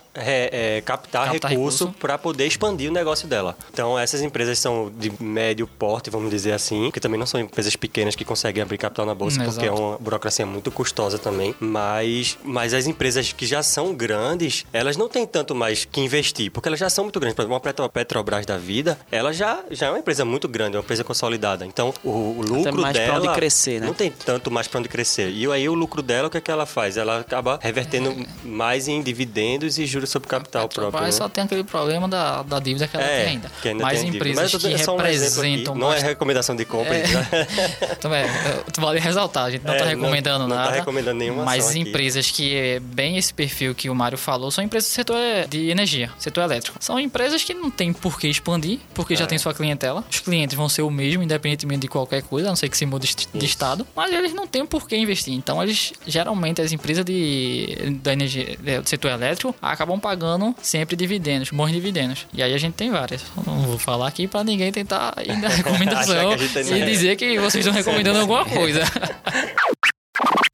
captar, 0.85 1.27
Captar 1.27 1.51
recurso 1.51 1.85
recurso. 1.87 1.95
para 2.01 2.19
poder 2.19 2.47
expandir 2.47 2.90
o 2.90 2.92
negócio 2.92 3.27
dela. 3.29 3.57
Então 3.73 3.99
essas 3.99 4.21
empresas 4.23 4.59
são 4.59 4.90
de 4.97 5.12
médio 5.23 5.66
porte, 5.66 6.11
vamos 6.11 6.31
dizer 6.31 6.53
assim, 6.53 6.90
que 6.90 7.01
também 7.01 7.19
não 7.19 7.27
são 7.27 7.40
empresas 7.40 7.77
pequenas 7.77 8.14
que 8.16 8.25
conseguem 8.25 8.62
abrir 8.62 8.79
capital 8.79 9.07
na 9.07 9.14
bolsa, 9.14 9.40
Hum, 9.40 9.45
porque 9.45 9.61
é 9.64 9.66
exato. 9.69 9.83
uma 9.83 9.99
burocracia 9.99 10.47
muito 10.47 10.71
custosa 10.71 11.19
também. 11.19 11.55
Mas, 11.61 12.38
mas 12.42 12.73
as 12.75 12.87
empresas 12.87 13.33
que 13.33 13.47
já 13.47 13.62
são 13.62 13.95
grandes, 13.95 14.64
elas 14.73 14.97
não 14.97 15.09
têm 15.09 15.27
tanto 15.27 15.55
mais 15.55 15.85
que 15.85 16.01
investir, 16.01 16.51
porque 16.51 16.69
elas 16.69 16.81
já 16.81 16.88
são 16.90 17.05
muito 17.05 17.19
grandes. 17.21 17.35
Por 17.37 17.42
exemplo, 17.42 17.55
uma 17.55 17.61
Petro- 17.61 17.88
Petrobras 17.88 18.47
da 18.47 18.57
vida, 18.57 18.99
ela 19.11 19.33
já, 19.33 19.62
já 19.71 19.87
é 19.87 19.90
uma 19.90 19.99
empresa 19.99 20.25
muito 20.25 20.49
grande, 20.49 20.77
é 20.77 20.79
uma 20.79 20.83
empresa 20.85 21.05
consolidada. 21.05 21.64
Então 21.66 21.92
o, 22.03 22.11
o 22.11 22.42
lucro 22.42 22.83
dela 22.92 23.19
onde 23.21 23.35
crescer, 23.35 23.81
né? 23.81 23.87
não 23.87 23.95
tem 23.95 24.11
tanto 24.11 24.51
mais 24.51 24.66
para 24.69 24.81
onde 24.81 24.88
crescer. 24.88 25.31
E 25.31 25.51
aí 25.51 25.69
o 25.69 25.75
lucro 25.75 25.95
dela, 26.02 26.28
o 26.28 26.30
que, 26.30 26.38
é 26.38 26.40
que 26.40 26.50
ela 26.50 26.66
faz? 26.66 26.96
Ela 26.96 27.20
acaba 27.20 27.59
revertendo 27.62 28.14
mais 28.44 28.88
em 28.88 29.02
dividendos 29.02 29.78
e 29.78 29.87
juros 29.87 30.11
sobre 30.11 30.28
capital 30.28 30.68
próprio. 30.68 30.87
Petrobras 30.92 31.14
né? 31.14 31.18
só 31.18 31.28
tem 31.28 31.44
aquele 31.44 31.64
problema 31.64 32.09
da, 32.09 32.42
da 32.42 32.59
dívida 32.61 32.87
que 32.88 32.96
ela 32.96 33.06
tem 33.06 33.26
ainda. 33.28 33.50
que 33.62 33.68
ainda 33.68 33.82
Mas 33.82 34.02
empresas 34.02 34.52
Mas 34.52 34.62
que 34.62 34.72
é 34.74 34.78
só 34.78 34.94
um 34.94 34.98
representam 34.98 35.74
Não 35.74 35.92
é 35.92 35.98
recomendação 36.00 36.54
de 36.56 36.64
compra. 36.64 36.94
É. 36.94 37.06
né? 37.06 37.28
Também, 38.00 38.20
eh, 38.24 38.64
vale 38.78 38.98
ressaltar, 39.00 39.44
a 39.46 39.50
gente 39.50 39.64
não 39.64 39.72
É, 39.72 39.76
está 39.76 39.85
não- 39.90 40.00
recomendando 40.00 40.48
não 40.48 40.56
tá 40.56 40.62
nada. 40.64 40.76
recomendando 40.76 41.18
nenhuma 41.18 41.44
Mas 41.44 41.64
ação 41.66 41.80
aqui. 41.80 41.88
empresas 41.90 42.30
que 42.30 42.54
é 42.54 42.80
bem 42.80 43.16
esse 43.16 43.32
perfil 43.32 43.74
que 43.74 43.88
o 43.90 43.94
Mário 43.94 44.18
falou 44.18 44.50
são 44.50 44.62
empresas 44.64 44.90
do 44.90 44.94
setor 44.94 45.16
eh, 45.16 45.46
de 45.48 45.68
energia, 45.70 46.11
setor 46.18 46.42
elétrico. 46.42 46.76
São 46.80 46.98
empresas 46.98 47.42
que 47.42 47.54
não 47.54 47.70
tem 47.70 47.92
por 47.92 48.18
que 48.18 48.28
expandir, 48.28 48.78
porque 48.94 49.14
já 49.16 49.24
É. 49.24 49.26
tem 49.26 49.38
sua 49.38 49.54
clientela. 49.54 50.04
Os 50.11 50.20
clientes 50.20 50.56
vão 50.56 50.68
ser 50.68 50.82
o 50.82 50.90
mesmo, 50.90 51.22
independentemente 51.22 51.80
de 51.82 51.88
qualquer 51.88 52.22
coisa, 52.22 52.48
a 52.48 52.50
não 52.50 52.56
ser 52.56 52.68
que 52.68 52.76
se 52.76 52.87
mude 52.87 53.06
de 53.14 53.26
de 53.37 53.44
estado. 53.46 53.87
Mas 53.94 54.12
eles 54.12 54.32
não 54.32 54.46
têm 54.46 54.64
por 54.64 54.88
que 54.88 54.96
investir. 54.96 55.35
Então, 55.35 55.62
eles 55.62 55.86
geralmente 56.07 56.61
as 56.61 56.72
empresas 56.72 57.05
de, 57.05 57.99
da 58.03 58.12
energia, 58.12 58.57
eh, 58.64 58.81
do 58.81 58.88
setor 58.88 59.11
elétrico 59.11 59.55
acabam 59.61 59.99
pagando 59.99 60.55
sempre 60.62 60.96
dividendos, 60.96 61.51
bons 61.51 61.72
dividendos. 61.72 62.27
E 62.33 62.42
aí 62.42 62.55
a 62.55 62.59
gente 62.59 62.75
tem 62.75 62.90
várias. 62.90 63.25
Não 63.46 63.61
vou 63.62 63.79
falar 63.79 64.09
aqui 64.09 64.27
para 64.27 64.44
ninguém 64.44 64.70
tentar 64.72 65.14
ir 65.25 65.37
na 65.37 65.49
recomendação 65.51 66.33
e 66.33 66.85
dizer 66.85 67.16
que 67.16 67.38
vocês 67.38 67.64
estão 67.64 67.72
recomendando 67.72 68.20
alguma 68.20 68.44
coisa. 68.44 68.83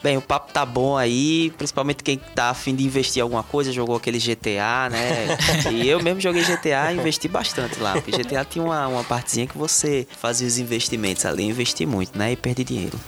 Bem, 0.03 0.17
o 0.17 0.23
papo 0.23 0.53
tá 0.53 0.67
bom 0.67 0.97
aí, 0.97 1.53
principalmente 1.57 2.03
quem 2.03 2.19
tá 2.19 2.51
afim 2.51 2.75
de 2.75 2.85
investir 2.85 3.21
em 3.21 3.23
alguma 3.23 3.45
coisa, 3.45 3.71
jogou 3.71 3.95
aquele 3.95 4.19
GTA, 4.19 4.91
né? 4.91 5.29
E 5.73 5.88
eu 5.88 6.03
mesmo 6.03 6.21
joguei 6.21 6.43
GTA 6.43 6.93
e 6.93 6.97
investi 6.97 7.29
bastante 7.29 7.79
lá, 7.79 7.93
porque 7.93 8.11
GTA 8.11 8.45
tinha 8.45 8.65
uma, 8.65 8.88
uma 8.88 9.05
partezinha 9.05 9.47
que 9.47 9.57
você 9.57 10.07
fazia 10.19 10.47
os 10.47 10.59
investimentos 10.59 11.25
ali, 11.25 11.45
investi 11.45 11.87
muito, 11.87 12.19
né? 12.19 12.33
E 12.33 12.37
perdi 12.37 12.65
dinheiro. 12.65 12.99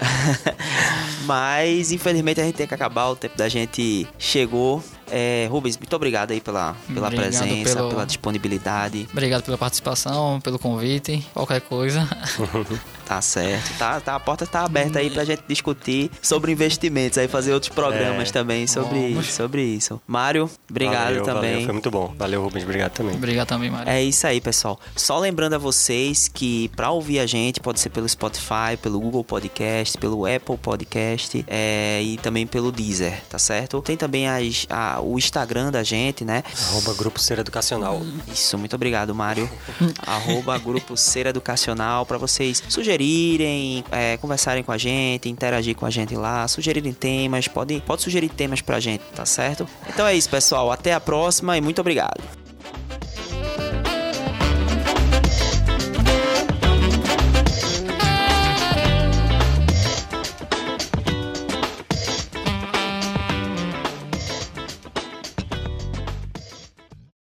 Mas, 1.26 1.92
infelizmente, 1.92 2.40
a 2.40 2.44
gente 2.44 2.54
tem 2.54 2.66
que 2.66 2.74
acabar, 2.74 3.08
o 3.10 3.16
tempo 3.16 3.36
da 3.36 3.48
gente 3.48 4.08
chegou. 4.18 4.82
É, 5.10 5.46
Rubens, 5.50 5.76
muito 5.76 5.94
obrigado 5.96 6.30
aí 6.30 6.40
pela, 6.40 6.74
pela 6.86 7.08
Obrigado 7.08 7.14
presença, 7.38 7.74
pelo- 7.76 7.88
pela 7.90 8.06
disponibilidade. 8.06 9.08
Obrigado 9.12 9.42
pela 9.42 9.58
participação, 9.58 10.40
pelo 10.40 10.58
convite, 10.58 11.24
qualquer 11.34 11.60
coisa. 11.60 12.08
Tá 13.10 13.20
certo. 13.20 13.76
Tá, 13.76 13.98
tá, 14.00 14.14
a 14.14 14.20
porta 14.20 14.46
tá 14.46 14.64
aberta 14.64 15.00
aí 15.00 15.10
pra 15.10 15.24
gente 15.24 15.42
discutir 15.48 16.08
sobre 16.22 16.52
investimentos, 16.52 17.18
aí 17.18 17.26
fazer 17.26 17.52
outros 17.52 17.68
programas 17.74 18.28
É, 18.28 18.32
também 18.32 18.68
sobre, 18.68 19.14
vamos. 19.14 19.32
sobre 19.32 19.64
isso. 19.64 20.00
Mário, 20.06 20.48
obrigado 20.70 21.06
Valeu, 21.06 21.22
também. 21.24 21.50
Valeu, 21.50 21.64
foi 21.64 21.72
muito 21.72 21.90
bom. 21.90 22.14
Valeu, 22.16 22.40
Rubens. 22.40 22.62
Obrigado 22.62 22.92
também. 22.92 23.16
Obrigado 23.16 23.48
também, 23.48 23.68
Mário. 23.68 23.90
É 23.90 24.00
isso 24.00 24.24
aí, 24.28 24.40
pessoal. 24.40 24.78
Só 24.94 25.18
lembrando 25.18 25.54
a 25.54 25.58
vocês 25.58 26.28
que 26.28 26.68
pra 26.76 26.92
ouvir 26.92 27.18
a 27.18 27.26
gente 27.26 27.58
pode 27.58 27.80
ser 27.80 27.90
pelo 27.90 28.08
Spotify, 28.08 28.76
pelo 28.80 29.00
Google 29.00 29.24
Podcast, 29.24 29.98
pelo 29.98 30.24
Apple 30.24 30.56
Podcast 30.56 31.44
é, 31.48 32.00
e 32.04 32.16
também 32.18 32.46
pelo 32.46 32.70
Deezer, 32.70 33.20
tá 33.28 33.40
certo? 33.40 33.82
Tem 33.82 33.96
também 33.96 34.28
as, 34.28 34.66
a- 34.70 34.99
o 35.00 35.18
Instagram 35.18 35.70
da 35.70 35.82
gente, 35.82 36.24
né? 36.24 36.42
Arroba 36.68 36.94
Grupo 36.94 37.18
Ser 37.20 37.38
Educacional. 37.38 38.02
Isso, 38.32 38.56
muito 38.58 38.74
obrigado, 38.74 39.14
Mário. 39.14 39.48
Arroba 40.06 40.58
Grupo 40.58 40.96
Ser 40.96 41.26
Educacional 41.26 42.06
para 42.06 42.18
vocês 42.18 42.62
sugerirem, 42.68 43.84
é, 43.90 44.16
conversarem 44.16 44.62
com 44.62 44.72
a 44.72 44.78
gente, 44.78 45.28
interagir 45.28 45.74
com 45.74 45.86
a 45.86 45.90
gente 45.90 46.14
lá, 46.14 46.46
sugerirem 46.48 46.92
temas, 46.92 47.48
pode, 47.48 47.80
pode 47.80 48.02
sugerir 48.02 48.28
temas 48.28 48.60
pra 48.60 48.80
gente, 48.80 49.02
tá 49.14 49.26
certo? 49.26 49.66
Então 49.88 50.06
é 50.06 50.14
isso, 50.14 50.28
pessoal. 50.28 50.70
Até 50.70 50.92
a 50.92 51.00
próxima 51.00 51.56
e 51.56 51.60
muito 51.60 51.80
obrigado. 51.80 52.49